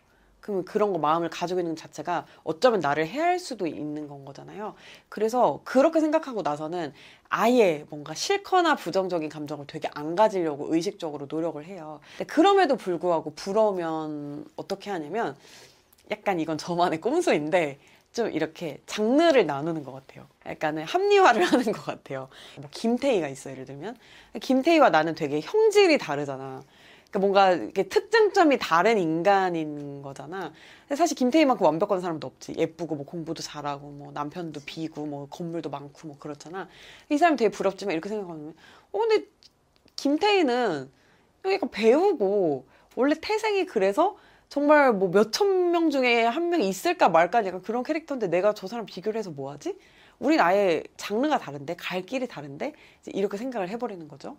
[0.45, 4.75] 그러면 그런 거 마음을 가지고 있는 것 자체가 어쩌면 나를 해할 수도 있는 건 거잖아요.
[5.09, 6.93] 그래서 그렇게 생각하고 나서는
[7.31, 12.01] 아예 뭔가 싫거나 부정적인 감정을 되게 안 가지려고 의식적으로 노력을 해요.
[12.27, 15.35] 그럼에도 불구하고 부러우면 어떻게 하냐면
[16.11, 17.79] 약간 이건 저만의 꼼수인데
[18.13, 20.27] 좀 이렇게 장르를 나누는 것 같아요.
[20.45, 22.29] 약간은 합리화를 하는 것 같아요.
[22.59, 23.97] 뭐 김태희가 있어 예를 들면
[24.43, 26.63] 김태희와 나는 되게 형질이 다르잖아.
[27.15, 30.53] 그러니까 뭔가 이렇게 특장점이 다른 인간인 거잖아.
[30.97, 32.55] 사실 김태희만큼 완벽한 사람도 없지.
[32.59, 36.69] 예쁘고 뭐 공부도 잘하고 뭐 남편도 비고 뭐 건물도 많고 뭐 그렇잖아.
[37.11, 38.55] 이 사람 되게 부럽지만 이렇게 생각하면
[38.91, 39.27] 어 근데
[39.97, 40.91] 김태희는
[41.53, 42.67] 약간 배우고
[42.97, 44.17] 원래 태생이 그래서
[44.49, 48.87] 정말 뭐 몇천 명 중에 한 명 있을까 말까 약간 그런 캐릭터인데 내가 저 사람
[48.87, 49.77] 비교를 해서 뭐 하지?
[50.19, 52.73] 우린 아예 장르가 다른데 갈 길이 다른데
[53.07, 54.37] 이렇게 생각을 해버리는 거죠.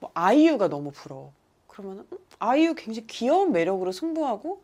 [0.00, 1.32] 뭐 아이유가 너무 부러워.
[1.78, 4.60] 그러면은 음, 아이유 굉장히 귀여운 매력으로 승부하고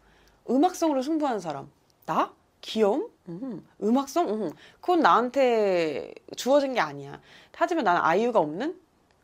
[0.51, 1.71] 음악성으로 승부하는 사람.
[2.07, 2.33] 나?
[2.61, 3.09] 귀여움?
[3.29, 4.29] 음, 음악성?
[4.29, 7.21] 음, 그건 나한테 주어진 게 아니야.
[7.55, 8.81] 하지만 나는 아이유가 없는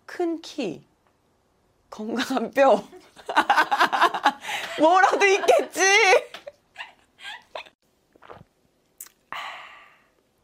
[0.06, 0.84] 큰 키
[1.90, 2.84] 건강한 뼈.
[4.78, 5.80] 뭐라도 있겠지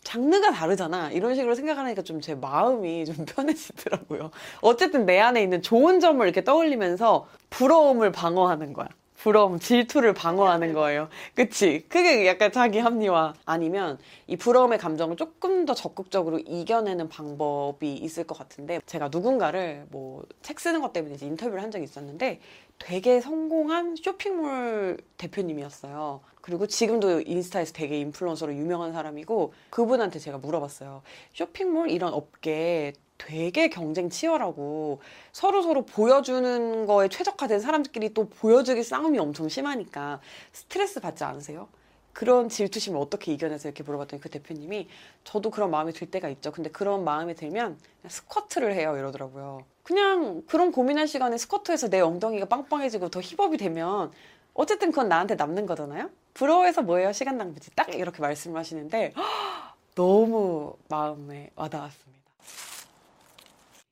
[0.06, 1.10] 장르가 다르잖아.
[1.10, 4.30] 이런 식으로 생각하니까 좀 제 마음이 좀 편해지더라고요.
[4.62, 8.88] 어쨌든 내 안에 있는 좋은 점을 이렇게 떠올리면서 부러움을 방어하는 거야.
[9.26, 11.08] 부러움, 질투를 방어하는 거예요.
[11.34, 11.84] 그치?
[11.88, 13.34] 그게 약간 자기 합리화.
[13.44, 13.98] 아니면
[14.28, 20.60] 이 부러움의 감정을 조금 더 적극적으로 이겨내는 방법이 있을 것 같은데 제가 누군가를 뭐 책
[20.60, 22.38] 쓰는 것 때문에 이제 인터뷰를 한 적이 있었는데
[22.78, 26.20] 되게 성공한 쇼핑몰 대표님이었어요.
[26.40, 31.02] 그리고 지금도 인스타에서 되게 인플루언서로 유명한 사람이고 그분한테 제가 물어봤어요.
[31.32, 35.00] 쇼핑몰 이런 업계 되게 경쟁 치열하고
[35.32, 40.20] 서로 서로 보여주는 거에 최적화된 사람들끼리 또 보여주기 싸움이 엄청 심하니까
[40.52, 41.68] 스트레스 받지 않으세요?
[42.12, 44.88] 그런 질투심을 어떻게 이겨내서 이렇게 물어봤더니 그 대표님이
[45.24, 46.50] 저도 그런 마음이 들 때가 있죠.
[46.50, 49.64] 근데 그런 마음이 들면 그냥 스쿼트를 해요 이러더라고요.
[49.82, 54.12] 그냥 그런 고민할 시간에 스쿼트해서 내 엉덩이가 빵빵해지고 더 힙업이 되면
[54.54, 56.08] 어쨌든 그건 나한테 남는 거잖아요.
[56.32, 57.12] 부러워해서 뭐예요?
[57.12, 57.72] 시간 낭비지.
[57.76, 59.12] 딱 이렇게 말씀을 하시는데
[59.94, 62.15] 너무 마음에 와닿았습니다.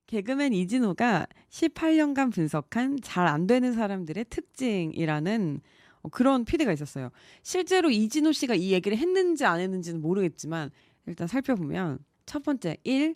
[0.07, 5.61] 개그맨 이진호가 18년간 분석한 잘 안 되는 사람들의 특징이라는
[6.03, 7.11] 어, 그런 피드가 있었어요.
[7.43, 10.71] 실제로 이진호 씨가 이 얘기를 했는지 안 했는지는 모르겠지만
[11.07, 13.15] 일단 살펴보면 첫 번째 1.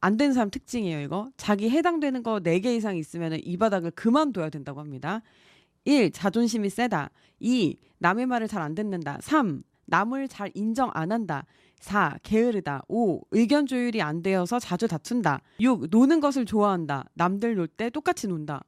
[0.00, 1.28] 안 되는 사람 특징이에요, 이거.
[1.36, 5.22] 자기 해당되는 거 4개 이상 있으면 이 바닥을 그만둬야 된다고 합니다.
[5.84, 6.12] 1.
[6.12, 7.10] 자존심이 세다.
[7.40, 7.76] 2.
[7.98, 9.18] 남의 말을 잘 안 듣는다.
[9.22, 9.62] 3.
[9.88, 11.44] 남을 잘 인정 안 한다.
[11.80, 12.18] 4.
[12.22, 12.82] 게으르다.
[12.88, 13.22] 5.
[13.30, 15.40] 의견 조율이 안 되어서 자주 다툰다.
[15.60, 15.86] 6.
[15.90, 17.04] 노는 것을 좋아한다.
[17.14, 18.62] 남들 놀 때 똑같이 논다.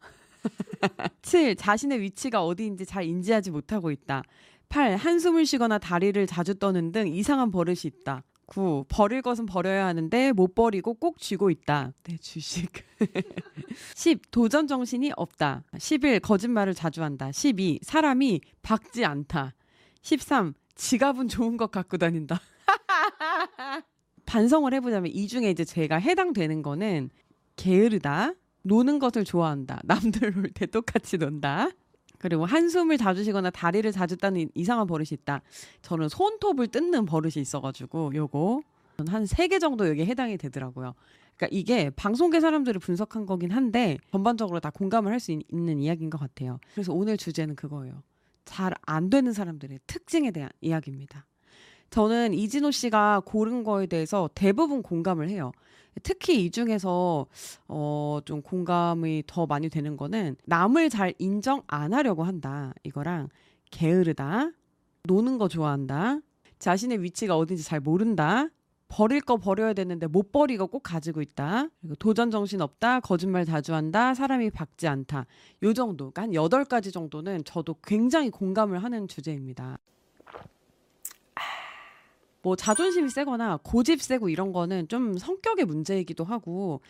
[1.22, 1.56] 7.
[1.56, 4.22] 자신의 위치가 어디인지 잘 인지하지 못하고 있다.
[4.68, 4.96] 8.
[4.96, 8.22] 한숨을 쉬거나 다리를 자주 떠는 등 이상한 버릇이 있다.
[8.46, 8.84] 9.
[8.88, 11.92] 버릴 것은 버려야 하는데 못 버리고 꼭 쥐고 있다.
[12.04, 12.68] 내 주식.
[13.94, 14.30] 10.
[14.30, 15.62] 도전 정신이 없다.
[15.78, 16.20] 11.
[16.20, 17.30] 거짓말을 자주 한다.
[17.32, 17.80] 12.
[17.82, 19.54] 사람이 박지 않다.
[20.02, 20.54] 13.
[20.74, 22.40] 지갑은 좋은 것 갖고 다닌다.
[24.26, 27.10] 반성을 해보자면 이 중에 이제 제가 해당되는 거는
[27.56, 28.34] 게으르다.
[28.62, 29.80] 노는 것을 좋아한다.
[29.84, 31.70] 남들 놀 때 똑같이 논다.
[32.18, 35.40] 그리고 한숨을 자주 쉬거나 다리를 자주 따는 이상한 버릇이 있다.
[35.82, 38.60] 저는 손톱을 뜯는 버릇이 있어가지고 요거
[39.08, 40.94] 한 세 개 정도 여기에 해당이 되더라고요.
[41.36, 46.18] 그러니까 이게 방송계 사람들을 분석한 거긴 한데 전반적으로 다 공감을 할 수 있는 이야기인 것
[46.20, 46.60] 같아요.
[46.74, 48.02] 그래서 오늘 주제는 그거예요.
[48.44, 51.26] 잘 안 되는 사람들의 특징에 대한 이야기입니다.
[51.90, 55.52] 저는 이진호 씨가 고른 거에 대해서 대부분 공감을 해요.
[56.04, 57.26] 특히 이 중에서
[57.68, 62.72] 어 좀 공감이 더 많이 되는 거는 남을 잘 인정 안 하려고 한다.
[62.84, 63.28] 이거랑
[63.70, 64.50] 게으르다.
[65.04, 66.20] 노는 거 좋아한다.
[66.58, 68.48] 자신의 위치가 어딘지 잘 모른다.
[68.90, 71.68] 버릴 거 버려야 되는데 못 버리고 꼭 가지고 있다.
[71.80, 73.00] 그리고 도전 정신 없다.
[73.00, 74.14] 거짓말 자주 한다.
[74.14, 75.26] 사람이 박지 않다.
[75.62, 76.12] 요 정도.
[76.16, 79.78] 한 여덟 가지 정도는 저도 굉장히 공감을 하는 주제입니다.
[82.42, 86.80] 뭐 자존심이 세거나 고집 세고 이런 거는 좀 성격의 문제이기도 하고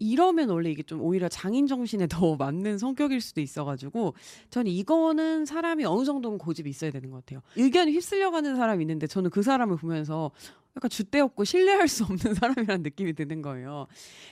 [0.00, 4.14] 이러면 원래 이게 좀 오히려 장인 정신에 더 맞는 성격일 수도 있어가지고
[4.50, 7.42] 저는 이거는 사람이 어느 정도는 고집이 있어야 되는 것 같아요.
[7.56, 10.30] 의견이 휩쓸려가는 사람이 있는데 저는 그 사람을 보면서
[10.76, 13.86] 약간 줏대없고 신뢰할 수 없는 사람이라는 느낌이 드는 거예요.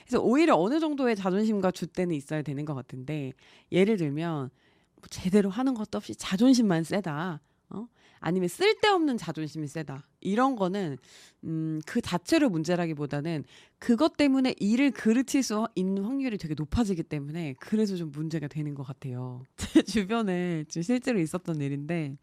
[0.05, 3.33] 그래서 오히려 어느 정도의 자존심과 줏대는 있어야 되는 것 같은데
[3.71, 4.49] 예를 들면
[4.95, 7.41] 뭐 제대로 하는 것도 없이 자존심만 세다.
[7.71, 7.87] 어?
[8.19, 10.07] 아니면 쓸데없는 자존심이 세다.
[10.21, 10.97] 이런 거는
[11.45, 13.45] 음, 그 자체로 문제라기보다는
[13.77, 18.83] 그것 때문에 일을 그르칠 수 있는 확률이 되게 높아지기 때문에 그래서 좀 문제가 되는 것
[18.83, 19.43] 같아요.
[19.57, 22.17] 제 주변에 지금 실제로 있었던 일인데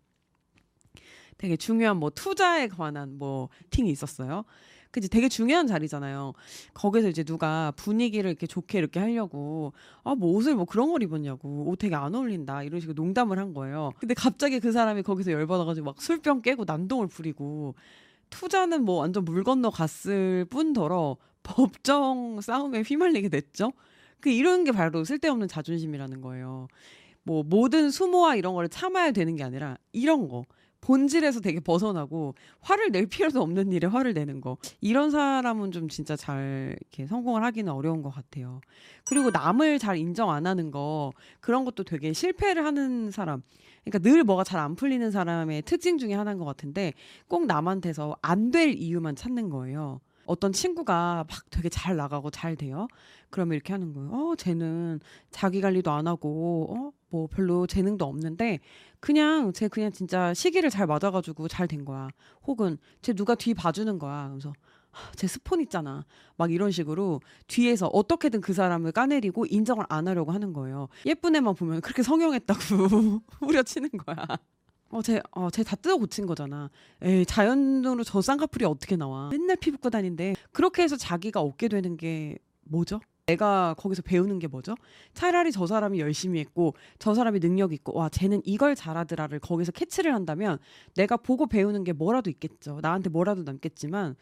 [1.38, 4.44] 되게 중요한 뭐 투자에 관한 뭐 미팅이 있었어요.
[4.90, 6.32] 그지 되게 중요한 자리잖아요.
[6.72, 9.72] 거기서 이제 누가 분위기를 이렇게 좋게 이렇게 하려고
[10.04, 13.52] 아 뭐 옷을 뭐 그런 걸 입었냐고 옷 되게 안 어울린다 이런 식으로 농담을 한
[13.52, 13.90] 거예요.
[13.98, 17.74] 근데 갑자기 그 사람이 거기서 열받아가지고 막 술병 깨고 난동을 부리고
[18.30, 23.72] 투자는 뭐 완전 물 건너 갔을 뿐더러 법정 싸움에 휘말리게 됐죠.
[24.20, 26.68] 그 이런 게 바로 쓸데없는 자존심이라는 거예요.
[27.22, 30.44] 뭐 모든 수모와 이런 거를 참아야 되는 게 아니라 이런 거
[30.80, 36.16] 본질에서 되게 벗어나고 화를 낼 필요도 없는 일에 화를 내는 거 이런 사람은 좀 진짜
[36.16, 38.60] 잘 이렇게 성공을 하기는 어려운 것 같아요.
[39.04, 43.42] 그리고 남을 잘 인정 안 하는 거 그런 것도 되게 실패를 하는 사람.
[43.84, 46.92] 그러니까 늘 뭐가 잘 안 풀리는 사람의 특징 중에 하나인 것 같은데
[47.28, 50.00] 꼭 남한테서 안 될 이유만 찾는 거예요.
[50.24, 52.88] 어떤 친구가 막 되게 잘 나가고 잘 돼요.
[53.30, 54.10] 그러면 이렇게 하는 거예요.
[54.12, 54.98] 어, 쟤는
[55.30, 58.58] 자기 관리도 안 하고, 어, 뭐 별로 재능도 없는데,
[59.00, 62.08] 그냥 쟤 그냥 진짜 시기를 잘 맞아가지고 잘 된 거야.
[62.46, 64.28] 혹은 쟤 누가 뒤 봐주는 거야.
[64.30, 64.52] 그래서
[65.14, 66.04] 제 스폰 있잖아.
[66.36, 70.88] 막 이런 식으로 뒤에서 어떻게든 그 사람을 까내리고 인정을 안 하려고 하는 거예요.
[71.04, 72.60] 예쁜 애만 보면 그렇게 성형했다고
[73.40, 74.16] 후려치는 거야.
[74.88, 76.70] 어, 쟤, 어, 쟤 다 뜯어 고친 거잖아.
[77.02, 79.28] 에이, 자연으로 저 쌍꺼풀이 어떻게 나와.
[79.30, 80.34] 맨날 피부과 다닌데.
[80.52, 83.00] 그렇게 해서 자기가 얻게 되는 게 뭐죠?
[83.30, 84.76] 내가 거기서 배우는 게 뭐죠?
[85.12, 90.14] 차라리 저 사람이 열심히 했고, 저 사람이 능력 있고, 와, 쟤는 이걸 잘하더라를 거기서 캐치를
[90.14, 90.58] 한다면,
[90.94, 92.78] 내가 보고 배우는 게 뭐라도 있겠죠.
[92.82, 94.14] 나한테 뭐라도 남겠지만,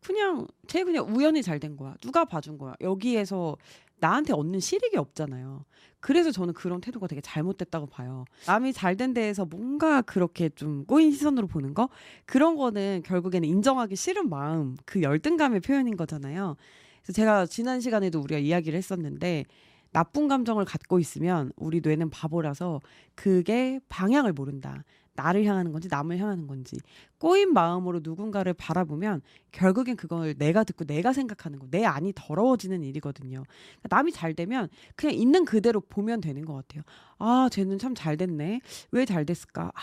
[0.00, 1.96] 그냥, 쟤 그냥 우연히 잘 된 거야.
[2.00, 2.74] 누가 봐준 거야.
[2.80, 3.56] 여기에서
[3.98, 5.64] 나한테 얻는 실익이 없잖아요.
[5.98, 8.26] 그래서 저는 그런 태도가 되게 잘못됐다고 봐요.
[8.46, 11.88] 남이 잘 된 데에서 뭔가 그렇게 좀 꼬인 시선으로 보는 거?
[12.26, 16.54] 그런 거는 결국에는 인정하기 싫은 마음, 그 열등감의 표현인 거잖아요.
[17.06, 19.44] 그래서 제가 지난 시간에도 우리가 이야기를 했었는데,
[19.92, 22.80] 나쁜 감정을 갖고 있으면 우리 뇌는 바보라서
[23.14, 24.84] 그게 방향을 모른다.
[25.14, 26.76] 나를 향하는 건지 남을 향하는 건지
[27.18, 33.42] 꼬인 마음으로 누군가를 바라보면 결국엔 그걸 내가 듣고 내가 생각하는 거 내 안이 더러워지는 일이거든요.
[33.80, 36.82] 그러니까 남이 잘 되면 그냥 있는 그대로 보면 되는 것 같아요.
[37.18, 38.60] 아 쟤는 참 잘 됐네.
[38.92, 39.72] 왜 잘 됐을까?
[39.74, 39.80] 아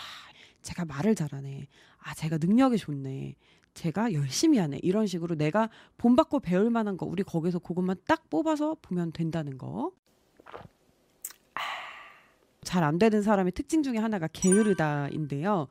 [0.62, 1.66] 제가 말을 잘하네.
[1.98, 3.34] 아 제가 능력이 좋네.
[3.74, 5.68] 제가 열심히 하네 이런 식으로 내가
[5.98, 9.92] 본받고 배울 만한 거 우리 거기서 그것만 딱 뽑아서 보면 된다는 거.
[12.64, 15.68] 잘 안 되는 사람의 특징 중에 하나가 게으르다인데요.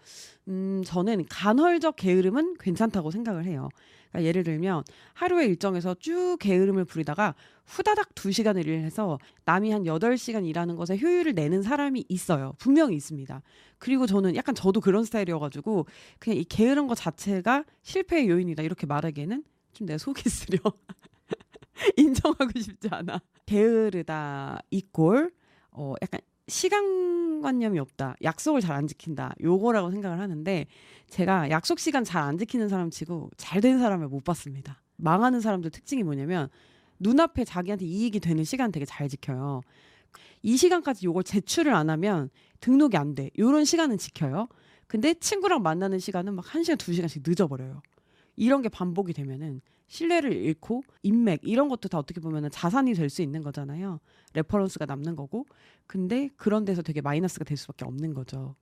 [0.47, 3.69] 음, 저는 간헐적 게으름은 괜찮다고 생각을 해요.
[4.11, 4.83] 그러니까 예를 들면
[5.13, 11.33] 하루의 일정에서 쭉 게으름을 부리다가 후다닥 두시간을 일해서 남이 한 여덟 시간 일하는 것에 효율을
[11.33, 12.53] 내는 사람이 있어요.
[12.59, 13.41] 분명히 있습니다.
[13.79, 15.85] 그리고 저는 약간 저도 그런 스타일이어가지고
[16.19, 19.43] 그냥 이 게으른 것 자체가 실패의 요인이다 이렇게 말하기에는
[19.73, 20.59] 좀 내 속이 쓰려.
[21.97, 23.19] 인정하고 싶지 않아.
[23.45, 25.31] 게으르다 이꼴
[25.71, 28.15] 어 약간 시간관념이 없다.
[28.23, 29.33] 약속을 잘 안 지킨다.
[29.41, 30.65] 요거라고 생각을 하는데
[31.09, 34.81] 제가 약속 시간 잘 안 지키는 사람 치고 잘 된 사람을 못 봤습니다.
[34.97, 36.49] 망하는 사람들 특징이 뭐냐면
[36.99, 39.61] 눈앞에 자기한테 이익이 되는 시간 되게 잘 지켜요.
[40.41, 42.29] 이 시간까지 요걸 제출을 안 하면
[42.59, 43.29] 등록이 안 돼.
[43.37, 44.47] 요런 시간은 지켜요.
[44.87, 47.81] 근데 친구랑 만나는 시간은 막 1시간, 2시간씩 늦어버려요.
[48.35, 49.61] 이런 게 반복이 되면은
[49.93, 53.99] 신뢰를 잃고 인맥 이런 것도 다 어떻게 보면은 자산이 될 수 있는 거잖아요.
[54.33, 55.45] reference가 남는 거고.
[55.85, 58.55] 근데 그런 데서 되게 마이너스가 될 수밖에 없는 거죠.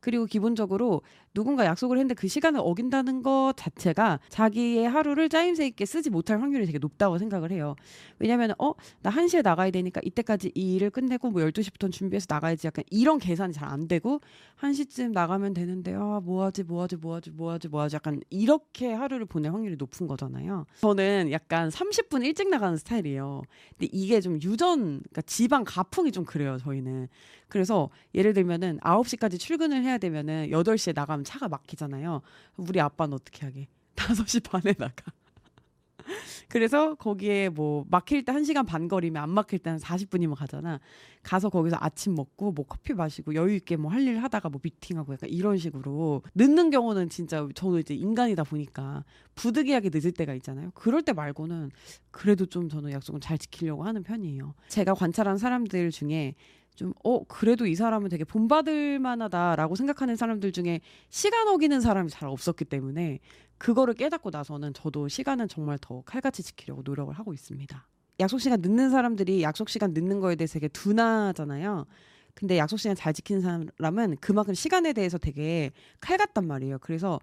[0.00, 1.02] 그리고 기본적으로
[1.34, 6.64] 누군가 약속을 했는데 그 시간을 어긴다는 것 자체가 자기의 하루를 짜임새 있게 쓰지 못할 확률이
[6.64, 7.76] 되게 높다고 생각을 해요.
[8.18, 12.84] 왜냐면 어, 나 1시에 나가야 되니까 이때까지 이 일을 끝내고 뭐 12시부터 준비해서 나가야지 약간
[12.90, 14.20] 이런 계산이 잘 안 되고
[14.60, 18.20] 1시쯤 나가면 되는데 아, 뭐 하지 뭐 하지 뭐 하지 뭐 하지 뭐 하지 약간
[18.30, 20.66] 이렇게 하루를 보낼 확률이 높은 거잖아요.
[20.80, 23.42] 저는 약간 30분 일찍 나가는 스타일이에요.
[23.76, 27.08] 근데 이게 좀 유전 그러니까 지방 가풍이 좀 그래요, 저희는.
[27.48, 32.22] 그래서 예를 들면은 9시까지 출근을 해야 되면은 8시에 나가면 차가 막히잖아요.
[32.56, 33.68] 우리 아빠는 어떻게 하게?
[33.96, 35.12] 5시 반에 나가.
[36.48, 40.78] 그래서 거기에 뭐 막힐 때 1시간 반 거리면 안 막힐 때 한 40분이면 가잖아.
[41.22, 45.12] 가서 거기서 아침 먹고 뭐 커피 마시고 여유 있게 뭐 할 일 하다가 뭐 미팅하고
[45.14, 49.04] 약간 이런 식으로 늦는 경우는 진짜 저는 이제 인간이다 보니까
[49.34, 50.70] 부득이하게 늦을 때가 있잖아요.
[50.74, 51.70] 그럴 때 말고는
[52.12, 54.54] 그래도 좀 저는 약속은 잘 지키려고 하는 편이에요.
[54.68, 56.34] 제가 관찰한 사람들 중에
[56.76, 62.28] 좀, 어, 그래도 이 사람은 되게 본받을 만하다라고 생각하는 사람들 중에 시간 어기는 사람이 잘
[62.28, 63.18] 없었기 때문에
[63.58, 67.88] 그거를 깨닫고 나서는 저도 시간은 정말 더 칼같이 지키려고 노력을 하고 있습니다.
[68.20, 71.86] 약속 시간 늦는 사람들이 약속 시간 늦는 거에 대해서 되게 둔하잖아요.
[72.34, 76.78] 근데 약속 시간 잘 지키는 사람은 그만큼 시간에 대해서 되게 칼같단 말이에요.
[76.80, 77.18] 그래서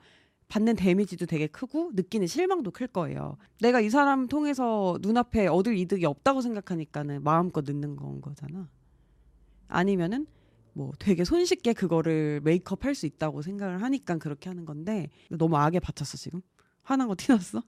[0.47, 3.37] 받는 데미지도 되게 크고 느끼는 실망도 클 거예요.
[3.59, 8.67] 내가 이 사람 통해서 눈앞에 얻을 이득이 없다고 생각하니까는 마음껏 늦는 건 거잖아.
[9.67, 10.27] 아니면은
[10.73, 15.79] 뭐 되게 손쉽게 그거를 메이크업 할 수 있다고 생각을 하니까 그렇게 하는 건데 너무 악에
[15.79, 16.41] 받쳤어 지금
[16.83, 17.63] 화난 거 티났어?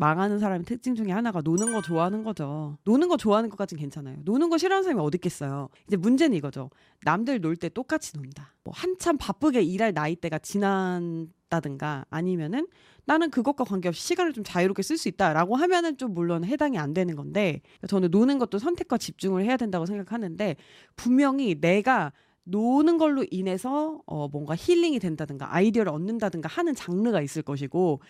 [0.00, 2.78] 망하는 사람의 특징 중에 하나가 노는 거 좋아하는 거죠.
[2.84, 4.16] 노는 거 좋아하는 것까진 괜찮아요.
[4.24, 5.68] 노는 거 싫어하는 사람이 어디 있겠어요.
[5.86, 6.70] 이제 문제는 이거죠.
[7.04, 8.54] 남들 놀 때 똑같이 논다.
[8.64, 12.66] 뭐 한참 바쁘게 일할 나이대가 지난다든가 아니면은
[13.04, 17.14] 나는 그것과 관계없이 시간을 좀 자유롭게 쓸 수 있다라고 하면은 좀 물론 해당이 안 되는
[17.14, 20.56] 건데 저는 노는 것도 선택과 집중을 해야 된다고 생각하는데
[20.96, 22.12] 분명히 내가
[22.44, 28.00] 노는 걸로 인해서 어 뭔가 힐링이 된다든가 아이디어를 얻는다든가 하는 장르가 있을 것이고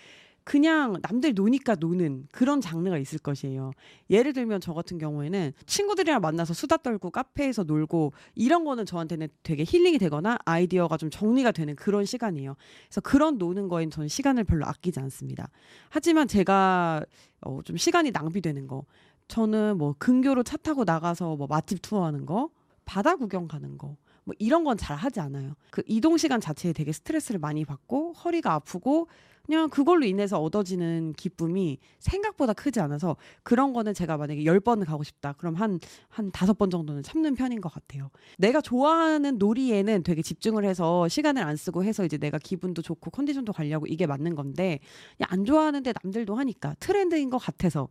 [0.44, 3.72] 그냥 남들 노니까 노는 그런 장르가 있을 것이에요.
[4.08, 9.64] 예를 들면 저 같은 경우에는 친구들이랑 만나서 수다 떨고 카페에서 놀고 이런 거는 저한테는 되게
[9.66, 12.56] 힐링이 되거나 아이디어가 좀 정리가 되는 그런 시간이에요.
[12.88, 15.50] 그래서 그런 노는 거엔 저는 시간을 별로 아끼지 않습니다.
[15.88, 17.04] 하지만 제가
[17.42, 18.84] 어, 좀 시간이 낭비되는 거
[19.28, 22.50] 저는 뭐 근교로 차 타고 나가서 뭐 맛집 투어하는 거
[22.84, 25.54] 바다 구경 가는 거 뭐 이런 건 잘 하지 않아요.
[25.70, 29.08] 그 이동 시간 자체에 되게 스트레스를 많이 받고 허리가 아프고
[29.50, 35.02] 그냥 그걸로 인해서 얻어지는 기쁨이 생각보다 크지 않아서 그런 거는 제가 만약에 열 번을 가고
[35.02, 35.32] 싶다.
[35.32, 38.10] 그럼 한, 한 다섯 번 정도는 참는 편인 것 같아요.
[38.38, 43.52] 내가 좋아하는 놀이에는 되게 집중을 해서 시간을 안 쓰고 해서 이제 내가 기분도 좋고 컨디션도
[43.52, 44.78] 관리하고 이게 맞는 건데
[45.22, 47.88] 안 좋아하는데 남들도 하니까 트렌드인 것 같아서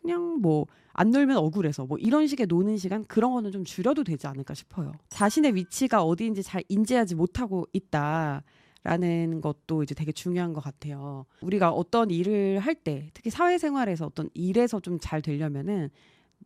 [0.00, 0.64] 그냥 뭐
[0.94, 4.92] 안 놀면 억울해서 뭐 이런 식의 노는 시간 그런 거는 좀 줄여도 되지 않을까 싶어요.
[5.08, 8.42] 자신의 위치가 어디인지 잘 인지하지 못하고 있다.
[8.84, 11.24] 라는 것도 이제 되게 중요한 것 같아요.
[11.40, 15.90] 우리가 어떤 일을 할 때, 특히 사회생활에서 어떤 일에서 좀 잘 되려면은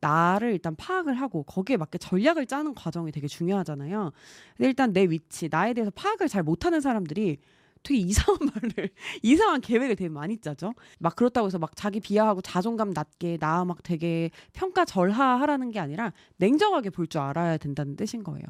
[0.01, 4.13] 나를 일단 파악을 하고 거기에 맞게 전략을 짜는 과정이 되게 중요하잖아요.
[4.57, 7.39] 근데 일단 내 위치, 나에 대해서 파악을 잘 못하는 사람들이
[7.83, 8.39] 되게 이상한
[8.77, 8.91] 말을,
[9.23, 10.75] 이상한 계획을 되게 많이 짜죠.
[10.99, 16.13] 막 그렇다고 해서 막 자기 비하하고 자존감 낮게 나 막 되게 평가 절하하라는 게 아니라
[16.37, 18.45] 냉정하게 볼 줄 알아야 된다는 뜻인 거예요.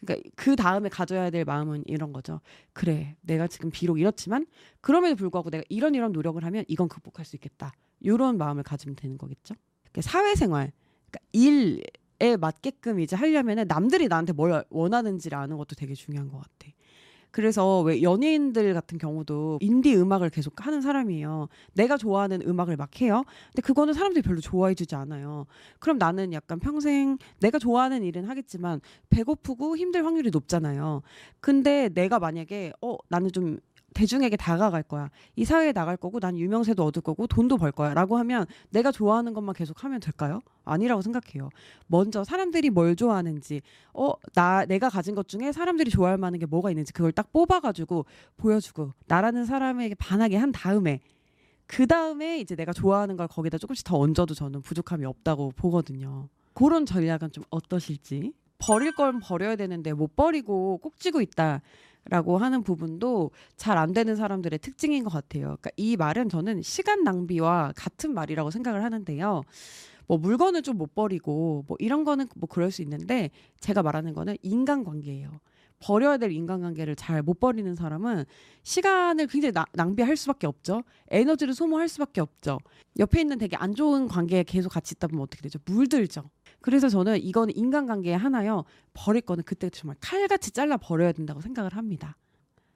[0.00, 2.40] 그러니까 그 다음에 가져야 될 마음은 이런 거죠.
[2.72, 4.46] 그래, 내가 지금 비록 이렇지만
[4.80, 7.72] 그럼에도 불구하고 내가 이런 이런 노력을 하면 이건 극복할 수 있겠다.
[8.00, 9.54] 이런 마음을 가지면 되는 거겠죠.
[9.90, 10.72] 그러니까 사회생활,
[11.10, 16.72] 그러니까 일에 맞게끔 이제 하려면은 남들이 나한테 뭘 원하는지를 아는 것도 되게 중요한 것 같아.
[17.30, 21.48] 그래서 왜 연예인들 같은 경우도 인디 음악을 계속 하는 사람이에요.
[21.74, 23.24] 내가 좋아하는 음악을 막 해요.
[23.52, 25.46] 근데 그거는 사람들이 별로 좋아해 주지 않아요.
[25.78, 28.80] 그럼 나는 약간 평생 내가 좋아하는 일은 하겠지만
[29.10, 31.02] 배고프고 힘들 확률이 높잖아요.
[31.40, 33.58] 근데 내가 만약에 어 나는 좀
[33.94, 35.10] 대중에게 다가갈 거야.
[35.36, 37.94] 이 사회에 나갈 거고 난 유명세도 얻을 거고 돈도 벌 거야.
[37.94, 40.40] 라고 하면 내가 좋아하는 것만 계속 하면 될까요?
[40.64, 41.48] 아니라고 생각해요.
[41.86, 43.62] 먼저 사람들이 뭘 좋아하는지,
[43.94, 47.60] 어, 나, 내가 가진 것 중에 사람들이 좋아할 만한 게 뭐가 있는지 그걸 딱 뽑아
[47.60, 48.04] 가지고
[48.36, 51.00] 보여주고 나라는 사람에게 반하게 한 다음에
[51.66, 56.28] 그 다음에 이제 내가 좋아하는 걸 거기다 조금씩 더 얹어도 저는 부족함이 없다고 보거든요.
[56.54, 58.32] 그런 전략은 좀 어떠실지.
[58.58, 61.60] 버릴 건 버려야 되는데 못 버리고 꼭 쥐고 있다.
[62.08, 65.42] 라고 하는 부분도 잘 안 되는 사람들의 특징인 것 같아요.
[65.44, 69.42] 그러니까 이 말은 저는 시간 낭비와 같은 말이라고 생각을 하는데요.
[70.06, 73.30] 뭐 물건을 좀 못 버리고 뭐 이런 거는 뭐 그럴 수 있는데
[73.60, 75.40] 제가 말하는 거는 인간관계예요.
[75.80, 78.24] 버려야 될 인간관계를 잘 못 버리는 사람은
[78.62, 80.82] 시간을 굉장히 나- 낭비할 수밖에 없죠.
[81.10, 82.58] 에너지를 소모할 수밖에 없죠.
[82.98, 85.58] 옆에 있는 되게 안 좋은 관계에 계속 같이 있다 보면 어떻게 되죠?
[85.66, 86.30] 물들죠.
[86.60, 88.64] 그래서 저는 이거는 인간관계의 하나요.
[88.92, 92.16] 버릴 거는 그때 정말 칼같이 잘라 버려야 된다고 생각을 합니다.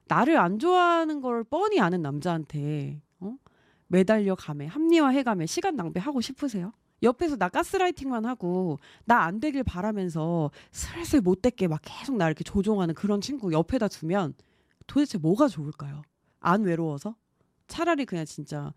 [0.07, 3.35] 나를 안 좋아하는 걸 뻔히 아는 남자한테 어?
[3.89, 6.73] 매달려 감에 합리화해 감에 시간 낭비하고 싶으세요?
[7.03, 12.45] 옆에서 나 가스라이팅만 하고 나 안 되길 바라면서 슬슬 못 됐게 막 계속 나 이렇게
[12.45, 14.35] 조종하는 그런 친구 옆에다 두면
[14.87, 16.03] 도대체 뭐가 좋을까요?
[16.41, 17.15] 안 외로워서?
[17.69, 18.73] 차라리 그냥 진짜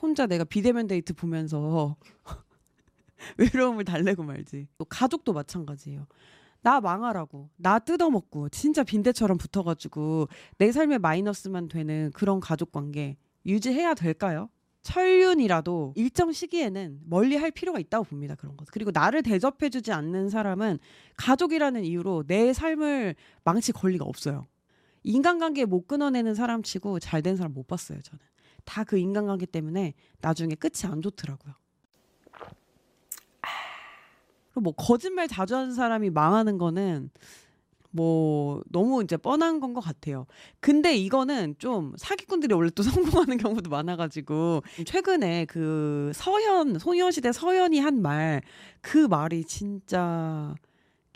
[0.00, 1.96] 혼자 내가 비대면 데이트 보면서
[3.38, 4.68] 외로움을 달래고 말지.
[4.78, 6.06] 또 가족도 마찬가지예요.
[6.62, 10.28] 나 망하라고, 나 뜯어먹고, 진짜 빈대처럼 붙어가지고
[10.58, 13.16] 내 삶에 마이너스만 되는 그런 가족 관계
[13.46, 14.48] 유지해야 될까요?
[14.86, 18.36] 철륜이라도 일정 시기에는 멀리 할 필요가 있다고 봅니다.
[18.36, 18.68] 그런 것.
[18.70, 20.78] 그리고 나를 대접해주지 않는 사람은
[21.16, 24.46] 가족이라는 이유로 내 삶을 망칠 권리가 없어요.
[25.02, 28.00] 인간관계 못 끊어내는 사람 치고 잘 된 사람 못 봤어요.
[28.00, 28.20] 저는
[28.64, 31.54] 다 그 인간관계 때문에 나중에 끝이 안 좋더라고요.
[34.50, 37.10] 그리고 뭐 거짓말 자주 하는 사람이 망하는 거는
[37.96, 40.26] 뭐 너무 이제 뻔한 건 것 같아요.
[40.60, 42.82] 근데 이거는 좀 사기꾼들이 원래 또
[43.26, 48.42] 성공하는 경우도 많아가지고 최근에 그 서현 소녀시대 서현이 한 말
[48.82, 50.54] 그 말이 진짜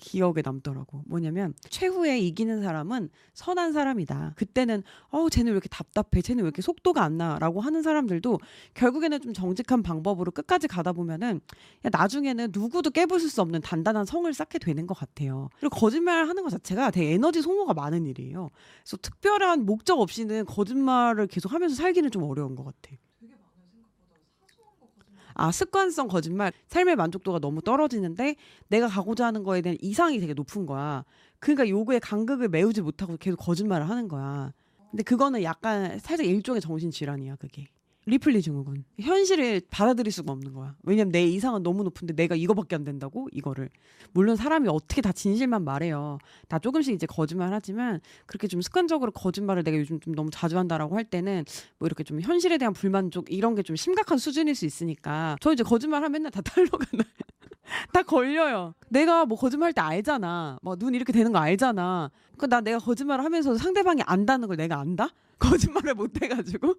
[0.01, 1.03] 기억에 남더라고.
[1.07, 4.33] 뭐냐면 최후에 이기는 사람은 선한 사람이다.
[4.37, 8.41] 그때는 어 쟤는 왜 이렇게 답답해, 쟤는 왜 이렇게 속도가 안 나라고 하는 사람들도
[8.75, 11.41] 결국에는 좀 정직한 방법으로 끝까지 가다 보면은
[11.85, 15.51] 야, 나중에는 누구도 깨부술 수 없는 단단한 성을 쌓게 되는 것 같아요.
[15.61, 18.51] 그리고 거짓말 하는 것 자체가 되게 에너지 소모가 많은 일이에요.
[18.83, 22.97] 그래서 특별한 목적 없이는 거짓말을 계속 하면서 살기는 좀 어려운 것 같아.
[25.41, 26.53] 아, 습관성 거짓말.
[26.69, 28.37] 삶의 만족도가 너무 떨어지는데
[28.69, 31.03] 내가 가고자 하는 거에 대한 이상이 되게 높은 거야.
[31.39, 34.53] 그러니까 요구에 간극을 메우지 못하고 계속 거짓말을 하는 거야.
[34.91, 37.69] 근데 그거는 약간 살짝 일종의 정신질환이야, 그게.
[38.07, 38.85] 리플리 증후군.
[38.99, 40.75] 현실을 받아들일 수가 없는 거야.
[40.83, 43.29] 왜냐면 내 이상은 너무 높은데 내가 이거밖에 안 된다고?
[43.33, 43.69] 이거를.
[44.13, 46.19] 물론 사람이 어떻게 다 진실만 말해요.
[46.49, 50.97] 다 조금씩 이제 거짓말 하지만 그렇게 좀 습관적으로 거짓말을 내가 요즘 좀 너무 자주 한다라고
[50.97, 51.45] 할 때는
[51.79, 55.63] 뭐 이렇게 좀 현실에 대한 불만족 이런 게 좀 심각한 수준일 수 있으니까 저 이제
[55.63, 57.05] 거짓말 하면 맨날 다 탈로가 나요.
[57.93, 58.75] 다 걸려요.
[58.89, 60.59] 내가 뭐 거짓말 할 때 알잖아.
[60.63, 62.11] 뭐눈 이렇게 되는 거 알잖아.
[62.39, 65.11] 그나 내가 거짓말을 하면서 상대방이 안다는 걸 내가 안다?
[65.39, 66.75] 거짓말을 못 해가지고.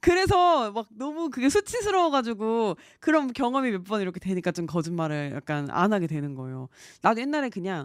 [0.00, 5.92] 그래서 막 너무 그게 수치스러워가지고 그런 경험이 몇 번 이렇게 되니까 좀 거짓말을 약간 안
[5.92, 6.68] 하게 되는 거예요.
[7.02, 7.84] 나도 옛날에 그냥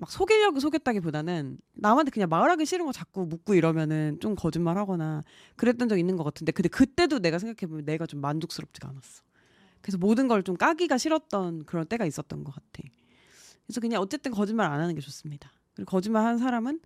[0.00, 5.22] 막 속이려고 속였다기보다는 남한테 그냥 말하기 싫은 거 자꾸 묻고 이러면은 좀 거짓말하거나
[5.56, 9.22] 그랬던 적 있는 것 같은데 근데 그때도 내가 생각해보면 내가 좀 만족스럽지가 않았어.
[9.80, 12.88] 그래서 모든 걸 좀 까기가 싫었던 그런 때가 있었던 것 같아.
[13.66, 15.52] 그래서 그냥 어쨌든 거짓말 안 하는 게 좋습니다.
[15.74, 16.80] 그리고 거짓말 하는 사람은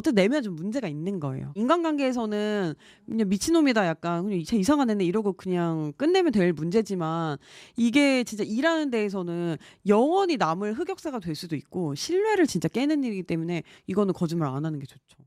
[0.00, 1.52] 어쨌든 내면 좀 문제가 있는 거예요.
[1.56, 2.74] 인간관계에서는
[3.06, 7.36] 그냥 미친놈이다 약간 그냥 쟤 이상한 애네 이러고 그냥 끝내면 될 문제지만
[7.76, 9.56] 이게 진짜 일하는 데에서는
[9.86, 14.78] 영원히 남을 흑역사가 될 수도 있고 신뢰를 진짜 깨는 일이기 때문에 이거는 거짓말 안 하는
[14.78, 15.18] 게 좋죠.